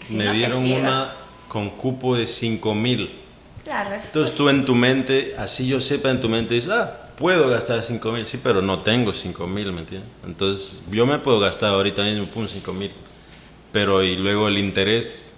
me 0.09 0.33
dieron 0.33 0.73
una 0.73 1.13
con 1.49 1.69
cupo 1.71 2.17
de 2.17 2.27
5 2.27 2.75
mil. 2.75 3.21
Claro, 3.63 3.91
Entonces 3.95 4.35
tú 4.35 4.49
en 4.49 4.65
tu 4.65 4.75
mente, 4.75 5.35
así 5.39 5.67
yo 5.67 5.83
sepa 5.83 6.11
en 6.11 6.21
tu 6.23 6.31
mente, 6.31 6.55
dices, 6.55 6.71
ah, 6.71 7.11
puedo 7.17 7.49
gastar 7.51 7.83
5 7.83 8.13
mil, 8.13 8.27
sí, 8.27 8.41
pero 8.43 8.63
no 8.63 8.81
tengo 8.81 9.13
5 9.13 9.47
mil, 9.47 9.71
¿me 9.73 9.81
entiendes? 9.81 10.09
Entonces 10.25 10.83
yo 10.91 11.05
me 11.05 11.19
puedo 11.19 11.41
gastar 11.41 11.71
ahorita 11.71 12.03
mismo, 12.05 12.27
pum, 12.27 12.49
5 12.49 12.73
mil 12.73 12.95
pero 13.75 14.05
y 14.05 14.17
luego 14.17 14.47
el 14.47 14.57
interés 14.57 15.35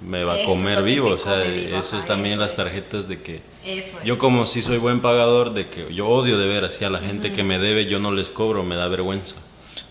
me 0.00 0.24
va 0.24 0.34
a 0.34 0.44
comer 0.44 0.82
vivo, 0.82 1.10
o 1.10 1.18
sea, 1.18 1.42
eso 1.44 1.98
es 1.98 2.04
también 2.04 2.38
las 2.40 2.56
tarjetas 2.56 3.08
de 3.08 3.22
que 3.22 3.40
yo 4.04 4.18
como 4.18 4.44
si 4.44 4.60
soy 4.60 4.78
buen 4.78 5.00
pagador, 5.00 5.54
de 5.54 5.68
que 5.68 5.94
yo 5.94 6.08
odio 6.08 6.36
de 6.36 6.48
ver 6.48 6.64
así 6.64 6.84
a 6.84 6.90
la 6.90 6.98
gente 6.98 7.30
que 7.30 7.44
me 7.44 7.60
debe, 7.60 7.86
yo 7.86 8.00
no 8.00 8.10
les 8.10 8.28
cobro, 8.28 8.64
me 8.64 8.74
da 8.74 8.88
vergüenza. 8.88 9.36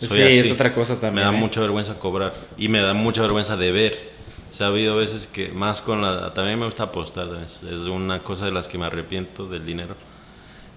sí, 0.01 0.21
es 0.21 0.51
otra 0.51 0.73
cosa 0.73 0.99
también. 0.99 1.25
Me 1.25 1.31
da 1.31 1.37
¿eh? 1.37 1.39
mucha 1.39 1.61
vergüenza 1.61 1.97
cobrar 1.97 2.33
y 2.57 2.67
me 2.67 2.81
da 2.81 2.93
mucha 2.93 3.21
vergüenza 3.21 3.55
de 3.55 3.71
ver. 3.71 4.15
O 4.51 4.53
sea, 4.53 4.67
ha 4.67 4.69
habido 4.69 4.97
veces 4.97 5.27
que 5.27 5.49
más 5.49 5.81
con 5.81 6.01
la... 6.01 6.33
También 6.33 6.59
me 6.59 6.65
gusta 6.65 6.83
apostar, 6.83 7.29
es 7.45 7.63
una 7.63 8.23
cosa 8.23 8.45
de 8.45 8.51
las 8.51 8.67
que 8.67 8.77
me 8.77 8.85
arrepiento 8.85 9.47
del 9.47 9.65
dinero 9.65 9.95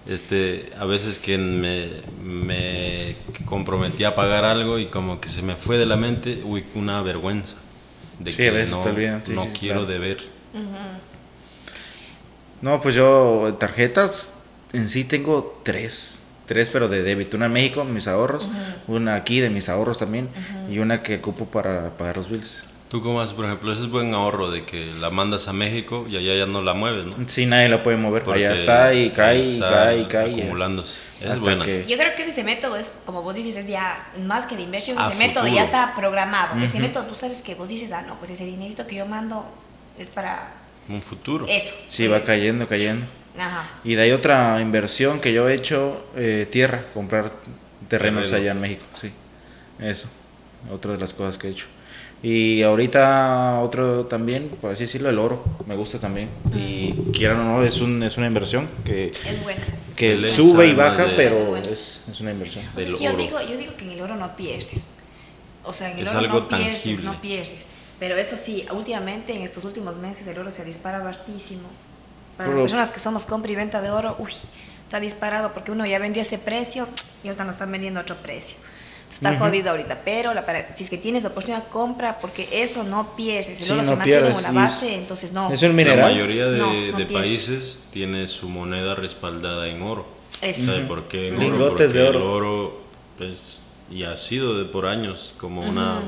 este, 0.09 0.71
a 0.79 0.85
veces 0.85 1.19
que 1.19 1.37
me, 1.37 1.87
me, 2.23 3.15
comprometí 3.45 4.05
a 4.05 4.15
pagar 4.15 4.43
algo 4.43 4.79
y 4.79 4.87
como 4.87 5.21
que 5.21 5.29
se 5.29 5.43
me 5.43 5.55
fue 5.55 5.77
de 5.77 5.85
la 5.85 5.97
mente, 5.97 6.41
uy, 6.43 6.63
una 6.73 7.01
vergüenza 7.03 7.55
de 8.17 8.33
que 8.33 8.65
no, 8.65 9.35
no 9.35 9.47
quiero 9.57 9.85
deber. 9.85 10.17
No, 12.61 12.81
pues 12.81 12.95
yo 12.95 13.55
tarjetas 13.59 14.33
en 14.73 14.89
sí 14.89 15.03
tengo 15.03 15.61
tres, 15.63 16.19
tres 16.47 16.71
pero 16.71 16.89
de 16.89 17.03
débito, 17.03 17.37
una 17.37 17.45
en 17.45 17.53
México, 17.53 17.85
mis 17.85 18.07
ahorros, 18.07 18.49
una 18.87 19.13
aquí 19.13 19.39
de 19.39 19.51
mis 19.51 19.69
ahorros 19.69 19.99
también. 19.99 20.27
Y 20.71 20.79
una 20.79 21.03
que 21.03 21.17
ocupo 21.17 21.45
para 21.45 21.91
pagar 21.97 22.17
los 22.17 22.29
bills. 22.29 22.65
¿Tú 22.89 23.03
cómo 23.03 23.21
haces, 23.21 23.35
por 23.35 23.45
ejemplo? 23.45 23.71
Ese 23.71 23.83
es 23.83 23.89
buen 23.89 24.15
ahorro 24.15 24.49
de 24.49 24.65
que 24.65 24.87
la 24.99 25.11
mandas 25.11 25.47
a 25.47 25.53
México 25.53 26.07
y 26.09 26.17
allá 26.17 26.33
ya 26.33 26.47
no 26.47 26.63
la 26.63 26.73
mueves, 26.73 27.05
¿no? 27.05 27.15
Sí, 27.27 27.45
nadie 27.45 27.69
la 27.69 27.83
puede 27.83 27.97
mover. 27.97 28.23
Porque 28.23 28.47
allá 28.47 28.59
está 28.59 28.93
y 28.95 29.11
cae 29.11 29.45
y 29.45 29.59
cae 29.59 29.99
y 29.99 30.05
cae. 30.05 30.33
Acumulándose. 30.33 31.01
Es 31.21 31.39
buena. 31.39 31.65
Yo 31.65 31.97
creo 31.97 32.15
que 32.15 32.23
ese 32.23 32.43
método 32.43 32.77
es, 32.77 32.91
como 33.05 33.21
vos 33.21 33.35
dices, 33.35 33.55
es 33.57 33.67
ya 33.67 34.11
más 34.25 34.47
que 34.47 34.55
de 34.55 34.63
inversión, 34.63 34.97
ese 34.99 35.19
método 35.19 35.47
ya 35.47 35.63
está 35.63 35.93
programado. 35.95 36.59
Ese 36.59 36.79
método 36.79 37.05
tú 37.05 37.13
sabes 37.13 37.43
que 37.43 37.53
vos 37.53 37.69
dices, 37.69 37.91
ah, 37.91 38.01
no, 38.01 38.17
pues 38.17 38.31
ese 38.31 38.45
dinerito 38.45 38.87
que 38.87 38.95
yo 38.95 39.05
mando 39.05 39.45
es 39.97 40.09
para... 40.09 40.53
Un 40.87 41.03
futuro. 41.03 41.45
Eso. 41.47 41.75
Sí, 41.87 42.07
va 42.07 42.23
cayendo, 42.23 42.67
cayendo. 42.67 43.05
Ajá. 43.37 43.69
Y 43.83 43.93
de 43.93 44.01
ahí 44.01 44.11
otra 44.11 44.59
inversión 44.61 45.19
que 45.19 45.31
yo 45.31 45.47
he 45.47 45.53
hecho, 45.53 46.03
eh, 46.15 46.47
tierra, 46.49 46.85
comprar 46.95 47.31
terrenos 47.87 48.33
allá 48.33 48.51
en 48.51 48.61
México, 48.61 48.85
sí. 48.95 49.11
Eso, 49.79 50.07
otra 50.71 50.93
de 50.93 50.97
las 50.97 51.13
cosas 51.13 51.37
que 51.37 51.47
he 51.47 51.51
hecho. 51.51 51.67
Y 52.21 52.63
ahorita 52.63 53.61
otro 53.61 54.05
también, 54.05 54.49
por 54.49 54.71
así 54.71 54.83
decirlo, 54.83 55.09
el 55.09 55.19
oro, 55.19 55.41
me 55.65 55.75
gusta 55.75 55.99
también. 55.99 56.29
Y 56.53 56.91
quieran 57.13 57.39
o 57.39 57.43
no, 57.45 57.63
es, 57.63 57.79
un, 57.79 58.03
es 58.03 58.17
una 58.17 58.27
inversión 58.27 58.67
que, 58.83 59.13
es 59.25 59.41
buena. 59.41 59.61
que 59.95 60.29
sube 60.29 60.67
y 60.67 60.73
baja, 60.73 61.05
pero 61.15 61.55
es, 61.55 62.01
es, 62.11 62.19
una 62.19 62.31
inversión. 62.31 62.65
yo, 62.75 63.13
digo, 63.15 63.39
yo 63.41 63.57
digo 63.57 63.73
que 63.77 63.85
en 63.85 63.91
el 63.91 64.01
oro 64.01 64.17
no 64.17 64.35
pierdes. 64.35 64.81
O 65.63 65.71
sea, 65.71 65.91
en 65.91 65.99
el 65.99 66.07
oro 66.09 66.21
no 66.21 66.47
pierdes, 66.47 66.99
no 67.01 67.21
pierdes. 67.21 67.65
Pero 67.99 68.15
eso 68.15 68.35
sí, 68.37 68.65
últimamente, 68.71 69.33
en 69.33 69.41
estos 69.41 69.63
últimos 69.63 69.95
meses, 69.97 70.27
el 70.27 70.37
oro 70.37 70.51
se 70.51 70.61
ha 70.61 70.65
disparado 70.65 71.07
altísimo. 71.07 71.69
Para 72.37 72.49
las 72.49 72.59
personas 72.59 72.89
que 72.91 72.99
somos 72.99 73.25
compra 73.25 73.51
y 73.51 73.55
venta 73.55 73.81
de 73.81 73.91
oro, 73.91 74.15
uy, 74.19 74.31
está 74.83 74.99
disparado 74.99 75.53
porque 75.53 75.71
uno 75.71 75.85
ya 75.85 75.99
vendió 75.99 76.21
ese 76.21 76.37
precio 76.37 76.87
y 77.23 77.27
ahorita 77.27 77.43
nos 77.43 77.53
están 77.55 77.71
vendiendo 77.71 77.99
otro 77.99 78.15
precio. 78.17 78.57
Está 79.11 79.37
jodido 79.37 79.71
ahorita, 79.71 80.01
pero 80.05 80.33
la, 80.33 80.45
si 80.75 80.83
es 80.83 80.89
que 80.89 80.97
tienes 80.97 81.23
la 81.23 81.29
oportunidad, 81.29 81.67
compra, 81.67 82.19
porque 82.19 82.47
eso 82.51 82.83
no 82.83 83.15
pierdes. 83.15 83.59
Si 83.59 83.73
no 83.73 83.83
se 83.83 83.95
mantiene 83.95 84.27
en 84.27 84.35
una 84.35 84.51
base, 84.51 84.95
entonces 84.95 85.33
no. 85.33 85.51
¿Es 85.51 85.61
un 85.61 85.75
mineral? 85.75 85.99
La 85.99 86.05
mayoría 86.05 86.45
de, 86.45 87.05
países 87.11 87.81
tiene 87.91 88.27
su 88.27 88.47
moneda 88.47 88.95
respaldada 88.95 89.67
en 89.67 89.81
oro. 89.81 90.05
Eso. 90.41 90.73
por 90.87 91.07
qué 91.07 91.29
en 91.29 91.43
oro? 91.43 91.69
Porque 91.69 91.87
de 91.87 92.07
oro. 92.07 92.19
el 92.19 92.23
oro 92.25 92.81
es, 93.19 93.61
y 93.91 94.03
ha 94.03 94.15
sido 94.15 94.57
de 94.57 94.65
por 94.65 94.85
años 94.85 95.33
como 95.37 95.61
una... 95.61 96.01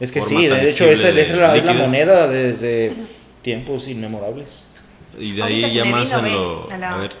Es 0.00 0.10
que 0.10 0.22
sí, 0.22 0.46
de 0.46 0.70
hecho 0.70 0.84
esa, 0.84 1.10
es, 1.10 1.36
la, 1.36 1.54
es, 1.54 1.64
la, 1.64 1.74
moneda 1.74 2.28
desde 2.28 2.92
tiempos 3.42 3.86
inmemorables. 3.88 4.64
Y 5.18 5.32
de 5.32 5.42
ahí 5.42 5.74
ya 5.74 5.84
más 5.84 6.10
en 6.12 6.32
lo... 6.32 6.66
A 6.70 6.96
ver. 6.96 7.12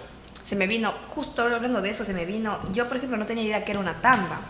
Se 0.44 0.56
me 0.56 0.66
vino, 0.66 0.92
justo 1.08 1.42
hablando 1.42 1.82
de 1.82 1.90
eso, 1.90 2.04
se 2.04 2.14
me 2.14 2.24
vino... 2.24 2.58
Yo, 2.72 2.88
por 2.88 2.96
ejemplo, 2.96 3.18
no 3.18 3.26
tenía 3.26 3.44
idea 3.44 3.64
que 3.64 3.72
era 3.72 3.80
una 3.80 4.00
tanda 4.00 4.40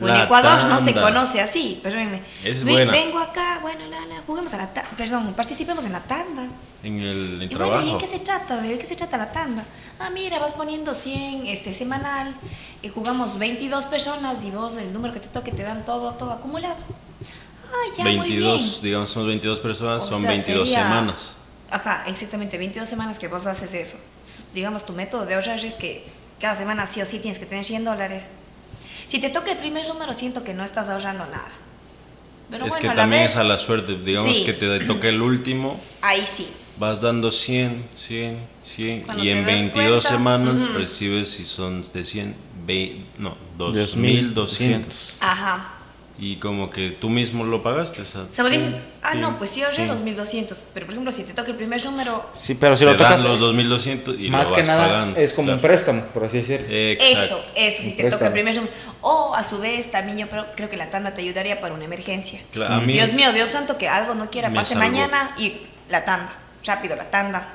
en 0.00 0.16
Ecuador 0.16 0.64
no 0.66 0.78
se 0.80 0.94
conoce 0.94 1.40
así, 1.40 1.80
perdónenme. 1.82 2.22
Es 2.44 2.64
buena. 2.64 2.92
Vengo 2.92 3.18
acá, 3.18 3.58
bueno, 3.60 3.84
juguemos 4.26 4.52
a 4.54 4.58
la 4.58 4.66
tanda, 4.72 4.90
perdón, 4.96 5.32
participemos 5.34 5.84
en 5.86 5.92
la 5.92 6.00
tanda. 6.00 6.46
En 6.82 7.00
el, 7.00 7.42
y 7.42 7.48
trabajo. 7.48 7.82
Bueno, 7.82 7.96
¿y 7.96 7.98
qué 7.98 8.06
se 8.06 8.20
trata? 8.20 8.60
¿De 8.60 8.78
qué 8.78 8.86
se 8.86 8.94
trata 8.94 9.16
la 9.16 9.32
tanda? 9.32 9.64
Ah, 9.98 10.10
mira, 10.10 10.38
vas 10.38 10.52
poniendo 10.52 10.94
100 10.94 11.46
este, 11.46 11.72
semanal, 11.72 12.34
y 12.82 12.88
jugamos 12.88 13.38
22 13.38 13.86
personas 13.86 14.44
y 14.44 14.50
vos 14.50 14.76
el 14.76 14.92
número 14.92 15.14
que 15.14 15.20
te 15.20 15.28
toque 15.28 15.50
te 15.50 15.62
dan 15.62 15.84
todo, 15.84 16.14
todo 16.14 16.32
acumulado. 16.32 16.76
Ah, 17.64 17.94
ya, 17.96 18.04
22, 18.04 18.18
muy 18.18 18.30
bien. 18.36 18.82
digamos, 18.82 19.10
son 19.10 19.26
22 19.26 19.60
personas, 19.60 20.06
son 20.06 20.22
22 20.22 20.70
semanas. 20.70 21.36
Ajá, 21.70 22.04
exactamente, 22.06 22.56
22 22.56 22.88
semanas 22.88 23.18
que 23.18 23.28
vos 23.28 23.46
haces 23.46 23.74
eso. 23.74 23.98
Digamos, 24.54 24.86
tu 24.86 24.92
método 24.92 25.26
de 25.26 25.34
ahorrar 25.34 25.62
es 25.62 25.74
que 25.74 26.06
cada 26.40 26.54
semana 26.54 26.86
sí 26.86 27.02
o 27.02 27.06
sí 27.06 27.18
tienes 27.18 27.38
que 27.38 27.46
tener 27.46 27.64
100 27.64 27.84
dólares 27.84 28.28
si 29.08 29.18
te 29.18 29.30
toca 29.30 29.52
el 29.52 29.58
primer 29.58 29.86
número, 29.88 30.12
siento 30.12 30.44
que 30.44 30.54
no 30.54 30.64
estás 30.64 30.88
ahorrando 30.88 31.26
nada. 31.26 31.48
Pero 32.50 32.66
es 32.66 32.76
que 32.76 32.88
también 32.88 33.22
es 33.22 33.36
a 33.36 33.44
la 33.44 33.58
suerte, 33.58 33.96
digamos 33.96 34.40
que 34.40 34.52
te 34.52 34.80
toca 34.80 35.08
el 35.08 35.20
último. 35.20 35.78
Ahí 36.00 36.24
sí. 36.24 36.46
Vas 36.78 37.00
dando 37.00 37.32
100, 37.32 37.84
100, 37.96 38.38
100 38.60 39.06
y 39.18 39.30
en 39.30 39.44
22 39.44 40.04
semanas 40.04 40.70
recibes 40.74 41.28
si 41.28 41.44
son 41.44 41.82
de 41.92 42.04
100, 42.04 42.36
no, 43.18 43.36
2200. 43.58 45.16
Ajá 45.20 45.77
y 46.18 46.36
como 46.36 46.70
que 46.70 46.90
tú 46.90 47.08
mismo 47.08 47.44
lo 47.44 47.62
pagaste. 47.62 48.02
O 48.02 48.04
sea, 48.04 48.22
o 48.22 48.28
sea 48.30 48.42
vos 48.42 48.52
dices, 48.52 48.80
ah, 49.02 49.14
no, 49.14 49.38
pues 49.38 49.50
sí 49.50 49.62
ahorré 49.62 49.86
2200, 49.86 50.60
pero 50.74 50.86
por 50.86 50.94
ejemplo, 50.94 51.12
si 51.12 51.22
te 51.22 51.32
toca 51.32 51.50
el 51.50 51.56
primer 51.56 51.84
número. 51.84 52.28
Sí, 52.32 52.54
pero 52.54 52.76
si 52.76 52.84
lo 52.84 52.96
tocas. 52.96 53.22
los 53.22 53.38
2200 53.38 54.16
y 54.18 54.30
más 54.30 54.44
lo 54.44 54.50
vas 54.50 54.60
que 54.60 54.66
nada 54.66 54.86
pagando, 54.88 55.18
es 55.18 55.32
como 55.32 55.52
un 55.52 55.60
préstamo, 55.60 56.02
por 56.06 56.24
así 56.24 56.38
decirlo. 56.38 56.66
Eso, 56.68 57.40
eso, 57.54 57.82
si 57.82 57.92
te 57.92 58.10
toca 58.10 58.26
el 58.26 58.32
primer 58.32 58.56
número. 58.56 58.72
O 59.00 59.34
a 59.34 59.44
su 59.44 59.58
vez, 59.58 59.90
también 59.90 60.18
yo 60.18 60.26
creo 60.56 60.68
que 60.68 60.76
la 60.76 60.90
tanda 60.90 61.14
te 61.14 61.22
ayudaría 61.22 61.60
para 61.60 61.74
una 61.74 61.84
emergencia. 61.84 62.40
Claro, 62.50 62.84
Dios 62.84 63.12
mío, 63.12 63.32
Dios 63.32 63.50
santo, 63.50 63.78
que 63.78 63.88
algo 63.88 64.14
no 64.14 64.30
quiera, 64.30 64.52
pase 64.52 64.74
mañana 64.74 65.34
y 65.38 65.58
la 65.88 66.04
tanda, 66.04 66.32
rápido, 66.64 66.96
la 66.96 67.10
tanda. 67.10 67.54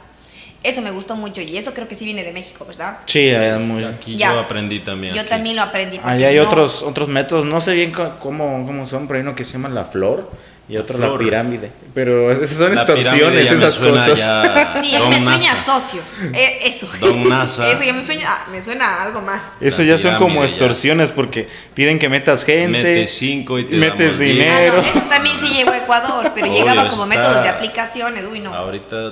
Eso 0.63 0.81
me 0.81 0.91
gustó 0.91 1.15
mucho 1.17 1.41
y 1.41 1.57
eso 1.57 1.73
creo 1.73 1.87
que 1.89 1.95
sí 1.95 2.05
viene 2.05 2.23
de 2.23 2.31
México, 2.31 2.65
¿verdad? 2.65 2.99
Sí, 3.05 3.31
muy... 3.59 3.83
aquí 3.83 4.15
yo 4.15 4.39
aprendí 4.39 4.79
también. 4.79 5.13
Yo 5.13 5.25
también 5.25 5.57
lo 5.57 5.61
aprendí. 5.61 5.99
Ahí 6.03 6.23
hay 6.23 6.39
otros, 6.39 6.81
otros 6.83 7.09
métodos, 7.09 7.45
no 7.45 7.59
sé 7.59 7.73
bien 7.73 7.91
cómo, 7.91 8.65
cómo 8.65 8.87
son, 8.87 9.07
pero 9.07 9.17
hay 9.17 9.23
uno 9.23 9.35
que 9.35 9.43
se 9.43 9.53
llama 9.53 9.69
la 9.69 9.85
flor 9.85 10.31
y 10.69 10.77
otro 10.77 10.97
la, 10.97 11.17
pirámide. 11.17 11.71
Pero 11.93 12.31
esas 12.31 12.57
son 12.57 12.71
extorsiones, 12.71 13.51
esas 13.51 13.77
cosas. 13.77 14.19
sí, 14.81 14.95
a 14.95 14.99
mí 15.01 15.09
me 15.09 15.21
sueña 15.21 15.63
socio. 15.63 16.01
Eh, 16.33 16.59
eso. 16.63 16.87
Don 17.01 17.27
NASA. 17.27 17.69
Eso 17.73 17.83
ya 17.83 17.93
me 17.93 18.05
sueña, 18.05 18.27
ah, 18.29 18.47
me 18.49 18.61
suena 18.61 19.03
algo 19.03 19.21
más. 19.21 19.43
Eso 19.59 19.83
ya 19.83 19.97
son 19.97 20.15
como 20.15 20.43
extorsiones 20.43 21.11
porque 21.11 21.49
piden 21.73 21.99
que 21.99 22.07
metas 22.07 22.45
gente. 22.45 22.71
Metes 22.71 23.13
cinco 23.13 23.59
y 23.59 23.65
te 23.65 23.75
metes 23.75 24.17
dinero. 24.17 24.81
Ah, 24.81 24.89
eso 24.89 25.01
también 25.09 25.35
sí 25.37 25.49
llegó 25.49 25.71
a 25.71 25.77
Ecuador, 25.77 26.31
pero 26.33 26.47
llegaba 26.53 26.87
como 26.87 27.05
métodos 27.07 27.43
de 27.43 27.49
aplicaciones. 27.49 28.23
Uy, 28.31 28.39
no. 28.39 28.53
Ahorita 28.53 29.11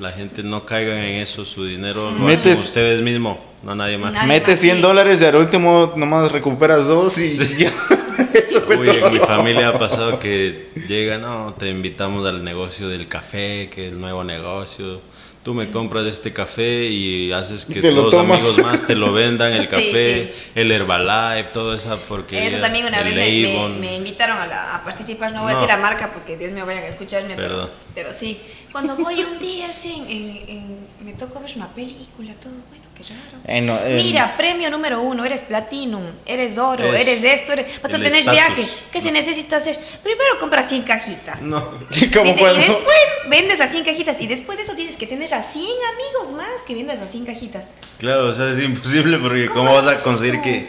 la 0.00 0.10
gente 0.12 0.42
no 0.42 0.64
caiga 0.64 1.06
en 1.06 1.16
eso, 1.16 1.44
su 1.44 1.64
dinero 1.64 2.10
lo 2.10 2.18
Metes, 2.18 2.46
hacen 2.46 2.64
ustedes 2.64 3.02
mismos, 3.02 3.38
no 3.62 3.74
nadie 3.74 3.98
más. 3.98 4.26
Metes 4.26 4.60
100 4.60 4.80
dólares 4.80 5.20
y 5.20 5.26
al 5.26 5.36
último 5.36 5.92
nomás 5.94 6.32
recuperas 6.32 6.86
dos 6.86 7.18
y 7.18 7.28
ya. 7.58 7.72
Eso 8.34 8.60
fue 8.62 8.78
Uy, 8.78 8.88
en 8.88 9.12
mi 9.12 9.18
familia 9.18 9.68
ha 9.68 9.78
pasado 9.78 10.18
que 10.18 10.70
llegan, 10.88 11.22
no, 11.22 11.54
te 11.58 11.68
invitamos 11.68 12.26
al 12.26 12.44
negocio 12.44 12.88
del 12.88 13.08
café, 13.08 13.68
que 13.72 13.86
es 13.86 13.92
el 13.92 14.00
nuevo 14.00 14.24
negocio. 14.24 15.00
Tú 15.42 15.54
me 15.54 15.70
compras 15.70 16.04
este 16.04 16.34
café 16.34 16.84
y 16.84 17.32
haces 17.32 17.64
que 17.64 17.80
todos 17.80 18.12
los 18.12 18.14
amigos 18.14 18.58
más 18.58 18.86
te 18.86 18.94
lo 18.94 19.12
vendan, 19.12 19.52
el 19.52 19.68
café, 19.70 20.34
el 20.54 20.70
Herbalife, 20.70 21.50
toda 21.52 21.76
esa 21.76 21.96
porque 21.96 22.46
Eso 22.46 22.58
también 22.58 22.86
una 22.86 23.02
vez 23.02 23.16
me, 23.16 23.96
invitaron 23.96 24.36
a, 24.38 24.82
participar, 24.84 25.32
no 25.32 25.42
voy 25.42 25.52
a 25.52 25.54
decir 25.54 25.68
la 25.68 25.78
marca 25.78 26.12
porque 26.12 26.36
Dios 26.36 26.52
me 26.52 26.62
vaya 26.62 26.80
a 26.80 26.88
escucharme, 26.88 27.36
pero, 27.36 27.70
pero, 27.94 28.12
sí. 28.12 28.38
Cuando 28.72 28.96
voy 28.96 29.22
un 29.24 29.38
día 29.38 29.68
así, 29.68 30.02
en, 30.08 30.86
me 31.04 31.12
toca 31.14 31.40
ver 31.40 31.50
una 31.56 31.68
película, 31.68 32.32
todo, 32.40 32.52
bueno, 32.68 32.84
qué 32.94 33.02
raro. 33.02 33.96
Mira, 33.96 34.36
premio 34.36 34.70
número 34.70 35.00
uno, 35.00 35.24
eres 35.24 35.42
platinum, 35.42 36.04
eres 36.24 36.56
oro, 36.56 36.94
eres 36.94 37.24
esto, 37.24 37.52
eres, 37.52 37.82
vas 37.82 37.94
a 37.94 37.98
tener 37.98 38.22
viaje. 38.22 38.68
¿Qué 38.92 39.00
se 39.00 39.10
necesita 39.10 39.56
hacer? 39.56 39.76
Primero 40.02 40.38
compras 40.38 40.68
100 40.68 40.82
cajitas. 40.82 41.42
No. 41.42 41.60
¿Cómo 42.14 42.36
puedo? 42.36 42.54
Y 42.54 42.58
después 42.58 42.98
vendes 43.28 43.60
a 43.60 43.68
100 43.68 43.84
cajitas 43.84 44.16
y 44.20 44.26
después 44.28 44.56
de 44.58 44.64
eso 44.64 44.74
tienes 44.74 44.96
que 44.96 45.06
tener 45.06 45.32
a 45.34 45.42
100 45.42 45.64
amigos 45.64 46.36
más 46.36 46.60
que 46.66 46.74
vendas 46.74 47.00
a 47.00 47.08
100 47.08 47.26
cajitas. 47.26 47.64
Claro, 47.98 48.28
o 48.28 48.34
sea, 48.34 48.50
es 48.50 48.58
imposible 48.60 49.18
porque 49.18 49.48
¿cómo, 49.48 49.74
vas 49.74 49.86
a 49.88 49.96
conseguir 49.98 50.40
que 50.42 50.68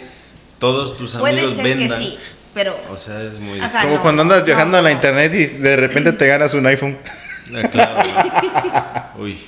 todos 0.57 0.97
tus 0.97 1.15
amigos 1.15 1.31
Puede 1.31 1.55
ser 1.55 1.63
vendan? 1.63 1.99
Que 1.99 2.05
sí, 2.05 2.17
pero... 2.53 2.79
O 2.89 2.97
sea, 2.97 3.21
es 3.21 3.37
muy 3.37 3.59
Como 3.59 4.01
cuando 4.01 4.23
andas 4.23 4.43
viajando 4.43 4.77
a 4.77 4.81
la 4.81 4.91
internet 4.91 5.33
y 5.33 5.45
de 5.45 5.75
repente 5.75 6.13
te 6.13 6.27
ganas 6.27 6.53
un 6.55 6.65
iPhone. 6.65 6.97
Ah, 7.55 7.67
claro. 7.69 9.13
Uy. 9.23 9.39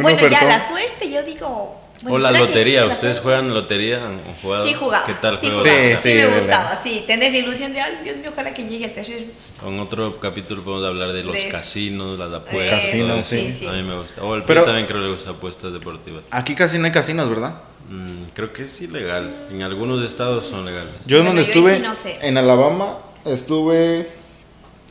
Bueno, 0.00 0.28
ya 0.28 0.44
la 0.44 0.66
suerte, 0.66 1.10
yo 1.10 1.22
digo 1.22 1.88
o 2.06 2.18
la 2.18 2.30
lotería, 2.30 2.86
¿ustedes 2.86 3.20
juegan 3.20 3.52
lotería? 3.52 4.00
¿O 4.42 4.62
sí, 4.62 4.74
jugaba. 4.74 5.06
¿Qué 5.06 5.14
tal 5.14 5.38
sí, 5.40 5.50
sí, 5.62 5.96
sí, 5.96 6.14
me 6.14 6.26
gustaba, 6.26 6.78
sí. 6.80 7.04
Tener 7.06 7.32
la 7.32 7.38
ilusión 7.38 7.72
de, 7.72 7.80
ay, 7.80 7.98
Dios 8.04 8.16
mío, 8.18 8.30
ojalá 8.32 8.54
que 8.54 8.64
llegue 8.64 8.86
el 8.86 8.94
tercer. 8.94 9.24
En 9.66 9.80
otro 9.80 10.20
capítulo 10.20 10.62
podemos 10.62 10.86
hablar 10.86 11.12
de 11.12 11.24
los 11.24 11.36
casinos, 11.50 12.18
las 12.18 12.32
apuestas. 12.32 12.70
Casinos, 12.70 13.26
sí. 13.26 13.66
A 13.68 13.72
mí 13.72 13.82
me 13.82 13.98
gusta. 14.00 14.22
O 14.22 14.34
el 14.34 14.44
Pero, 14.44 14.64
también 14.64 14.86
creo 14.86 15.00
que 15.00 15.06
le 15.06 15.14
gusta 15.14 15.30
apuestas 15.30 15.72
deportivas. 15.72 16.22
Aquí 16.30 16.54
casi 16.54 16.78
no 16.78 16.86
hay 16.86 16.92
casinos, 16.92 17.28
¿verdad? 17.28 17.60
Mm, 17.88 18.30
creo 18.34 18.52
que 18.52 18.64
es 18.64 18.80
ilegal. 18.80 19.48
En 19.50 19.62
algunos 19.62 20.04
estados 20.04 20.46
son 20.46 20.64
legales. 20.64 20.94
Yo 21.06 21.22
donde 21.24 21.42
estuve, 21.42 21.82
en 22.22 22.38
Alabama, 22.38 22.98
estuve 23.24 24.08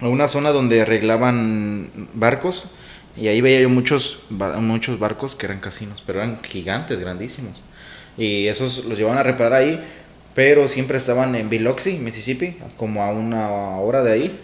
en 0.02 0.08
una 0.08 0.28
zona 0.28 0.52
donde 0.52 0.82
arreglaban 0.82 1.90
barcos 2.14 2.68
y 3.18 3.28
ahí 3.28 3.42
veía 3.42 3.62
yo 3.62 3.70
muchos, 3.70 4.20
muchos 4.60 5.00
barcos 5.00 5.36
que 5.36 5.48
eran 5.48 5.60
casinos, 5.60 6.04
pero 6.06 6.20
eran 6.20 6.40
gigantes, 6.44 7.00
grandísimos. 7.00 7.64
Y 8.18 8.48
esos 8.48 8.86
los 8.86 8.98
llevaban 8.98 9.18
a 9.18 9.24
reparar 9.24 9.54
ahí, 9.54 9.84
pero 10.36 10.68
siempre 10.68 10.98
estaban 10.98 11.36
en 11.36 11.50
Biloxi, 11.50 11.94
Mississippi, 11.94 12.58
como 12.76 13.02
a 13.02 13.12
una 13.12 13.78
hora 13.78 14.04
de 14.04 14.12
ahí. 14.12 14.40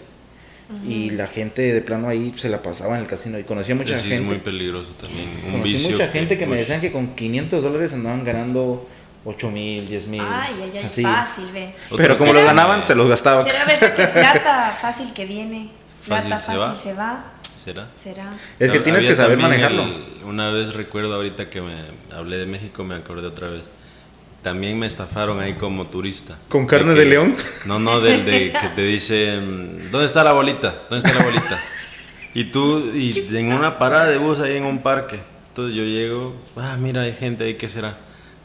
Y 0.88 1.12
la 1.12 1.28
gente 1.28 1.72
de 1.72 1.82
plano 1.82 2.08
ahí 2.08 2.34
se 2.36 2.49
la 2.49 2.64
pasaba 2.64 2.95
en 2.95 3.01
el 3.01 3.08
casino. 3.08 3.38
Y 3.38 3.43
conocía 3.43 3.76
mucha 3.76 3.95
gente. 3.95 4.16
es 4.16 4.22
muy 4.22 4.38
peligroso 4.38 4.93
también. 4.93 5.30
Un 5.45 5.51
conocí 5.51 5.78
mucha 5.91 6.08
gente 6.08 6.36
que, 6.36 6.47
me 6.47 6.56
decían 6.56 6.82
que 6.82 6.91
con 6.91 7.14
500 7.14 7.62
dólares 7.62 7.93
andaban 7.93 8.24
ganando 8.24 8.89
8 9.26 9.51
mil, 9.51 9.88
10 9.88 10.07
mil. 10.07 10.21
Ay, 10.21 10.55
ay, 10.61 10.71
ay, 10.78 10.86
así. 10.86 11.03
fácil, 11.03 11.45
ve. 11.53 11.74
Pero 11.95 12.17
como 12.17 12.34
los 12.34 12.43
ganaban, 12.43 12.84
se 12.84 12.93
los 12.93 13.07
gastaban. 13.07 13.45
Será 13.45 13.65
ver 13.65 13.80
que 13.80 14.07
plata 14.07 14.78
fácil 14.82 15.13
que 15.13 15.26
viene, 15.26 15.71
plata 16.05 16.39
fácil, 16.39 16.84
se 16.84 16.93
va. 16.93 17.26
¿Será? 17.63 17.88
¿Será? 18.01 18.26
Es 18.59 18.71
que 18.71 18.80
tienes 18.82 19.05
que 19.05 19.15
saber 19.15 19.38
manejarlo. 19.38 19.86
una 20.26 20.49
vez 20.49 20.74
recuerdo 20.74 21.15
ahorita 21.15 21.49
que 21.49 21.61
me 21.61 21.76
hablé 22.13 22.38
de 22.38 22.45
México, 22.45 22.84
me 22.84 22.95
acordé 22.95 23.28
otra 23.28 23.47
vez. 23.47 23.63
También 24.41 24.78
me 24.78 24.88
estafaron 24.88 25.39
ahí 25.39 25.53
como 25.53 25.88
turista. 25.88 26.38
¿Con 26.49 26.65
carne 26.65 26.93
de, 26.95 27.05
león? 27.05 27.34
No, 27.65 27.80
no, 27.80 28.01
del 28.01 28.26
de 28.26 28.51
que 28.61 28.67
te 28.76 28.82
dicen, 28.82 29.89
¿dónde 29.89 30.07
está 30.07 30.26
la 30.26 30.34
bolita? 30.34 30.76
¿Dónde 30.89 31.07
está 31.07 31.17
la 31.17 31.26
bolita? 31.26 31.57
Y 32.34 32.43
tú, 32.45 32.80
y 32.93 33.26
en 33.38 33.53
una 33.53 33.80
parada 33.80 34.07
de 34.07 34.17
bus 34.17 34.39
ahí 34.39 34.57
en 34.57 34.65
un 34.65 34.80
parque. 34.80 35.21
Entonces 35.47 35.74
yo 35.74 35.84
llego, 35.84 36.36
ah, 36.57 36.76
mira, 36.78 37.03
hay 37.03 37.13
gente 37.13 37.45
ahí, 37.45 37.53
¿qué 37.53 37.69
será? 37.69 37.95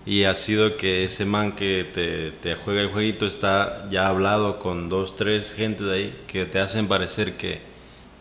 Y 0.08 0.24
ha 0.24 0.34
sido 0.34 0.78
que 0.78 1.04
ese 1.04 1.26
man 1.26 1.52
que 1.52 1.86
te, 1.92 2.30
te 2.30 2.54
juega 2.54 2.80
el 2.80 2.88
jueguito 2.88 3.26
está 3.26 3.86
ya 3.90 4.06
hablado 4.06 4.58
con 4.58 4.88
dos, 4.88 5.16
tres 5.16 5.52
gente 5.52 5.84
de 5.84 5.94
ahí 5.94 6.18
que 6.26 6.46
te 6.46 6.60
hacen 6.60 6.88
parecer 6.88 7.34
que, 7.34 7.58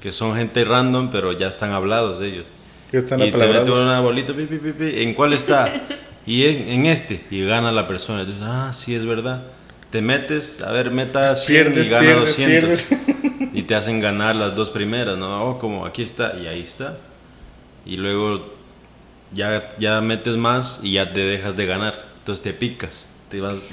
que 0.01 0.11
son 0.11 0.35
gente 0.35 0.65
random, 0.65 1.09
pero 1.09 1.31
ya 1.31 1.47
están 1.47 1.71
hablados 1.71 2.19
de 2.19 2.27
ellos. 2.27 2.45
Están 2.91 3.21
y 3.21 3.31
te 3.31 3.37
meten 3.37 3.71
una 3.71 4.01
bolita, 4.01 4.33
¿en 4.37 5.13
cuál 5.13 5.31
está? 5.31 5.73
y 6.25 6.43
en, 6.43 6.85
este, 6.87 7.21
y 7.31 7.45
gana 7.45 7.71
la 7.71 7.87
persona. 7.87 8.25
ah, 8.41 8.73
sí, 8.73 8.93
es 8.93 9.05
verdad. 9.05 9.43
Te 9.89 10.01
metes, 10.01 10.61
a 10.63 10.73
ver, 10.73 10.91
meta 10.91 11.37
100 11.37 11.85
y 11.85 11.87
gana 11.87 12.15
200. 12.15 12.85
Y 13.53 13.63
te 13.63 13.75
hacen 13.75 14.01
ganar 14.01 14.35
las 14.35 14.55
dos 14.55 14.69
primeras, 14.69 15.17
¿no? 15.17 15.43
Oh, 15.45 15.57
como 15.57 15.85
aquí 15.85 16.03
está, 16.03 16.35
y 16.37 16.47
ahí 16.47 16.61
está. 16.61 16.97
Y 17.87 17.95
luego 17.95 18.56
ya, 19.33 19.75
ya 19.77 20.01
metes 20.01 20.35
más 20.35 20.79
y 20.83 20.93
ya 20.93 21.13
te 21.13 21.21
dejas 21.21 21.55
de 21.55 21.65
ganar. 21.65 22.07
Entonces 22.19 22.43
te 22.43 22.53
picas. 22.53 23.09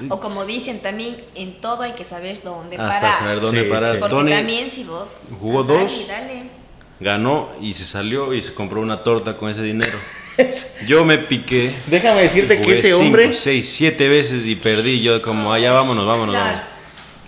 O 0.09 0.21
como 0.21 0.45
dicen 0.45 0.81
también, 0.81 1.17
en 1.35 1.53
todo 1.61 1.83
hay 1.83 1.93
que 1.93 2.05
saber 2.05 2.43
dónde 2.43 2.77
Hasta 2.77 3.01
parar. 3.01 3.19
saber 3.19 3.41
dónde 3.41 3.65
parar. 3.65 4.01
Porque 4.01 4.31
también 4.31 4.71
si 4.71 4.83
vos... 4.83 5.17
Jugó 5.41 5.63
dos, 5.63 6.07
ganó 6.99 7.49
y 7.61 7.75
se 7.75 7.85
salió 7.85 8.35
y 8.35 8.43
se 8.43 8.53
compró 8.53 8.81
una 8.81 9.05
torta 9.05 9.37
con 9.37 9.51
ese 9.51 9.63
dinero. 9.63 9.97
Yo 10.87 11.05
me 11.05 11.19
piqué. 11.19 11.73
Déjame 11.87 12.23
decirte 12.23 12.61
que 12.61 12.75
ese 12.75 12.95
hombre... 12.95 13.33
seis, 13.33 13.71
siete 13.71 14.09
veces 14.09 14.45
y 14.47 14.57
perdí. 14.57 15.03
Yo 15.03 15.23
como, 15.23 15.53
allá 15.53 15.73
vámonos, 15.73 16.05
vámonos, 16.05 16.35
vámonos. 16.35 16.61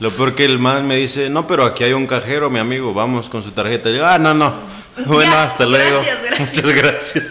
Lo 0.01 0.11
peor 0.11 0.35
que 0.35 0.45
el 0.45 0.59
man 0.59 0.87
me 0.87 0.97
dice, 0.97 1.31
no, 1.31 1.47
pero 1.47 1.65
aquí 1.65 1.85
hay 1.85 1.93
un 1.93 2.07
cajero, 2.07 2.51
mi 2.51 2.59
amigo, 2.59 2.93
vamos 2.93 3.31
con 3.31 3.43
su 3.43 3.53
tarjeta. 3.53 3.91
Yo, 3.91 4.05
ah, 4.05 4.19
no, 4.19 4.35
no. 4.35 4.53
Bueno, 5.07 5.37
hasta 5.37 5.65
luego. 5.65 6.03
Muchas 6.39 6.75
gracias. 6.75 7.25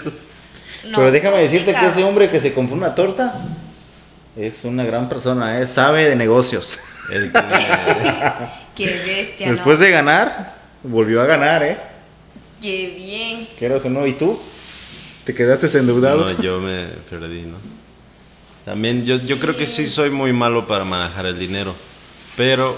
Pero 0.94 1.12
déjame 1.12 1.38
decirte 1.38 1.74
que 1.74 1.86
ese 1.88 2.04
hombre 2.04 2.30
que 2.30 2.40
se 2.40 2.54
compró 2.54 2.76
una 2.76 2.94
torta 2.94 3.34
es 4.36 4.66
una 4.66 4.84
gran 4.84 5.08
persona, 5.08 5.60
¿eh? 5.60 5.68
sabe 5.68 6.10
de 6.10 6.16
negocios. 6.16 6.78
Qué 8.76 8.86
bestia. 8.86 9.52
Después 9.52 9.80
de 9.80 9.92
ganar, 9.92 10.56
volvió 10.84 11.22
a 11.22 11.26
ganar, 11.26 11.64
¿eh? 11.64 11.78
Qué 12.62 12.94
bien. 12.98 13.48
¿Qué 13.58 13.72
o 13.72 13.90
no? 13.90 14.06
¿Y 14.06 14.14
tú? 14.14 14.40
¿Te 15.24 15.34
quedaste 15.34 15.66
endeudado? 15.78 16.26
No, 16.26 16.42
yo 16.42 16.60
me 16.60 16.86
perdí, 17.10 17.44
¿no? 17.44 17.58
También 18.66 19.06
yo, 19.06 19.18
yo 19.18 19.40
creo 19.40 19.56
que 19.56 19.66
sí 19.66 19.88
soy 19.88 20.10
muy 20.10 20.34
malo 20.34 20.68
para 20.68 20.84
manejar 20.84 21.28
el 21.28 21.40
dinero, 21.40 21.74
pero 22.36 22.78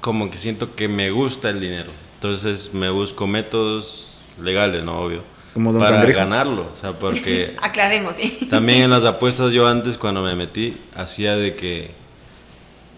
como 0.00 0.30
que 0.30 0.38
siento 0.38 0.74
que 0.74 0.88
me 0.88 1.10
gusta 1.10 1.50
el 1.50 1.60
dinero. 1.60 1.90
Entonces 2.14 2.72
me 2.72 2.88
busco 2.90 3.26
métodos 3.26 4.16
legales, 4.40 4.84
¿no? 4.84 5.00
Obvio 5.00 5.33
para 5.78 6.04
ganarlo, 6.06 6.70
o 6.72 6.76
sea, 6.76 6.92
porque... 6.92 7.56
Aclaremos, 7.62 8.16
También 8.50 8.82
en 8.82 8.90
las 8.90 9.04
apuestas 9.04 9.52
yo 9.52 9.68
antes 9.68 9.96
cuando 9.96 10.22
me 10.22 10.34
metí 10.34 10.76
hacía 10.96 11.36
de 11.36 11.54
que, 11.54 11.90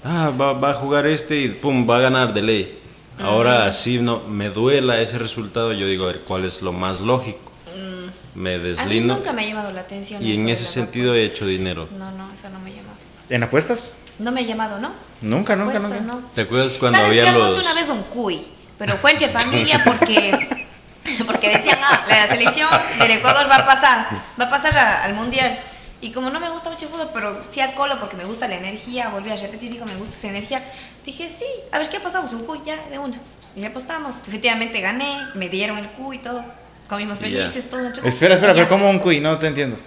ah, 0.04 0.30
va, 0.30 0.70
a 0.70 0.74
jugar 0.74 1.06
este 1.06 1.40
y 1.42 1.48
pum, 1.48 1.88
va 1.88 1.98
a 1.98 2.00
ganar 2.00 2.32
de 2.32 2.42
ley. 2.42 2.78
Ahora 3.18 3.66
así 3.66 3.98
no, 3.98 4.20
me 4.28 4.50
duela 4.50 5.00
ese 5.00 5.18
resultado, 5.18 5.72
yo 5.72 5.86
digo, 5.86 6.04
a 6.04 6.08
ver, 6.08 6.20
¿cuál 6.20 6.44
es 6.44 6.62
lo 6.62 6.72
más 6.72 7.00
lógico? 7.00 7.52
Mm. 7.74 8.40
Me 8.40 8.58
deslindo. 8.58 9.14
A 9.14 9.16
nunca 9.18 9.32
me 9.32 9.44
ha 9.44 9.48
llamado 9.48 9.72
la 9.72 9.80
atención. 9.82 10.22
Y 10.22 10.34
en 10.34 10.48
ese 10.48 10.64
sentido 10.64 11.14
he 11.14 11.24
hecho 11.24 11.46
dinero. 11.46 11.88
No, 11.98 12.10
no, 12.12 12.32
eso 12.32 12.48
no 12.50 12.58
me 12.60 12.70
ha 12.70 12.74
llamado. 12.74 12.96
¿En 13.28 13.42
apuestas? 13.42 13.98
No 14.18 14.32
me 14.32 14.40
ha 14.40 14.44
llamado, 14.44 14.78
¿no? 14.78 14.92
Nunca, 15.22 15.56
nunca, 15.56 15.78
nunca. 15.78 16.20
¿Te 16.34 16.42
acuerdas 16.42 16.76
cuando 16.78 16.98
había 16.98 17.32
los... 17.32 17.58
una 17.58 17.74
vez 17.74 17.88
un 17.88 18.02
cuy, 18.02 18.46
pero 18.78 18.96
fue 18.96 19.12
entre 19.12 19.28
familia 19.28 19.82
porque 19.84 20.66
porque 21.26 21.50
decían, 21.50 21.78
ah, 21.82 22.04
la 22.08 22.26
selección 22.28 22.68
del 22.98 23.10
Ecuador 23.12 23.50
va 23.50 23.56
a 23.56 23.66
pasar, 23.66 24.06
va 24.40 24.44
a 24.44 24.50
pasar 24.50 24.76
al 24.76 25.14
Mundial. 25.14 25.58
Y 26.00 26.12
como 26.12 26.30
no 26.30 26.40
me 26.40 26.50
gusta 26.50 26.70
mucho 26.70 26.84
el 26.84 26.90
fútbol, 26.90 27.10
pero 27.12 27.42
sí 27.50 27.60
a 27.60 27.74
Colo 27.74 27.98
porque 27.98 28.16
me 28.16 28.24
gusta 28.24 28.46
la 28.48 28.56
energía, 28.56 29.08
volví 29.08 29.30
a 29.30 29.36
repetir, 29.36 29.70
digo, 29.70 29.86
me 29.86 29.96
gusta 29.96 30.16
esa 30.16 30.28
energía. 30.28 30.62
Dije, 31.04 31.28
sí, 31.28 31.46
a 31.72 31.78
ver 31.78 31.88
qué 31.88 31.96
apostamos, 31.96 32.32
un 32.32 32.44
cuy 32.44 32.60
ya 32.64 32.76
de 32.90 32.98
una. 32.98 33.18
Y 33.56 33.64
apostamos. 33.64 34.16
Efectivamente 34.26 34.80
gané, 34.80 35.18
me 35.34 35.48
dieron 35.48 35.78
el 35.78 35.88
cuy 35.88 36.16
y 36.16 36.18
todo. 36.18 36.44
comimos 36.88 37.18
felices, 37.18 37.68
todo. 37.70 37.88
Espera, 38.04 38.34
espera, 38.34 38.52
pero 38.54 38.68
¿cómo 38.68 38.90
un 38.90 38.98
cuy? 38.98 39.20
No 39.20 39.38
te 39.38 39.46
entiendo. 39.46 39.78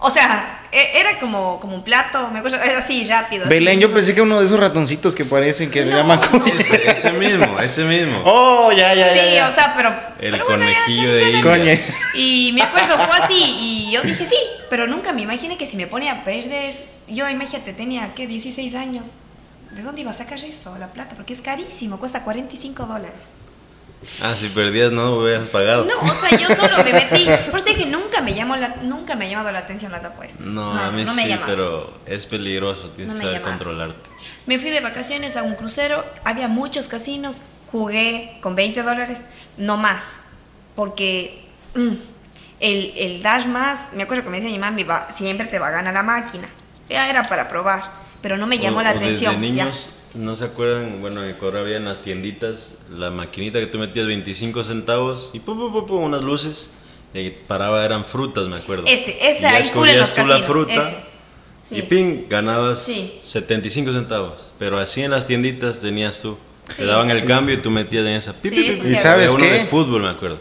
O 0.00 0.10
sea, 0.10 0.60
e, 0.70 1.00
era 1.00 1.18
como, 1.18 1.58
como 1.60 1.74
un 1.74 1.82
plato, 1.82 2.30
me 2.30 2.38
acuerdo, 2.38 2.58
era 2.58 2.78
así 2.78 3.04
rápido. 3.04 3.48
Belén, 3.48 3.80
yo 3.80 3.92
pensé 3.92 4.14
que 4.14 4.22
uno 4.22 4.38
de 4.38 4.46
esos 4.46 4.60
ratoncitos 4.60 5.14
que 5.14 5.24
parecen 5.24 5.70
que 5.70 5.84
le 5.84 5.92
llaman 5.92 6.20
cuy. 6.20 6.52
Ese, 6.86 7.10
mismo, 7.12 7.58
ese 7.58 7.84
mismo. 7.84 8.22
Oh, 8.24 8.70
ya, 8.70 8.94
ya, 8.94 9.14
ya. 9.14 9.22
Sí, 9.24 9.52
o 9.52 9.54
sea, 9.54 9.74
pero. 9.76 9.92
El 10.20 10.40
conejillo 10.44 11.12
de 11.12 11.30
India. 11.30 11.78
Y 12.14 12.52
me 12.54 12.62
acuerdo, 12.62 12.96
fue 12.98 13.18
así, 13.18 13.34
y 13.60 13.90
yo 13.92 14.02
dije 14.02 14.24
sí, 14.24 14.36
pero 14.70 14.86
nunca 14.86 15.12
me 15.12 15.22
imaginé 15.22 15.56
que 15.56 15.66
si 15.66 15.76
me 15.76 15.86
pone 15.86 16.10
a 16.10 16.22
perder. 16.22 16.74
Yo, 17.08 17.28
imagínate, 17.28 17.72
tenía, 17.72 18.14
¿qué? 18.14 18.26
16 18.26 18.74
años. 18.74 19.04
¿De 19.72 19.82
dónde 19.82 20.02
iba 20.02 20.10
a 20.10 20.14
sacar 20.14 20.38
eso, 20.38 20.76
la 20.78 20.88
plata? 20.88 21.14
Porque 21.14 21.32
es 21.32 21.40
carísimo, 21.40 21.98
cuesta 21.98 22.24
45 22.24 22.86
dólares. 22.86 23.16
Ah, 24.22 24.32
si 24.32 24.48
perdías 24.48 24.92
no 24.92 25.16
hubieras 25.16 25.48
pagado. 25.48 25.84
No, 25.84 25.98
o 25.98 26.14
sea, 26.14 26.38
yo 26.38 26.46
solo 26.54 26.84
me 26.84 26.92
metí. 26.92 27.26
Por 27.50 27.60
eso 27.60 27.66
dije, 27.66 27.86
nunca 27.86 28.22
me, 28.22 28.34
llamó 28.34 28.56
la, 28.56 28.76
nunca 28.82 29.16
me 29.16 29.26
ha 29.26 29.28
llamado 29.28 29.50
la 29.50 29.58
atención 29.60 29.90
las 29.90 30.04
apuestas. 30.04 30.40
No, 30.40 30.72
a 30.72 30.90
mí 30.92 31.04
sí, 31.16 31.34
pero 31.44 31.98
es 32.06 32.26
peligroso, 32.26 32.90
tienes 32.90 33.14
que 33.14 33.22
saber 33.22 33.42
controlarte. 33.42 34.08
Me 34.46 34.58
fui 34.58 34.70
de 34.70 34.80
vacaciones 34.80 35.36
a 35.36 35.42
un 35.42 35.56
crucero, 35.56 36.04
había 36.24 36.48
muchos 36.48 36.88
casinos, 36.88 37.38
jugué 37.70 38.38
con 38.40 38.54
20 38.54 38.82
dólares, 38.82 39.18
no 39.56 39.76
más, 39.76 40.04
porque 40.74 41.44
mm, 41.74 41.92
el, 42.60 42.92
el 42.96 43.22
dash 43.22 43.46
más, 43.46 43.92
me 43.92 44.04
acuerdo 44.04 44.24
que 44.24 44.30
me 44.30 44.38
decía 44.38 44.52
mi 44.52 44.58
mami, 44.58 44.84
va, 44.84 45.08
siempre 45.10 45.46
te 45.48 45.58
va 45.58 45.68
a 45.68 45.70
ganar 45.70 45.92
la 45.92 46.02
máquina. 46.02 46.48
Ya 46.88 47.10
era 47.10 47.28
para 47.28 47.48
probar, 47.48 47.82
pero 48.22 48.36
no 48.38 48.46
me 48.46 48.58
llamó 48.58 48.82
la 48.82 48.90
atención. 48.90 49.34
Desde 49.34 49.52
niños, 49.52 49.90
¿No 50.18 50.34
se 50.34 50.46
acuerdan? 50.46 51.00
Bueno, 51.00 51.24
en 51.24 51.32
Correa 51.34 51.62
había 51.62 51.76
en 51.76 51.84
las 51.84 52.00
tienditas 52.00 52.74
la 52.90 53.10
maquinita 53.10 53.60
que 53.60 53.66
tú 53.66 53.78
metías 53.78 54.06
25 54.06 54.64
centavos 54.64 55.30
y 55.32 55.38
pum, 55.38 55.56
pum, 55.72 55.86
pum, 55.86 56.02
unas 56.02 56.22
luces. 56.22 56.70
Y 57.14 57.30
paraba, 57.30 57.84
eran 57.84 58.04
frutas, 58.04 58.48
me 58.48 58.56
acuerdo. 58.56 58.84
Ese, 58.86 59.16
ese, 59.20 59.46
ahí 59.46 59.62
escogías 59.62 60.12
tú 60.12 60.26
la 60.26 60.38
fruta. 60.38 61.04
Y 61.70 61.82
ping, 61.82 62.28
ganabas 62.28 62.80
75 62.82 63.92
centavos. 63.92 64.40
Pero 64.58 64.78
así 64.78 65.02
en 65.02 65.12
las 65.12 65.26
tienditas 65.26 65.80
tenías 65.80 66.20
tú. 66.20 66.36
Te 66.76 66.84
daban 66.84 67.10
el 67.10 67.24
cambio 67.24 67.54
y 67.54 67.58
tú 67.58 67.70
metías 67.70 68.04
en 68.04 68.12
esa. 68.12 68.34
y 68.42 68.94
sabes 68.96 69.34
qué? 69.36 69.52
de 69.52 69.64
fútbol, 69.64 70.02
me 70.02 70.10
acuerdo. 70.10 70.40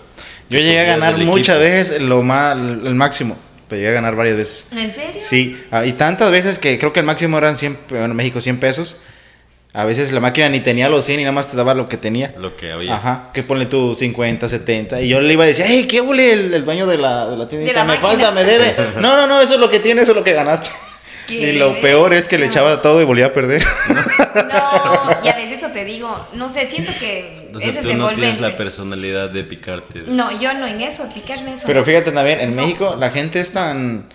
Yo 0.50 0.58
llegué 0.58 0.80
a 0.80 0.84
ganar 0.86 1.18
muchas 1.20 1.60
veces 1.60 2.02
lo 2.02 2.24
más, 2.24 2.58
el 2.58 2.96
máximo. 2.96 3.38
Pero 3.70 3.80
llegué 3.80 3.90
a 3.90 3.94
ganar 3.94 4.16
varias 4.16 4.38
veces. 4.38 4.66
¿En 4.72 4.94
serio? 4.94 5.22
Sí. 5.22 5.58
Ah, 5.70 5.86
y 5.86 5.94
tantas 5.94 6.32
veces 6.32 6.58
que 6.58 6.80
creo 6.80 6.94
que 6.94 7.02
el 7.02 7.06
máximo 7.06 7.38
eran 7.38 7.58
100, 7.58 7.78
bueno, 7.90 8.14
México 8.16 8.42
100 8.42 8.60
pesos. 8.60 8.98
A 9.78 9.86
veces 9.86 10.12
la 10.12 10.20
máquina 10.20 10.50
ni 10.50 10.60
tenía 10.60 10.90
los 10.90 11.06
100 11.06 11.20
y 11.20 11.24
nada 11.24 11.34
más 11.34 11.52
te 11.52 11.56
daba 11.56 11.76
lo 11.76 11.88
que 11.88 11.98
tenía. 11.98 12.34
Lo 12.40 12.56
que 12.56 12.72
había. 12.72 12.96
Ajá, 12.96 13.30
que 13.32 13.44
ponle 13.44 13.68
tú 13.68 13.94
50, 13.94 14.50
70. 14.50 15.02
Y 15.02 15.08
yo 15.08 15.22
le 15.22 15.32
iba 15.32 15.44
a 15.44 15.48
decir, 15.48 15.66
hey, 15.68 15.86
¿qué 15.88 16.02
huele 16.02 16.34
el, 16.34 16.66
dueño 16.66 16.88
de 16.88 16.98
la, 16.98 17.28
de 17.28 17.38
la 17.38 17.48
tiendita? 17.48 17.84
me 17.84 17.94
falta, 17.98 18.32
me 18.32 18.44
debe. 18.44 18.76
No, 19.00 19.16
no, 19.16 19.28
no, 19.28 19.40
eso 19.40 19.54
es 19.54 19.60
lo 19.60 19.70
que 19.70 19.80
tiene, 19.80 20.02
eso 20.02 20.14
es 20.14 20.18
lo 20.18 20.24
que 20.24 20.34
ganaste. 20.34 20.70
Y 21.30 21.52
lo 21.52 21.80
peor 21.80 22.16
es 22.16 22.28
que 22.28 22.40
le 22.40 22.48
echaba 22.48 22.82
todo 22.82 23.00
y 23.04 23.06
volvía 23.06 23.28
a 23.28 23.34
perder. 23.34 23.64
No, 24.36 25.12
y 25.24 25.28
a 25.28 25.36
veces 25.36 25.60
eso 25.60 25.68
te 25.68 25.86
digo, 25.86 26.28
no 26.34 26.50
sé, 26.50 26.68
siento 26.68 26.92
que 27.00 27.52
ese 27.62 27.84
tú 27.84 27.94
no 27.94 28.10
tienes 28.10 28.42
la 28.42 28.58
personalidad 28.58 29.30
de 29.30 29.44
picarte. 29.44 30.06
No, 30.08 30.42
yo 30.42 30.56
no 30.56 30.66
en 30.66 30.82
eso, 30.82 31.08
picarme 31.14 31.54
eso. 31.54 31.68
Pero 31.68 31.86
fíjate 31.86 32.12
también, 32.12 32.40
en 32.40 32.56
México 32.56 32.96
la 32.98 33.12
gente 33.12 33.40
es 33.40 33.52
tan, 33.52 34.10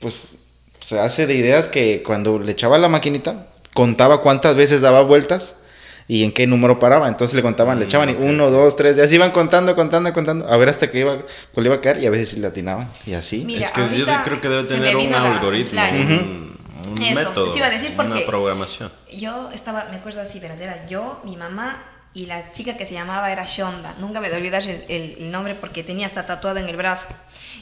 pues, 0.00 0.32
se 0.80 0.98
hace 1.00 1.26
de 1.26 1.34
ideas 1.34 1.68
que 1.68 2.02
cuando 2.04 2.38
le 2.38 2.52
echaba 2.52 2.76
la 2.76 2.90
maquinita, 2.90 3.46
contaba 3.78 4.20
cuántas 4.22 4.56
veces 4.56 4.80
daba 4.80 5.02
vueltas 5.02 5.54
y 6.08 6.24
en 6.24 6.32
qué 6.32 6.48
número 6.48 6.80
paraba. 6.80 7.06
Entonces 7.06 7.36
le 7.36 7.42
contaban, 7.42 7.78
le 7.78 7.84
mm, 7.84 7.88
echaban 7.88 8.16
uno, 8.18 8.50
dos, 8.50 8.74
tres, 8.74 8.96
y 8.96 9.00
así 9.02 9.14
iban 9.14 9.30
contando, 9.30 9.76
contando, 9.76 10.12
contando, 10.12 10.48
a 10.48 10.56
ver 10.56 10.68
hasta 10.68 10.90
que 10.90 10.98
iba, 10.98 11.18
cuál 11.54 11.66
iba 11.66 11.76
a 11.76 11.80
caer 11.80 11.98
y 11.98 12.06
a 12.06 12.10
veces 12.10 12.40
le 12.40 12.48
atinaban 12.48 12.90
y 13.06 13.12
así. 13.12 13.46
es 13.54 13.70
que 13.70 13.96
yo 13.96 14.04
creo 14.24 14.40
que 14.40 14.48
debe 14.48 14.64
tener 14.66 14.96
un 14.96 15.14
algoritmo, 15.14 15.80
un, 16.90 16.98
método, 17.14 17.56
iba 17.56 17.66
a 17.66 17.70
decir 17.70 17.92
porque 17.94 18.10
una 18.10 18.26
programación. 18.26 18.90
Yo 19.12 19.48
estaba, 19.54 19.86
me 19.92 19.98
acuerdo 19.98 20.22
así, 20.22 20.40
verdadera, 20.40 20.84
yo, 20.86 21.20
mi 21.24 21.36
mamá 21.36 21.80
y 22.14 22.26
la 22.26 22.50
chica 22.50 22.76
que 22.76 22.84
se 22.84 22.94
llamaba 22.94 23.30
era 23.30 23.44
Shonda. 23.44 23.94
Nunca 24.00 24.20
me 24.20 24.28
olvidar 24.32 24.64
el, 24.66 24.84
el, 24.88 25.30
nombre 25.30 25.54
porque 25.54 25.84
tenía 25.84 26.08
hasta 26.08 26.26
tatuado 26.26 26.58
en 26.58 26.68
el 26.68 26.76
brazo. 26.76 27.06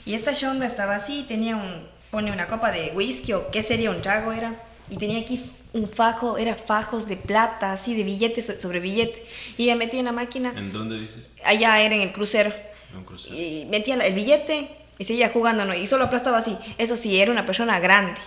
Y 0.07 0.15
esta 0.15 0.33
Shonda 0.33 0.67
estaba 0.67 0.97
así, 0.97 1.27
tenía 1.29 1.57
un, 1.57 1.87
pone 2.11 2.33
una 2.33 2.47
copa 2.47 2.71
de 2.73 2.93
whisky 2.95 3.35
o 3.35 3.51
qué 3.51 3.63
sería 3.63 3.91
un 3.91 4.01
trago 4.01 4.33
era. 4.33 4.55
Y 4.91 4.97
tenía 4.97 5.21
aquí 5.21 5.41
un 5.73 5.89
fajo, 5.89 6.39
era 6.39 6.55
fajos 6.55 7.07
de 7.07 7.17
plata, 7.17 7.73
así 7.73 7.95
de 7.95 8.05
billetes 8.05 8.61
sobre 8.61 8.81
billete. 8.81 9.25
Y 9.59 9.65
ella 9.65 9.77
metía 9.77 10.01
en 10.01 10.07
la 10.07 10.13
máquina. 10.13 10.53
¿En 10.57 10.73
dónde 10.73 10.99
dices? 10.99 11.31
Allá 11.45 11.81
era 11.81 11.95
en 11.95 12.03
el 12.03 12.13
crucero. 12.13 12.53
Un 12.97 13.05
crucero. 13.05 13.35
Y 13.35 13.67
metía 13.71 13.95
el 13.95 14.15
billete 14.15 14.69
y 14.99 15.05
seguía 15.05 15.29
jugando, 15.29 15.65
¿no? 15.65 15.75
Y 15.75 15.87
solo 15.87 16.05
aplastaba 16.05 16.39
así. 16.39 16.57
Eso 16.79 16.97
sí, 16.97 17.21
era 17.21 17.31
una 17.33 17.45
persona 17.45 17.79
grande. 17.81 18.21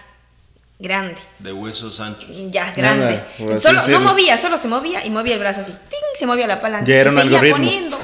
Grande. 0.78 1.16
De 1.40 1.52
huesos 1.52 2.00
anchos. 2.00 2.30
Ya, 2.52 2.72
grande. 2.72 3.22
solo, 3.60 3.86
no 3.88 4.02
movía, 4.02 4.38
solo 4.38 4.62
se 4.62 4.68
movía 4.70 5.06
y 5.06 5.10
movía 5.10 5.34
el 5.34 5.40
brazo 5.40 5.62
así. 5.62 5.72
¡Ting! 5.72 6.00
Se 6.18 6.26
movía 6.26 6.48
la 6.48 6.62
palanca. 6.62 6.86
Ya 6.86 6.96
era 6.96 7.12
y 7.12 7.18
seguía 7.18 7.52
poniendo. 7.52 8.00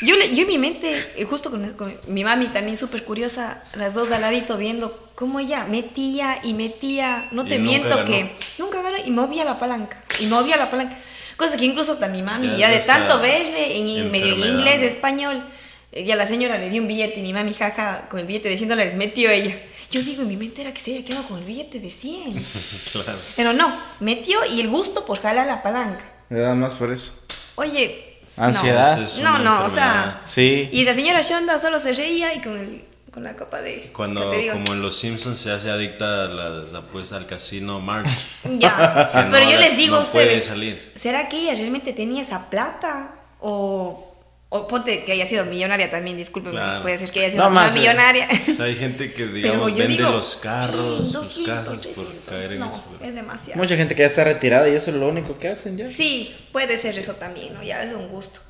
Yo, 0.00 0.14
yo 0.32 0.42
en 0.42 0.46
mi 0.46 0.58
mente, 0.58 0.94
eh, 1.16 1.24
justo 1.24 1.50
con, 1.50 1.74
mi 2.06 2.22
mami 2.22 2.46
también 2.48 2.76
súper 2.76 3.04
curiosa, 3.04 3.62
las 3.74 3.94
dos 3.94 4.10
al 4.12 4.20
ladito 4.20 4.56
viendo 4.56 5.10
cómo 5.16 5.40
ella 5.40 5.64
metía 5.64 6.38
y 6.44 6.54
metía, 6.54 7.28
no 7.32 7.44
te 7.44 7.58
miento 7.58 8.04
que 8.04 8.32
nunca 8.58 8.80
ganó 8.80 8.98
y 9.04 9.10
movía 9.10 9.44
la 9.44 9.58
palanca, 9.58 10.04
y 10.20 10.26
movía 10.26 10.56
la 10.56 10.70
palanca. 10.70 10.96
Cosa 11.36 11.56
que 11.56 11.64
incluso 11.64 11.92
hasta 11.92 12.08
mi 12.08 12.22
mami, 12.22 12.56
ya, 12.56 12.68
de 12.68 12.78
tanto 12.78 13.20
verle 13.20 13.76
en 13.76 14.10
medio 14.10 14.34
en 14.34 14.40
inglés, 14.40 14.82
español, 14.82 15.44
eh, 15.90 16.04
ya 16.04 16.14
la 16.14 16.26
señora 16.26 16.58
le 16.58 16.70
dio 16.70 16.82
un 16.82 16.88
billete 16.88 17.18
y 17.18 17.22
mi 17.22 17.32
mami 17.32 17.52
jaja 17.54 18.08
con 18.08 18.20
el 18.20 18.26
billete 18.26 18.48
de 18.48 18.56
100 18.56 18.68
dólares 18.68 18.94
metió 18.94 19.30
ella. 19.30 19.56
Yo 19.90 20.02
digo, 20.02 20.22
en 20.22 20.28
mi 20.28 20.36
mente 20.36 20.60
era 20.60 20.74
que 20.74 20.80
se 20.80 20.90
había 20.92 21.04
quedado 21.04 21.24
con 21.24 21.38
el 21.38 21.44
billete 21.44 21.80
de 21.80 21.90
100. 21.90 22.32
claro. 22.92 23.18
Pero 23.36 23.52
no, 23.54 23.72
metió 24.00 24.44
y 24.44 24.60
el 24.60 24.68
gusto 24.68 25.04
por 25.04 25.20
jalar 25.20 25.46
la 25.46 25.62
palanca. 25.62 26.04
Nada 26.28 26.54
más 26.54 26.74
por 26.74 26.92
eso. 26.92 27.14
Oye, 27.54 28.07
Ansiedad. 28.38 28.98
No, 29.22 29.38
no, 29.38 29.64
o 29.64 29.68
sea. 29.68 30.20
Sí. 30.24 30.68
Y 30.72 30.84
la 30.84 30.94
señora 30.94 31.22
Shonda 31.22 31.58
solo 31.58 31.78
se 31.78 31.92
reía 31.92 32.34
y 32.34 32.40
con, 32.40 32.56
el, 32.56 32.84
con 33.12 33.24
la 33.24 33.36
copa 33.36 33.60
de. 33.60 33.90
Cuando, 33.92 34.32
como 34.52 34.72
en 34.72 34.82
Los 34.82 34.98
Simpsons, 34.98 35.38
se 35.38 35.50
hace 35.50 35.70
adicta 35.70 36.24
a 36.24 36.28
las 36.28 36.74
apuestas 36.74 37.18
al 37.18 37.26
casino 37.26 37.80
March. 37.80 38.08
ya. 38.58 39.28
Pero 39.30 39.50
yo 39.50 39.58
les 39.58 39.76
digo 39.76 39.96
a 39.96 40.00
ustedes. 40.00 40.46
Salir. 40.46 40.92
¿Será 40.94 41.28
que 41.28 41.38
ella 41.38 41.54
realmente 41.54 41.92
tenía 41.92 42.22
esa 42.22 42.50
plata? 42.50 43.10
O. 43.40 44.07
O 44.50 44.66
ponte 44.66 45.04
que 45.04 45.12
haya 45.12 45.26
sido 45.26 45.44
millonaria 45.44 45.90
también, 45.90 46.16
discúlpeme, 46.16 46.58
puede 46.80 46.96
ser 46.96 47.10
que 47.10 47.20
haya 47.20 47.32
sido 47.32 47.48
una 47.48 47.70
millonaria. 47.70 48.26
hay 48.60 48.76
gente 48.76 49.12
que, 49.12 49.26
digamos, 49.26 49.74
vende 49.74 49.98
los 49.98 50.36
carros, 50.36 51.12
sus 51.12 51.46
casas 51.46 51.86
por 51.88 52.06
caer 52.26 52.52
en 52.52 52.60
no, 52.60 52.82
es 53.02 53.14
demasiado. 53.14 53.60
Mucha 53.60 53.76
gente 53.76 53.94
que 53.94 54.02
ya 54.02 54.08
está 54.08 54.24
retirada 54.24 54.66
y 54.70 54.74
eso 54.74 54.90
es 54.90 54.96
lo 54.96 55.06
único 55.08 55.36
que 55.36 55.48
hacen 55.48 55.76
ya. 55.76 55.86
Sí, 55.86 56.34
puede 56.50 56.78
ser 56.78 56.98
eso 56.98 57.14
también, 57.14 57.52
¿no? 57.52 57.62
Ya 57.62 57.82
es 57.82 57.92
un 57.92 58.08
gusto, 58.08 58.40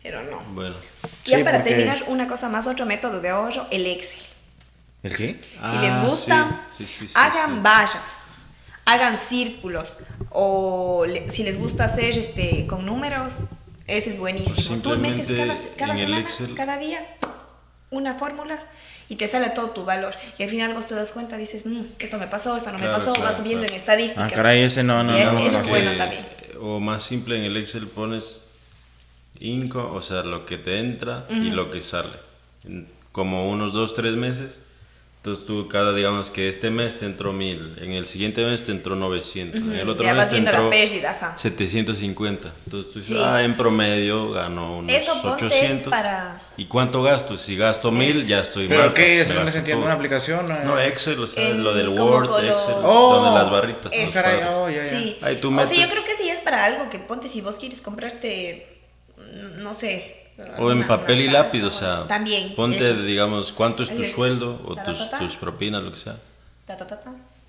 pero 0.00 0.22
no. 0.22 0.40
Bueno. 0.54 0.76
Ya 1.24 1.42
para 1.42 1.64
terminar, 1.64 2.04
una 2.06 2.28
cosa 2.28 2.48
más, 2.48 2.68
otro 2.68 2.86
método 2.86 3.20
de 3.20 3.30
ahorro, 3.30 3.66
el 3.72 3.84
Excel. 3.86 4.20
¿El 5.02 5.16
qué? 5.16 5.40
Si 5.42 5.76
les 5.78 5.92
ah, 5.92 6.04
gusta, 6.06 6.66
hagan 7.14 7.64
vallas, 7.64 7.96
hagan 8.84 9.18
círculos, 9.18 9.92
o 10.30 11.04
si 11.28 11.42
les 11.42 11.58
gusta 11.58 11.84
hacer 11.84 12.16
este 12.16 12.64
con 12.66 12.86
números, 12.86 13.34
ese 13.88 14.10
es 14.10 14.18
buenísimo. 14.18 14.80
Tú 14.82 14.96
metes 14.96 15.26
cada, 15.26 15.56
cada 15.76 15.96
semana, 15.96 16.26
cada 16.54 16.78
día, 16.78 17.04
una 17.90 18.14
fórmula 18.14 18.62
y 19.08 19.16
te 19.16 19.26
sale 19.26 19.50
todo 19.50 19.70
tu 19.70 19.84
valor. 19.84 20.14
Y 20.38 20.42
al 20.42 20.50
final 20.50 20.74
vos 20.74 20.86
te 20.86 20.94
das 20.94 21.12
cuenta, 21.12 21.36
dices, 21.36 21.64
mmm, 21.66 21.82
esto 21.98 22.18
me 22.18 22.26
pasó, 22.26 22.56
esto 22.56 22.70
no 22.70 22.78
me 22.78 22.86
pasó, 22.86 23.14
vas 23.14 23.42
viendo 23.42 23.66
en 23.66 23.72
estadísticas. 23.72 24.30
Ah, 24.30 24.34
caray, 24.34 24.62
ese 24.62 24.82
no, 24.82 25.02
no, 25.02 25.12
no. 25.12 25.38
Eso 25.38 25.60
es 25.60 25.68
bueno 25.68 25.96
también. 25.96 26.24
O 26.60 26.80
más 26.80 27.02
simple, 27.02 27.38
en 27.38 27.44
el 27.44 27.56
Excel 27.56 27.86
pones 27.86 28.44
income, 29.40 29.96
o 29.96 30.02
sea, 30.02 30.22
lo 30.22 30.44
que 30.44 30.58
te 30.58 30.78
entra 30.78 31.26
y 31.30 31.50
lo 31.50 31.70
que 31.70 31.82
sale. 31.82 32.10
Como 33.12 33.50
unos 33.50 33.72
dos, 33.72 33.94
tres 33.94 34.12
meses 34.12 34.62
entonces 35.28 35.46
tú 35.46 35.68
cada, 35.68 35.92
digamos 35.92 36.30
que 36.30 36.48
este 36.48 36.70
mes 36.70 36.98
te 36.98 37.04
entró 37.04 37.34
1000, 37.34 37.80
en 37.82 37.92
el 37.92 38.06
siguiente 38.06 38.42
mes 38.46 38.64
te 38.64 38.72
entró 38.72 38.96
900, 38.96 39.60
en 39.60 39.72
el 39.74 39.88
otro 39.88 40.14
mes 40.14 40.30
te 40.30 40.38
entró 40.38 40.70
750. 40.70 42.52
Entonces 42.64 42.92
tú 42.92 42.98
dices, 42.98 43.18
ah, 43.22 43.42
en 43.42 43.54
promedio 43.54 44.30
gano 44.30 44.78
unos 44.78 45.08
800. 45.22 45.90
Para... 45.90 46.40
¿Y 46.56 46.64
cuánto 46.64 47.02
gasto? 47.02 47.36
Si 47.36 47.56
gasto 47.56 47.90
1000 47.90 48.26
ya 48.26 48.40
estoy 48.40 48.68
¿Pero 48.68 48.94
qué 48.94 49.20
es? 49.20 49.34
¿No 49.34 49.50
se 49.50 49.58
entiende 49.58 49.84
una 49.84 49.94
aplicación? 49.94 50.46
No, 50.64 50.80
Excel, 50.80 51.20
o 51.20 51.26
sea, 51.26 51.50
lo 51.50 51.74
del 51.74 51.90
Word, 51.90 52.24
Excel, 52.24 52.52
oh, 52.84 53.16
donde 53.16 53.38
las 53.38 53.50
barritas. 53.50 53.92
Es, 53.92 54.10
caray, 54.10 54.40
oh, 54.50 54.70
ya, 54.70 54.82
ya. 54.82 54.84
Sí. 54.84 55.18
Ahí 55.20 55.36
tú 55.36 55.50
metes... 55.50 55.70
O 55.70 55.74
sea, 55.74 55.84
yo 55.84 55.92
creo 55.92 56.04
que 56.04 56.16
sí 56.16 56.30
es 56.30 56.40
para 56.40 56.64
algo 56.64 56.88
que 56.88 56.98
ponte 56.98 57.28
si 57.28 57.42
vos 57.42 57.56
quieres 57.56 57.82
comprarte, 57.82 58.66
no 59.58 59.74
sé, 59.74 60.17
o 60.58 60.70
en 60.70 60.86
papel 60.86 61.20
y 61.22 61.28
lápiz, 61.28 61.62
o 61.62 61.70
sea, 61.70 62.06
también, 62.06 62.54
ponte, 62.54 63.02
digamos, 63.02 63.52
cuánto 63.52 63.82
es 63.82 63.94
tu 63.94 64.04
sueldo 64.04 64.60
o 64.64 64.76
tus, 65.18 65.36
propinas, 65.36 65.82
lo 65.82 65.92
que 65.92 65.98
sea. 65.98 66.16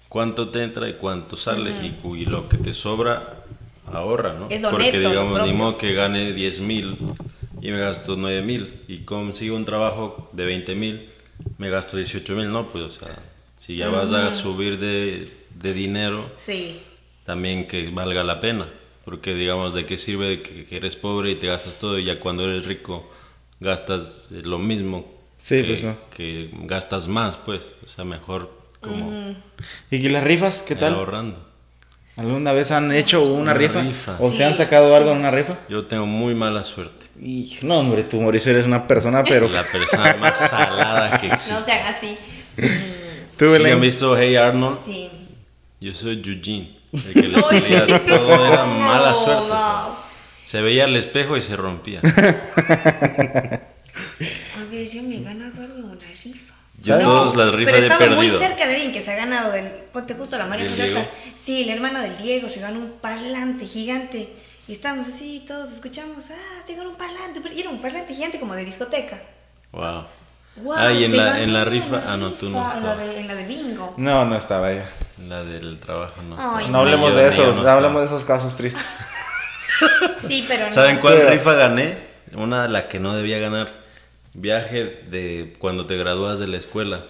Cuánto 0.07 0.49
te 0.49 0.63
entra 0.63 0.89
y 0.89 0.93
cuánto 0.93 1.35
sale 1.35 1.71
y, 1.71 2.25
lo 2.25 2.49
que 2.49 2.57
te 2.57 2.73
sobra, 2.73 3.43
ahorra, 3.91 4.33
¿no? 4.33 4.47
Es 4.49 4.61
lo 4.61 4.71
Porque 4.71 4.91
neto, 4.91 5.09
digamos, 5.09 5.45
ni 5.45 5.53
modo 5.53 5.77
que 5.77 5.93
gane 5.93 6.33
10 6.33 6.59
mil 6.61 6.97
y 7.61 7.71
me 7.71 7.79
gasto 7.79 8.15
9 8.15 8.41
mil. 8.41 8.81
Y 8.87 8.99
consigo 8.99 9.55
un 9.55 9.65
trabajo 9.65 10.29
de 10.33 10.45
20 10.45 10.75
mil, 10.75 11.09
me 11.57 11.69
gasto 11.69 11.97
18 11.97 12.35
mil, 12.35 12.51
¿no? 12.51 12.69
Pues, 12.69 12.83
o 12.83 12.91
sea, 12.91 13.19
si 13.57 13.75
ya 13.75 13.89
vas 13.89 14.11
a 14.11 14.31
subir 14.31 14.79
de, 14.79 15.31
de 15.55 15.73
dinero, 15.73 16.31
sí. 16.39 16.81
también 17.23 17.67
que 17.67 17.91
valga 17.91 18.23
la 18.23 18.39
pena. 18.39 18.67
Porque, 19.09 19.33
digamos, 19.33 19.73
¿de 19.73 19.87
qué 19.87 19.97
sirve 19.97 20.43
que, 20.43 20.65
que 20.65 20.77
eres 20.77 20.95
pobre 20.95 21.31
y 21.31 21.35
te 21.35 21.47
gastas 21.47 21.79
todo 21.79 21.97
y 21.97 22.05
ya 22.05 22.19
cuando 22.19 22.43
eres 22.43 22.67
rico 22.67 23.09
gastas 23.59 24.29
lo 24.29 24.59
mismo? 24.59 25.11
Sí, 25.39 25.63
que, 25.63 25.67
pues 25.67 25.83
no. 25.83 25.97
Que 26.15 26.51
gastas 26.65 27.07
más, 27.07 27.35
pues. 27.37 27.71
O 27.83 27.87
sea, 27.87 28.05
mejor 28.05 28.53
como... 28.79 29.33
¿Y 29.89 30.09
las 30.09 30.23
rifas? 30.23 30.61
¿Qué 30.61 30.75
tal? 30.75 30.93
Ahorrando. 30.93 31.43
¿Alguna 32.17 32.53
vez 32.53 32.69
han 32.69 32.91
hecho 32.91 33.23
una, 33.23 33.55
rifa? 33.55 33.83
¿O 34.19 34.29
se 34.31 34.45
han 34.45 34.53
sacado 34.53 34.95
algo 34.95 35.09
en 35.13 35.17
una 35.17 35.31
rifa? 35.31 35.57
Yo 35.69 35.85
tengo 35.85 36.05
muy 36.05 36.35
mala 36.35 36.63
suerte. 36.63 37.07
Y, 37.19 37.57
no, 37.63 37.79
hombre, 37.79 38.03
tú, 38.03 38.21
Mauricio, 38.21 38.51
eres 38.51 38.67
una 38.67 38.87
persona, 38.87 39.23
pero... 39.23 39.49
La 39.49 39.63
persona 39.63 40.17
más 40.19 40.37
salada 40.37 41.19
que 41.19 41.29
existe. 41.29 41.53
No 41.55 41.61
sean 41.61 41.95
así. 41.95 42.15
¿Tú, 43.39 43.57
¿Sí 43.57 43.65
han 43.71 43.81
visto 43.81 44.15
Hey 44.15 44.35
Arnold? 44.35 44.77
Sí. 44.85 45.09
Yo 45.81 45.95
soy 45.95 46.21
Eugene. 46.23 46.77
El 46.93 47.13
que 47.13 47.21
le 47.21 47.41
salía 47.41 48.05
todo 48.05 48.45
era 48.45 48.65
mala 48.65 49.15
suerte. 49.15 49.47
No. 49.47 49.95
Se 50.43 50.61
veía 50.61 50.85
al 50.85 50.95
espejo 50.95 51.37
y 51.37 51.41
se 51.41 51.55
rompía. 51.55 52.01
A 52.01 52.09
ver, 54.71 54.87
yo 54.87 55.03
me 55.03 55.17
he 55.17 55.23
ganado 55.23 55.61
algo 55.61 55.77
en 55.77 55.85
una 55.85 55.99
rifa. 56.23 56.55
Yo 56.81 56.97
no, 56.97 57.03
todas 57.03 57.35
las 57.35 57.53
rifas 57.53 57.73
pero 57.73 57.83
he, 57.83 57.87
estado 57.87 57.99
perdido. 57.99 58.21
muy 58.21 58.47
cerca 58.47 58.65
de 58.67 58.73
alguien 58.75 58.91
que 58.91 59.01
se 59.01 59.11
ha 59.11 59.15
ganado 59.15 59.51
del. 59.51 59.67
Ponte 59.91 60.13
justo 60.13 60.37
la 60.37 60.45
María 60.45 60.65
Sí, 61.35 61.65
la 61.65 61.73
hermana 61.73 62.01
del 62.01 62.17
Diego 62.17 62.49
se 62.49 62.59
ganó 62.59 62.79
un 62.79 62.91
parlante 62.93 63.65
gigante. 63.65 64.33
Y 64.67 64.73
estábamos 64.73 65.07
así, 65.07 65.43
todos 65.47 65.71
escuchamos, 65.73 66.29
ah, 66.31 66.63
te 66.65 66.75
ganó 66.75 66.91
un 66.91 66.95
parlante. 66.95 67.41
Y 67.53 67.59
era 67.59 67.69
un 67.69 67.81
parlante 67.81 68.13
gigante 68.13 68.39
como 68.39 68.55
de 68.55 68.65
discoteca. 68.65 69.21
Wow. 69.71 70.05
Wow 70.57 70.73
ah, 70.75 70.91
y 70.91 71.05
en 71.05 71.17
la, 71.17 71.41
en 71.41 71.53
la 71.53 71.65
rifa. 71.65 72.01
Ah, 72.05 72.17
no, 72.17 72.31
tú 72.31 72.49
no 72.49 72.67
estabas. 72.67 72.99
En 73.15 73.27
la 73.27 73.35
de 73.35 73.45
bingo. 73.45 73.93
No, 73.97 74.25
no 74.25 74.35
estaba 74.35 74.71
ella. 74.71 74.85
En 75.19 75.29
la 75.29 75.43
del 75.43 75.79
trabajo 75.79 76.21
no 76.21 76.35
no, 76.69 76.79
hablemos 76.79 77.13
de 77.15 77.27
esos, 77.27 77.61
no 77.61 77.69
hablemos 77.69 78.01
de 78.01 78.07
esos 78.07 78.25
casos 78.25 78.55
tristes. 78.55 78.97
sí, 80.27 80.45
pero 80.47 80.65
no. 80.65 80.71
¿Saben 80.71 80.99
cuál 80.99 81.27
rifa 81.27 81.53
gané? 81.53 81.97
Una 82.33 82.63
de 82.63 82.69
la 82.69 82.87
que 82.87 82.99
no 82.99 83.15
debía 83.15 83.39
ganar 83.39 83.79
viaje 84.33 85.03
de 85.09 85.55
cuando 85.59 85.85
te 85.85 85.97
gradúas 85.97 86.39
de 86.39 86.47
la 86.47 86.57
escuela. 86.57 87.05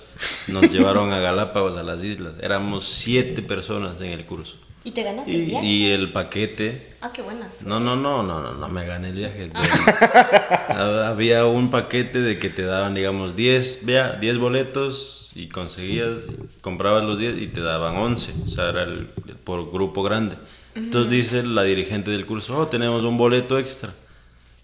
Nos 0.47 0.63
llevaron 0.71 1.11
a 1.11 1.19
Galápagos, 1.19 1.77
a 1.77 1.83
las 1.83 2.03
islas. 2.03 2.33
Éramos 2.41 2.85
siete 2.85 3.41
personas 3.41 3.99
en 4.01 4.11
el 4.11 4.25
curso. 4.25 4.57
¿Y 4.83 4.91
te 4.91 5.03
ganaste 5.03 5.31
y, 5.31 5.35
el 5.35 5.45
viaje? 5.45 5.65
Y 5.65 5.85
el 5.87 6.11
paquete. 6.11 6.93
Ah, 7.01 7.11
qué 7.13 7.21
buenas. 7.21 7.63
No, 7.63 7.79
no, 7.79 7.95
no, 7.95 8.23
no, 8.23 8.41
no, 8.41 8.53
no 8.53 8.69
me 8.69 8.85
gané 8.85 9.09
el 9.09 9.15
viaje. 9.15 9.49
Había 10.69 11.45
un 11.45 11.69
paquete 11.69 12.21
de 12.21 12.39
que 12.39 12.49
te 12.49 12.63
daban, 12.63 12.93
digamos, 12.93 13.35
10, 13.35 13.85
vea, 13.85 14.13
10 14.13 14.37
boletos 14.37 15.31
y 15.35 15.47
conseguías, 15.47 16.17
comprabas 16.61 17.03
los 17.03 17.19
10 17.19 17.41
y 17.41 17.47
te 17.47 17.61
daban 17.61 17.97
11. 17.97 18.33
O 18.45 18.47
sea, 18.49 18.69
era 18.69 18.83
el, 18.83 19.07
por 19.43 19.71
grupo 19.71 20.03
grande. 20.03 20.35
Entonces 20.75 21.11
dice 21.11 21.43
la 21.43 21.63
dirigente 21.63 22.11
del 22.11 22.25
curso, 22.25 22.57
oh, 22.57 22.67
tenemos 22.67 23.03
un 23.03 23.17
boleto 23.17 23.59
extra 23.59 23.91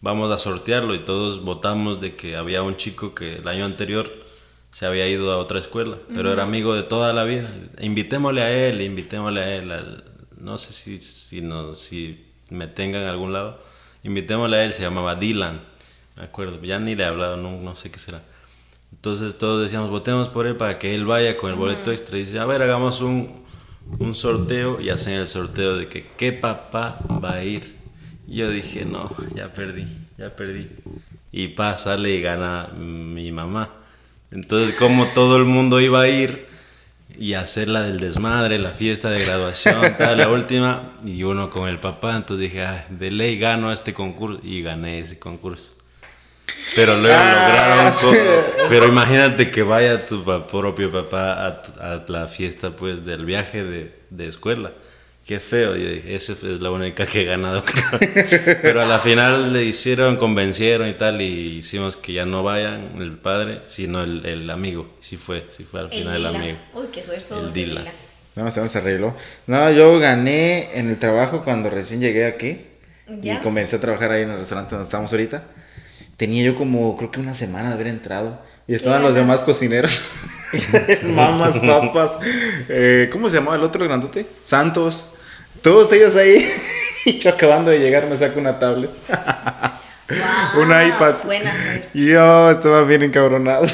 vamos 0.06 0.32
a 0.32 0.38
sortearlo 0.38 0.94
y 0.94 1.00
todos 1.00 1.44
votamos 1.44 2.00
de 2.00 2.16
que 2.16 2.36
había 2.36 2.62
un 2.62 2.78
chico 2.78 3.16
que 3.16 3.38
el 3.38 3.48
año 3.48 3.66
anterior 3.66 4.14
se 4.76 4.86
había 4.86 5.08
ido 5.08 5.32
a 5.32 5.38
otra 5.38 5.58
escuela, 5.60 5.98
pero 6.14 6.34
era 6.34 6.44
amigo 6.44 6.76
de 6.76 6.84
toda 6.84 7.14
la 7.14 7.24
vida. 7.24 7.50
Invitémosle 7.80 8.42
a 8.42 8.52
él, 8.52 8.82
invitémosle 8.82 9.40
a 9.40 9.56
él, 9.56 10.04
no 10.38 10.58
sé 10.58 10.74
si, 10.74 10.98
si, 10.98 11.40
no, 11.40 11.74
si 11.76 12.26
me 12.50 12.68
tenga 12.68 13.02
en 13.02 13.08
algún 13.08 13.32
lado, 13.32 13.64
invitémosle 14.04 14.58
a 14.58 14.66
él, 14.66 14.74
se 14.74 14.82
llamaba 14.82 15.16
Dylan, 15.16 15.62
me 16.18 16.24
acuerdo, 16.24 16.62
ya 16.62 16.78
ni 16.78 16.94
le 16.94 17.04
he 17.04 17.06
hablado, 17.06 17.38
no, 17.38 17.62
no 17.62 17.78
sé 17.78 17.90
qué 17.90 18.00
será. 18.00 18.22
Entonces 18.92 19.38
todos 19.38 19.64
decíamos, 19.64 19.90
votemos 19.90 20.28
por 20.28 20.46
él 20.46 20.58
para 20.58 20.78
que 20.78 20.94
él 20.94 21.06
vaya 21.06 21.38
con 21.38 21.52
el 21.52 21.56
boleto 21.56 21.94
extra. 21.94 22.18
Y 22.18 22.26
dice, 22.26 22.40
a 22.40 22.46
ver, 22.46 22.62
hagamos 22.62 23.00
un, 23.00 23.46
un 23.98 24.14
sorteo 24.14 24.82
y 24.82 24.90
hacen 24.90 25.14
el 25.14 25.30
sorteo 25.30 25.78
de 25.78 25.88
que 25.88 26.06
qué 26.18 26.34
papá 26.34 27.00
va 27.24 27.36
a 27.36 27.44
ir 27.46 27.76
yo 28.28 28.50
dije, 28.50 28.86
no, 28.86 29.10
ya 29.36 29.54
perdí, 29.54 29.88
ya 30.18 30.36
perdí. 30.36 30.68
Y 31.32 31.50
pasa, 31.50 31.96
sale 31.96 32.12
y 32.12 32.22
gana 32.22 32.70
mi 32.78 33.32
mamá. 33.32 33.70
Entonces, 34.36 34.76
como 34.76 35.08
todo 35.08 35.38
el 35.38 35.46
mundo 35.46 35.80
iba 35.80 36.02
a 36.02 36.10
ir 36.10 36.46
y 37.18 37.36
hacer 37.36 37.70
la 37.70 37.84
del 37.84 38.02
desmadre, 38.02 38.60
la 38.60 38.72
fiesta 38.72 39.10
de 39.10 39.24
graduación, 39.24 39.82
tal, 39.98 40.18
la 40.18 40.28
última, 40.28 40.92
y 41.06 41.24
uno 41.24 41.50
con 41.50 41.70
el 41.70 41.80
papá, 41.80 42.18
entonces 42.18 42.52
dije, 42.52 42.66
ah, 42.66 42.86
de 42.90 43.12
ley 43.12 43.40
gano 43.40 43.72
este 43.72 43.94
concurso 43.94 44.42
y 44.44 44.62
gané 44.62 45.00
ese 45.00 45.18
concurso. 45.18 45.76
Pero 46.76 46.98
luego 46.98 47.18
ah, 47.18 47.94
lograron. 47.94 48.18
Pero 48.68 48.88
imagínate 48.88 49.50
que 49.50 49.64
vaya 49.64 50.06
tu 50.06 50.26
propio 50.26 50.92
papá 50.92 51.48
a, 51.80 52.04
la 52.06 52.28
fiesta 52.28 52.72
pues 52.72 53.06
del 53.06 53.24
viaje 53.24 53.64
de, 53.64 53.98
de 54.10 54.28
escuela. 54.28 54.74
Qué 55.26 55.40
feo, 55.40 55.76
y 55.76 56.04
esa 56.08 56.34
es 56.34 56.44
la 56.44 56.70
única 56.70 57.08
que 57.08 57.22
he 57.24 57.26
ganado. 57.26 57.64
Pero 58.62 58.82
a 58.82 58.86
la 58.86 59.00
final 59.00 59.54
le 59.54 59.64
hicieron, 59.64 60.18
convencieron 60.18 60.88
y 60.88 60.94
tal, 60.94 61.20
y 61.20 61.58
hicimos 61.58 61.98
que 61.98 62.14
ya 62.14 62.28
no 62.28 62.44
vayan 62.44 63.02
el 63.02 63.18
padre, 63.18 63.62
sino 63.66 64.04
el, 64.04 64.24
el 64.24 64.48
amigo. 64.52 64.88
Sí 65.00 65.18
fue, 65.18 65.48
sí 65.50 65.64
fue 65.64 65.80
al 65.80 65.90
final 65.90 66.16
el, 66.18 66.26
amigo. 66.28 66.58
Uy, 66.76 66.86
qué 66.92 67.02
todo. 67.02 67.48
El 67.48 67.54
Dila. 67.54 67.82
No, 68.36 68.52
se 68.52 68.78
arregló. 68.78 69.16
No, 69.48 69.72
yo 69.72 69.98
gané 69.98 70.78
en 70.78 70.90
el 70.90 71.00
trabajo 71.00 71.44
cuando 71.44 71.72
recién 71.72 72.02
llegué 72.02 72.26
aquí. 72.26 72.62
Y 73.24 73.36
comencé 73.38 73.78
a 73.78 73.80
trabajar 73.80 74.12
ahí 74.12 74.24
en 74.24 74.32
el 74.32 74.38
restaurante 74.38 74.76
donde 74.76 74.86
estamos 74.86 75.12
ahorita. 75.12 75.44
Tenía 76.18 76.44
yo 76.44 76.56
como, 76.56 76.96
creo 76.98 77.10
que 77.10 77.20
una 77.20 77.34
semana 77.34 77.70
de 77.70 77.74
haber 77.74 77.88
entrado. 77.88 78.40
Y 78.68 78.76
estaban 78.76 79.02
los 79.02 79.16
demás 79.16 79.42
cocineros. 79.42 80.06
Mamas, 81.04 81.58
papas. 81.58 82.20
Eh, 82.70 83.10
¿Cómo 83.12 83.28
se 83.30 83.38
llamaba 83.38 83.58
el 83.58 83.64
otro 83.64 83.84
grandote? 83.86 84.28
Santos. 84.44 85.08
Todos 85.66 85.92
ellos 85.94 86.16
ahí. 86.16 86.48
y 87.06 87.18
yo 87.18 87.32
acabando 87.32 87.72
de 87.72 87.80
llegar 87.80 88.06
me 88.06 88.16
saco 88.16 88.40
una 88.40 88.60
tablet. 88.60 88.92
una 90.62 90.88
iPad. 90.88 91.16
Buena 91.26 91.52
Y 91.92 92.12
yo 92.12 92.52
estaba 92.52 92.84
bien 92.84 93.02
encabronado. 93.02 93.66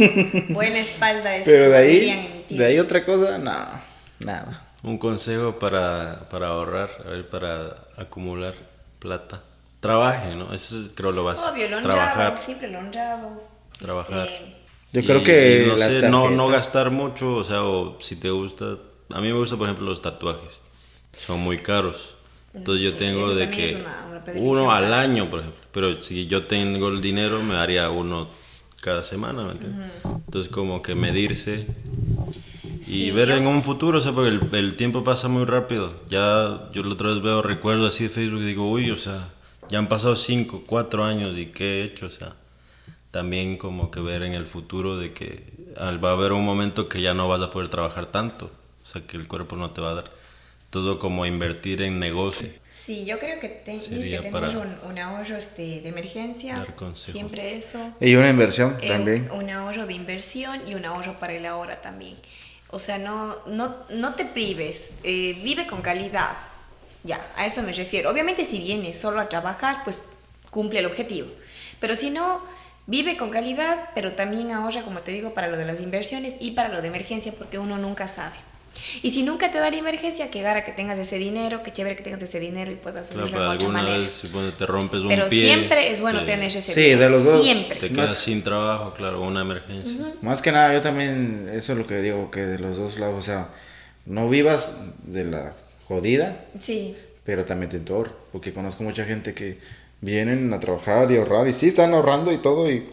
Buena 0.48 0.78
espalda 0.78 1.36
eso. 1.36 1.44
Pero 1.44 1.70
de 1.70 1.76
ahí, 1.76 2.44
de 2.48 2.64
ahí 2.64 2.80
otra 2.80 3.04
cosa, 3.04 3.38
no, 3.38 3.54
nada. 4.18 4.64
Un 4.82 4.98
consejo 4.98 5.56
para, 5.60 6.28
para 6.30 6.48
ahorrar, 6.48 6.90
a 7.06 7.10
ver, 7.10 7.28
para 7.28 7.76
acumular 7.96 8.54
plata. 8.98 9.40
Trabaje, 9.78 10.34
¿no? 10.34 10.52
Eso 10.52 10.74
es, 10.80 10.92
creo 10.96 11.12
lo 11.12 11.22
básico. 11.22 11.48
Obvio, 11.48 11.68
lo 11.68 11.80
Trabajar. 11.80 12.40
siempre 12.40 12.72
lo 12.72 12.80
honrado. 12.80 13.40
Trabajar. 13.78 14.26
Este, 14.26 14.56
yo 14.90 15.02
creo 15.04 15.22
que 15.22 15.64
no, 15.68 15.76
sé, 15.76 16.10
no, 16.10 16.28
no 16.28 16.48
gastar 16.48 16.90
mucho, 16.90 17.36
o 17.36 17.44
sea, 17.44 17.62
o 17.62 18.00
si 18.00 18.16
te 18.16 18.30
gusta, 18.30 18.64
a 19.14 19.20
mí 19.20 19.28
me 19.28 19.38
gusta 19.38 19.56
por 19.56 19.68
ejemplo 19.68 19.86
los 19.86 20.02
tatuajes 20.02 20.65
son 21.16 21.40
muy 21.40 21.58
caros. 21.58 22.14
Entonces 22.54 22.82
yo 22.82 22.94
tengo 22.94 23.34
de 23.34 23.50
que 23.50 23.76
uno 24.36 24.72
al 24.72 24.92
año, 24.94 25.28
por 25.28 25.40
ejemplo. 25.40 25.60
Pero 25.72 26.00
si 26.00 26.26
yo 26.26 26.44
tengo 26.44 26.88
el 26.88 27.00
dinero, 27.00 27.42
me 27.42 27.54
haría 27.54 27.90
uno 27.90 28.28
cada 28.80 29.02
semana, 29.02 29.44
¿me 29.44 29.52
entiendes? 29.52 29.90
Entonces 30.04 30.50
como 30.50 30.80
que 30.80 30.94
medirse 30.94 31.66
y 32.86 33.10
ver 33.10 33.30
en 33.30 33.46
un 33.46 33.62
futuro, 33.62 33.98
o 33.98 34.00
sea, 34.00 34.12
porque 34.12 34.28
el, 34.28 34.54
el, 34.54 34.76
tiempo 34.76 35.02
pasa 35.04 35.28
muy 35.28 35.44
rápido. 35.44 35.92
Ya 36.08 36.68
yo 36.72 36.82
la 36.82 36.94
otra 36.94 37.10
vez 37.10 37.22
veo 37.22 37.42
recuerdos 37.42 37.94
así 37.94 38.04
de 38.04 38.10
Facebook 38.10 38.40
y 38.40 38.46
digo, 38.46 38.70
uy, 38.70 38.90
o 38.90 38.96
sea, 38.96 39.28
ya 39.68 39.78
han 39.78 39.88
pasado 39.88 40.16
5, 40.16 40.62
4 40.66 41.04
años 41.04 41.36
y 41.36 41.46
qué 41.46 41.80
he 41.80 41.84
hecho, 41.84 42.06
o 42.06 42.10
sea, 42.10 42.34
también 43.10 43.56
como 43.56 43.90
que 43.90 44.00
ver 44.00 44.22
en 44.22 44.34
el 44.34 44.46
futuro 44.46 44.96
de 44.96 45.12
que 45.12 45.44
va 45.78 46.10
a 46.10 46.12
haber 46.12 46.32
un 46.32 46.44
momento 46.44 46.88
que 46.88 47.00
ya 47.00 47.12
no 47.12 47.28
vas 47.28 47.42
a 47.42 47.50
poder 47.50 47.68
trabajar 47.68 48.06
tanto, 48.06 48.46
o 48.46 48.86
sea, 48.86 49.02
que 49.06 49.16
el 49.16 49.26
cuerpo 49.26 49.56
no 49.56 49.70
te 49.70 49.80
va 49.80 49.90
a 49.90 49.94
dar 49.94 50.15
todo 50.76 50.98
como 50.98 51.24
invertir 51.24 51.80
en 51.80 51.98
negocio. 51.98 52.50
Sí, 52.84 53.06
yo 53.06 53.18
creo 53.18 53.40
que 53.40 53.48
tienes 53.48 53.88
que 53.88 54.18
tener 54.18 54.56
un, 54.84 54.98
ahorro 54.98 55.36
este, 55.36 55.80
de 55.80 55.88
emergencia, 55.88 56.54
siempre 56.92 57.56
eso. 57.56 57.78
Y 57.98 58.14
una 58.14 58.28
inversión 58.28 58.76
eh, 58.82 58.88
también. 58.88 59.30
Un 59.32 59.48
ahorro 59.48 59.86
de 59.86 59.94
inversión 59.94 60.68
y 60.68 60.74
un 60.74 60.84
ahorro 60.84 61.18
para 61.18 61.32
el 61.32 61.46
ahora 61.46 61.80
también. 61.80 62.14
O 62.68 62.78
sea, 62.78 62.98
no, 62.98 63.36
no, 63.46 63.74
no 63.88 64.12
te 64.16 64.26
prives, 64.26 64.90
eh, 65.02 65.40
vive 65.42 65.66
con 65.66 65.80
calidad. 65.80 66.36
Ya, 67.04 67.26
a 67.36 67.46
eso 67.46 67.62
me 67.62 67.72
refiero. 67.72 68.10
Obviamente 68.10 68.44
si 68.44 68.58
vienes 68.58 68.98
solo 68.98 69.18
a 69.18 69.30
trabajar, 69.30 69.80
pues 69.82 70.02
cumple 70.50 70.80
el 70.80 70.86
objetivo. 70.86 71.28
Pero 71.80 71.96
si 71.96 72.10
no, 72.10 72.42
vive 72.86 73.16
con 73.16 73.30
calidad, 73.30 73.88
pero 73.94 74.12
también 74.12 74.50
ahorra, 74.52 74.82
como 74.82 75.00
te 75.00 75.12
digo, 75.12 75.32
para 75.32 75.48
lo 75.48 75.56
de 75.56 75.64
las 75.64 75.80
inversiones 75.80 76.34
y 76.38 76.50
para 76.50 76.68
lo 76.68 76.82
de 76.82 76.88
emergencia, 76.88 77.32
porque 77.32 77.58
uno 77.58 77.78
nunca 77.78 78.08
sabe. 78.08 78.36
Y 79.02 79.10
si 79.10 79.22
nunca 79.22 79.50
te 79.50 79.58
da 79.58 79.70
la 79.70 79.76
emergencia, 79.76 80.30
que 80.30 80.42
gara 80.42 80.64
que 80.64 80.72
tengas 80.72 80.98
ese 80.98 81.18
dinero, 81.18 81.62
que 81.62 81.72
chévere 81.72 81.96
que 81.96 82.02
tengas 82.02 82.22
ese 82.22 82.40
dinero 82.40 82.70
y 82.70 82.76
puedas 82.76 83.08
claro, 83.08 83.28
de 83.28 83.36
alguna 83.36 83.84
vez 83.84 84.22
te 84.58 84.66
rompes 84.66 85.00
un 85.00 85.08
Pero 85.08 85.28
pie. 85.28 85.40
siempre 85.40 85.92
es 85.92 86.00
bueno 86.00 86.24
tener 86.24 86.48
ese 86.48 86.60
sí, 86.60 86.94
de 86.94 87.10
los 87.10 87.24
dos. 87.24 87.42
Siempre. 87.42 87.78
Te 87.78 87.90
quedas 87.90 88.18
sin 88.18 88.42
trabajo, 88.42 88.94
claro, 88.94 89.20
una 89.22 89.42
emergencia. 89.42 90.14
Más 90.22 90.42
que 90.42 90.52
nada, 90.52 90.72
yo 90.72 90.80
también, 90.80 91.50
eso 91.52 91.72
es 91.72 91.78
lo 91.78 91.86
que 91.86 92.00
digo, 92.00 92.30
que 92.30 92.40
de 92.40 92.58
los 92.58 92.76
dos 92.76 92.98
lados, 92.98 93.18
o 93.18 93.22
sea, 93.22 93.48
no 94.04 94.28
vivas 94.28 94.72
de 95.04 95.24
la 95.24 95.52
jodida. 95.86 96.44
Sí. 96.60 96.96
Pero 97.24 97.44
también 97.44 97.70
te 97.70 97.76
entor, 97.76 98.16
porque 98.32 98.52
conozco 98.52 98.84
mucha 98.84 99.04
gente 99.04 99.34
que 99.34 99.58
vienen 100.00 100.52
a 100.52 100.60
trabajar 100.60 101.10
y 101.10 101.16
ahorrar. 101.16 101.48
Y 101.48 101.52
sí, 101.52 101.68
están 101.68 101.92
ahorrando 101.92 102.32
y 102.32 102.38
todo. 102.38 102.70
Y 102.70 102.84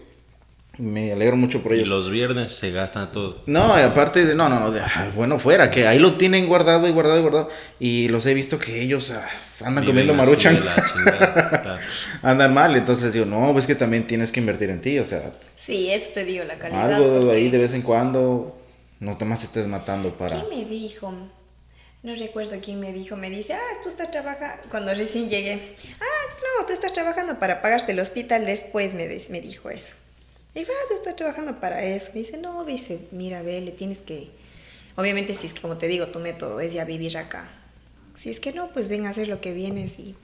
me 0.79 1.11
alegro 1.11 1.37
mucho 1.37 1.61
por 1.61 1.73
ellos. 1.73 1.85
Y 1.85 1.89
los 1.89 2.09
viernes 2.09 2.51
se 2.51 2.71
gastan 2.71 3.11
todo. 3.11 3.43
No, 3.45 3.75
aparte 3.75 4.25
de, 4.25 4.33
no, 4.33 4.49
no, 4.49 4.59
no, 4.59 4.73
bueno, 5.15 5.37
fuera, 5.37 5.69
que 5.69 5.85
ahí 5.85 5.99
lo 5.99 6.13
tienen 6.13 6.47
guardado 6.47 6.87
y 6.87 6.91
guardado 6.91 7.19
y 7.19 7.21
guardado. 7.21 7.49
Y 7.79 8.09
los 8.09 8.25
he 8.25 8.33
visto 8.33 8.57
que 8.57 8.81
ellos 8.81 9.11
ah, 9.11 9.27
andan 9.63 9.85
comiendo 9.85 10.15
maruchan. 10.15 10.59
andan 12.23 12.53
mal, 12.53 12.75
entonces 12.75 13.03
les 13.05 13.13
digo, 13.13 13.25
no, 13.25 13.53
pues 13.53 13.67
que 13.67 13.75
también 13.75 14.07
tienes 14.07 14.31
que 14.31 14.39
invertir 14.39 14.71
en 14.71 14.81
ti, 14.81 14.97
o 14.97 15.05
sea. 15.05 15.31
Sí, 15.55 15.91
eso 15.91 16.09
te 16.15 16.25
digo, 16.25 16.43
la 16.43 16.57
calidad. 16.57 16.93
Algo 16.93 17.29
ahí 17.29 17.51
de 17.51 17.59
vez 17.59 17.73
en 17.73 17.83
cuando, 17.83 18.57
no 18.99 19.15
te 19.15 19.25
más 19.25 19.43
estés 19.43 19.67
matando 19.67 20.17
para. 20.17 20.41
¿Quién 20.41 20.49
me 20.49 20.65
dijo? 20.65 21.13
No 22.01 22.15
recuerdo 22.15 22.57
quién 22.61 22.79
me 22.79 22.91
dijo, 22.91 23.15
me 23.15 23.29
dice, 23.29 23.53
ah, 23.53 23.79
tú 23.81 23.89
estás 23.89 24.11
trabajando, 24.11 24.61
cuando 24.69 24.93
recién 24.93 25.29
llegué, 25.29 25.53
ah, 26.01 26.33
no, 26.59 26.65
tú 26.65 26.73
estás 26.73 26.91
trabajando 26.91 27.39
para 27.39 27.61
pagarte 27.61 27.93
el 27.93 27.99
hospital 27.99 28.45
después, 28.45 28.93
me, 28.93 29.07
me 29.29 29.39
dijo 29.39 29.69
eso. 29.69 29.93
Dijo, 30.55 30.71
ah, 30.71 30.85
tú 30.87 30.95
estás 30.95 31.15
trabajando 31.15 31.59
para 31.59 31.83
eso. 31.83 32.11
Me 32.13 32.21
dice, 32.21 32.37
no, 32.37 32.63
dice, 32.65 32.99
mira, 33.11 33.41
ve, 33.41 33.61
le 33.61 33.71
tienes 33.71 33.97
que, 33.97 34.29
obviamente 34.95 35.33
si 35.33 35.47
es 35.47 35.53
que 35.53 35.61
como 35.61 35.77
te 35.77 35.87
digo, 35.87 36.07
tu 36.07 36.19
método 36.19 36.59
es 36.59 36.73
ya 36.73 36.85
vivir 36.85 37.17
acá. 37.17 37.49
Si 38.15 38.29
es 38.29 38.39
que 38.39 38.53
no, 38.53 38.69
pues 38.69 38.89
ven 38.89 39.05
a 39.05 39.09
hacer 39.09 39.27
lo 39.27 39.41
que 39.41 39.53
vienes 39.53 39.97
y... 39.99 40.15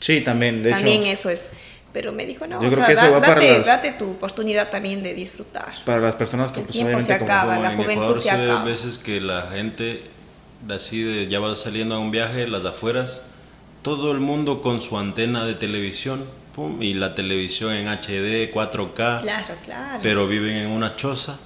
Sí, 0.00 0.20
también, 0.20 0.62
de 0.62 0.70
También 0.70 1.04
eso 1.06 1.28
es. 1.28 1.50
Pero 1.92 2.12
me 2.12 2.26
dijo, 2.26 2.46
no, 2.46 2.60
o 2.60 2.70
sea, 2.70 2.94
date, 3.18 3.60
date, 3.60 3.92
tu 3.92 4.12
oportunidad 4.12 4.70
también 4.70 5.02
de 5.02 5.14
disfrutar. 5.14 5.72
Para 5.84 6.00
las 6.00 6.14
personas 6.14 6.52
que 6.52 6.60
el 6.60 6.66
pues, 6.66 6.76
tiempo 6.76 7.00
se 7.00 7.14
acaba, 7.14 7.58
la 7.58 7.74
juventud 7.74 8.20
se 8.20 8.30
acaba. 8.30 8.62
veces 8.62 8.98
que 8.98 9.20
la 9.20 9.50
gente 9.50 10.02
así 10.68 11.02
de 11.02 11.28
ya 11.28 11.40
va 11.40 11.56
saliendo 11.56 11.94
a 11.94 11.98
un 11.98 12.10
viaje, 12.10 12.46
las 12.46 12.64
afueras, 12.64 13.22
todo 13.82 14.12
el 14.12 14.20
mundo 14.20 14.60
con 14.60 14.82
su 14.82 14.98
antena 14.98 15.46
de 15.46 15.54
televisión, 15.54 16.28
pum, 16.58 16.82
y 16.82 16.94
la 16.94 17.14
televisión 17.14 17.72
en 17.72 17.86
HD, 17.86 18.52
4K. 18.52 19.22
Claro, 19.22 19.54
claro. 19.64 20.00
Pero 20.02 20.26
viven 20.26 20.56
en 20.56 20.66
una 20.70 20.96
choza, 20.96 21.38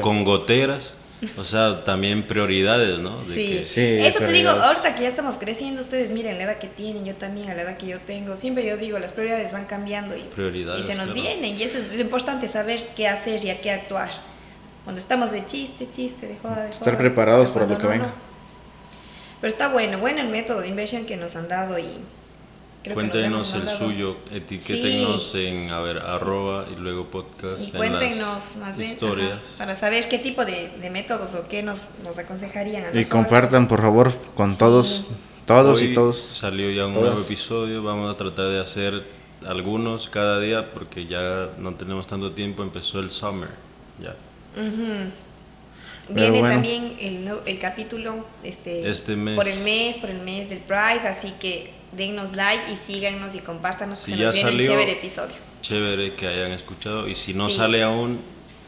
con, 0.00 0.22
goteras. 0.24 0.94
O 1.36 1.42
sea, 1.42 1.82
también 1.82 2.22
prioridades, 2.22 3.00
¿no? 3.00 3.20
sí. 3.24 3.64
sí, 3.64 3.80
eso 3.80 4.20
te 4.20 4.30
digo, 4.30 4.50
ahorita 4.50 4.94
que 4.94 5.02
ya 5.02 5.08
estamos 5.08 5.36
creciendo, 5.36 5.80
ustedes 5.80 6.12
miren 6.12 6.38
la 6.38 6.44
edad 6.44 6.58
que 6.58 6.68
tienen, 6.68 7.04
yo 7.04 7.16
también 7.16 7.50
a 7.50 7.54
la 7.56 7.62
edad 7.62 7.76
que 7.76 7.88
yo 7.88 7.98
tengo, 7.98 8.36
siempre 8.36 8.64
yo 8.64 8.76
digo, 8.76 9.00
las 9.00 9.10
prioridades 9.10 9.50
van 9.50 9.64
cambiando 9.64 10.14
y, 10.16 10.20
y 10.20 10.84
se 10.84 10.94
nos 10.94 11.12
vienen, 11.12 11.56
y 11.56 11.62
eso 11.64 11.78
es 11.78 11.92
lo 11.92 12.00
importante, 12.00 12.46
saber 12.46 12.80
qué 12.94 13.08
hacer 13.08 13.44
y 13.44 13.50
a 13.50 13.60
qué 13.60 13.72
actuar. 13.72 14.10
Cuando 14.84 15.00
estamos 15.00 15.32
de 15.32 15.44
chiste, 15.44 15.90
chiste, 15.90 16.28
de 16.28 16.36
joda, 16.36 16.62
de 16.62 16.68
joda. 16.68 16.70
Estar 16.70 16.96
preparados 16.96 17.50
para 17.50 17.66
lo 17.66 17.76
que 17.76 17.86
venga. 17.88 18.12
Pero 19.40 19.52
está 19.52 19.68
bueno, 19.68 19.98
bueno 19.98 20.20
el 20.20 20.28
método 20.28 20.60
de 20.60 20.68
inversión 20.68 21.04
que 21.04 21.16
nos 21.16 21.34
han 21.34 21.48
dado 21.48 21.80
y... 21.80 21.84
Cuéntenos 22.94 23.54
el 23.54 23.68
suyo, 23.68 24.16
etiquétenos 24.32 25.34
en, 25.34 25.70
a 25.70 25.80
ver, 25.80 25.98
arroba 25.98 26.66
y 26.72 26.76
luego 26.76 27.06
podcast. 27.06 27.68
Y 27.68 27.72
cuéntenos 27.72 28.56
más 28.60 28.76
bien 28.76 28.90
historias. 28.90 29.56
para 29.58 29.74
saber 29.74 30.08
qué 30.08 30.18
tipo 30.18 30.44
de, 30.44 30.70
métodos 30.90 31.34
o 31.34 31.48
qué 31.48 31.62
nos, 31.62 31.80
nos 32.02 32.18
aconsejarían. 32.18 32.96
A 32.96 33.00
y 33.00 33.04
compartan, 33.04 33.68
por 33.68 33.80
favor, 33.80 34.12
con 34.34 34.56
todos, 34.56 35.08
todos 35.46 35.82
y 35.82 35.92
todos. 35.92 36.18
Salió 36.18 36.70
ya 36.70 36.86
un 36.86 36.94
nuevo 36.94 37.20
episodio, 37.20 37.82
vamos 37.82 38.12
a 38.12 38.16
tratar 38.16 38.48
de 38.48 38.60
hacer 38.60 39.02
algunos 39.46 40.08
cada 40.08 40.40
día 40.40 40.72
porque 40.72 41.06
ya 41.06 41.50
no 41.58 41.74
tenemos 41.74 42.06
tanto 42.06 42.32
tiempo, 42.32 42.62
empezó 42.62 43.00
el 43.00 43.10
summer, 43.10 43.50
ya. 44.00 44.14
Viene 46.10 46.40
también 46.40 46.96
el, 47.00 47.30
el 47.44 47.58
capítulo 47.58 48.24
este, 48.42 48.88
este 48.88 49.14
mes. 49.14 49.36
por 49.36 49.46
el 49.46 49.60
mes, 49.60 49.96
por 49.96 50.10
el 50.10 50.20
mes 50.20 50.48
del 50.48 50.60
Pride, 50.60 51.06
así 51.06 51.32
que 51.38 51.77
dennos 51.92 52.36
like 52.36 52.72
y 52.72 52.76
síganos 52.76 53.34
y 53.34 53.38
compártanos 53.38 53.98
si 53.98 54.16
ya 54.16 54.32
salió, 54.32 54.64
chévere 54.64 54.92
episodio. 54.92 55.34
Chévere 55.62 56.14
que 56.14 56.26
hayan 56.26 56.52
escuchado 56.52 57.08
y 57.08 57.14
si 57.14 57.34
no 57.34 57.50
sale 57.50 57.82
aún, 57.82 58.20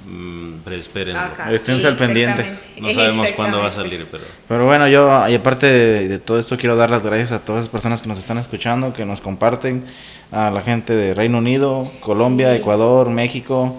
mmm, 0.07 0.57
espérenlo. 0.73 1.21
Estén 1.51 1.85
al 1.85 1.97
pendiente. 1.97 2.59
No 2.81 2.93
sabemos 2.93 3.29
cuándo 3.33 3.59
va 3.59 3.69
a 3.69 3.73
salir, 3.73 4.07
pero... 4.11 4.25
Pero 4.49 4.67
bueno, 4.67 4.89
yo, 4.89 5.29
y 5.29 5.35
aparte 5.35 5.67
de, 5.67 6.19
todo 6.19 6.39
esto, 6.39 6.57
quiero 6.57 6.77
dar 6.77 6.91
las 6.91 7.03
gracias 7.03 7.33
a 7.33 7.41
todas 7.45 7.63
las 7.63 7.69
personas 7.69 8.03
que 8.03 8.09
nos 8.09 8.19
están 8.19 8.39
escuchando, 8.39 8.93
que 8.93 9.05
nos 9.05 9.21
comparten, 9.21 9.85
a 10.33 10.51
la 10.51 10.63
gente 10.63 10.95
de 10.95 11.15
Reino 11.15 11.39
Unido, 11.39 11.91
Colombia, 12.01 12.55
Ecuador, 12.55 13.11
México 13.11 13.77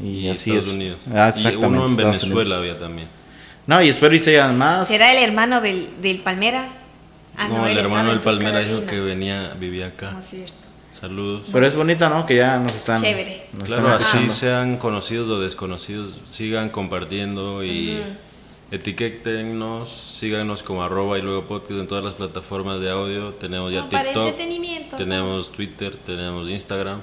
y, 0.00 0.28
así 0.28 0.50
Estados 0.50 0.68
es. 0.68 0.74
Unidos. 0.74 0.98
Ah, 1.12 1.32
y 1.34 1.56
uno 1.56 1.86
en 1.86 1.96
Venezuela 1.96 2.56
había 2.56 2.78
también. 2.78 3.08
No, 3.66 3.80
y 3.80 3.88
espero 3.88 4.14
y 4.14 4.18
sean 4.18 4.58
más. 4.58 4.86
¿Será 4.86 5.12
el 5.12 5.18
hermano 5.18 5.60
del, 5.60 5.88
del 6.02 6.18
Palmera? 6.18 6.68
Ah, 7.36 7.48
no, 7.48 7.66
el 7.66 7.76
hermano 7.78 8.10
del 8.10 8.20
Palmera 8.20 8.60
dijo 8.60 8.86
que 8.86 9.00
venía, 9.00 9.54
vivía 9.58 9.88
acá. 9.88 10.12
No, 10.12 10.22
cierto. 10.22 10.52
Saludos. 10.92 11.48
Pero 11.52 11.66
es 11.66 11.74
bonito, 11.74 12.08
¿no? 12.08 12.24
Que 12.24 12.36
ya 12.36 12.58
nos 12.58 12.74
están. 12.74 13.02
Chévere. 13.02 13.48
claro, 13.64 13.88
así 13.88 14.30
sean 14.30 14.76
conocidos 14.76 15.28
o 15.28 15.40
desconocidos, 15.40 16.20
sigan 16.26 16.68
compartiendo 16.68 17.64
y 17.64 18.00
etiquétenos, 18.70 19.90
síganos 19.90 20.62
como 20.62 20.84
arroba 20.84 21.18
y 21.18 21.22
luego 21.22 21.48
podcast 21.48 21.80
en 21.80 21.88
todas 21.88 22.04
las 22.04 22.14
plataformas 22.14 22.80
de 22.80 22.90
audio. 22.90 23.34
Tenemos 23.34 23.72
ya 23.72 23.88
TikTok, 23.88 24.36
tenemos 24.96 25.50
Twitter, 25.50 25.96
tenemos 25.96 26.48
Instagram 26.48 27.00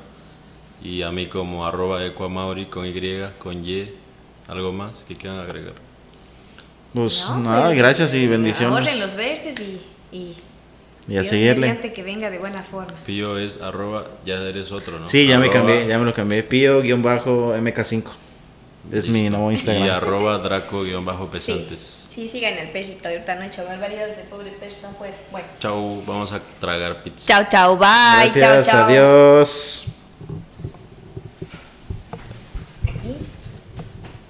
y 0.82 1.01
a 1.01 1.11
mí 1.11 1.27
como 1.27 1.65
arroba 1.65 2.05
ecuamauri 2.05 2.67
con 2.67 2.86
Y, 2.86 2.93
con 3.38 3.65
Y, 3.65 3.89
algo 4.47 4.71
más 4.71 5.03
que 5.07 5.15
quieran 5.15 5.39
agregar. 5.39 5.73
Pues 6.93 7.27
nada, 7.29 7.65
pues, 7.65 7.77
gracias 7.77 8.13
y 8.13 8.27
bendiciones. 8.27 8.73
Ahorren 8.73 8.99
los 8.99 9.15
verdes 9.15 9.59
y, 9.59 9.79
y, 10.12 10.36
y 11.07 11.18
a 11.18 11.24
seguirle. 11.24 11.80
que 11.93 12.03
venga 12.03 12.30
de 12.30 12.38
buena 12.38 12.64
forma. 12.64 12.93
Pío 13.05 13.38
es 13.38 13.62
arroba, 13.62 14.07
ya 14.26 14.36
eres 14.36 14.72
otro, 14.72 14.99
¿no? 14.99 15.07
Sí, 15.07 15.28
ya 15.28 15.39
me 15.39 15.49
cambié, 15.49 15.88
ya 15.88 15.97
me 15.97 16.05
lo 16.05 16.14
cambié. 16.14 16.47
Pío-MK5. 16.47 18.03
Es 18.91 19.07
mi 19.07 19.30
nuevo 19.30 19.51
Instagram. 19.51 19.86
Y 19.86 19.89
arroba 19.89 20.38
Draco-pesantes. 20.43 22.07
Sí, 22.09 22.24
sí, 22.24 22.30
sigan 22.30 22.57
el 22.57 22.70
perrito. 22.70 23.07
Ahorita 23.07 23.36
no 23.36 23.43
he 23.43 23.47
hecho 23.47 23.64
barbaridades 23.64 24.18
de 24.18 24.24
pobre 24.24 24.51
perro 24.51 24.76
tan 24.82 24.95
fuera. 24.95 25.16
Bueno. 25.32 25.47
Chau, 25.59 26.03
vamos 26.05 26.32
a 26.32 26.41
tragar 26.59 27.03
pizza. 27.03 27.28
Chau, 27.28 27.45
chau, 27.49 27.78
bye. 27.78 27.88
Gracias, 28.24 28.68
chau, 28.68 28.80
chau. 28.80 28.86
adiós. 28.88 29.86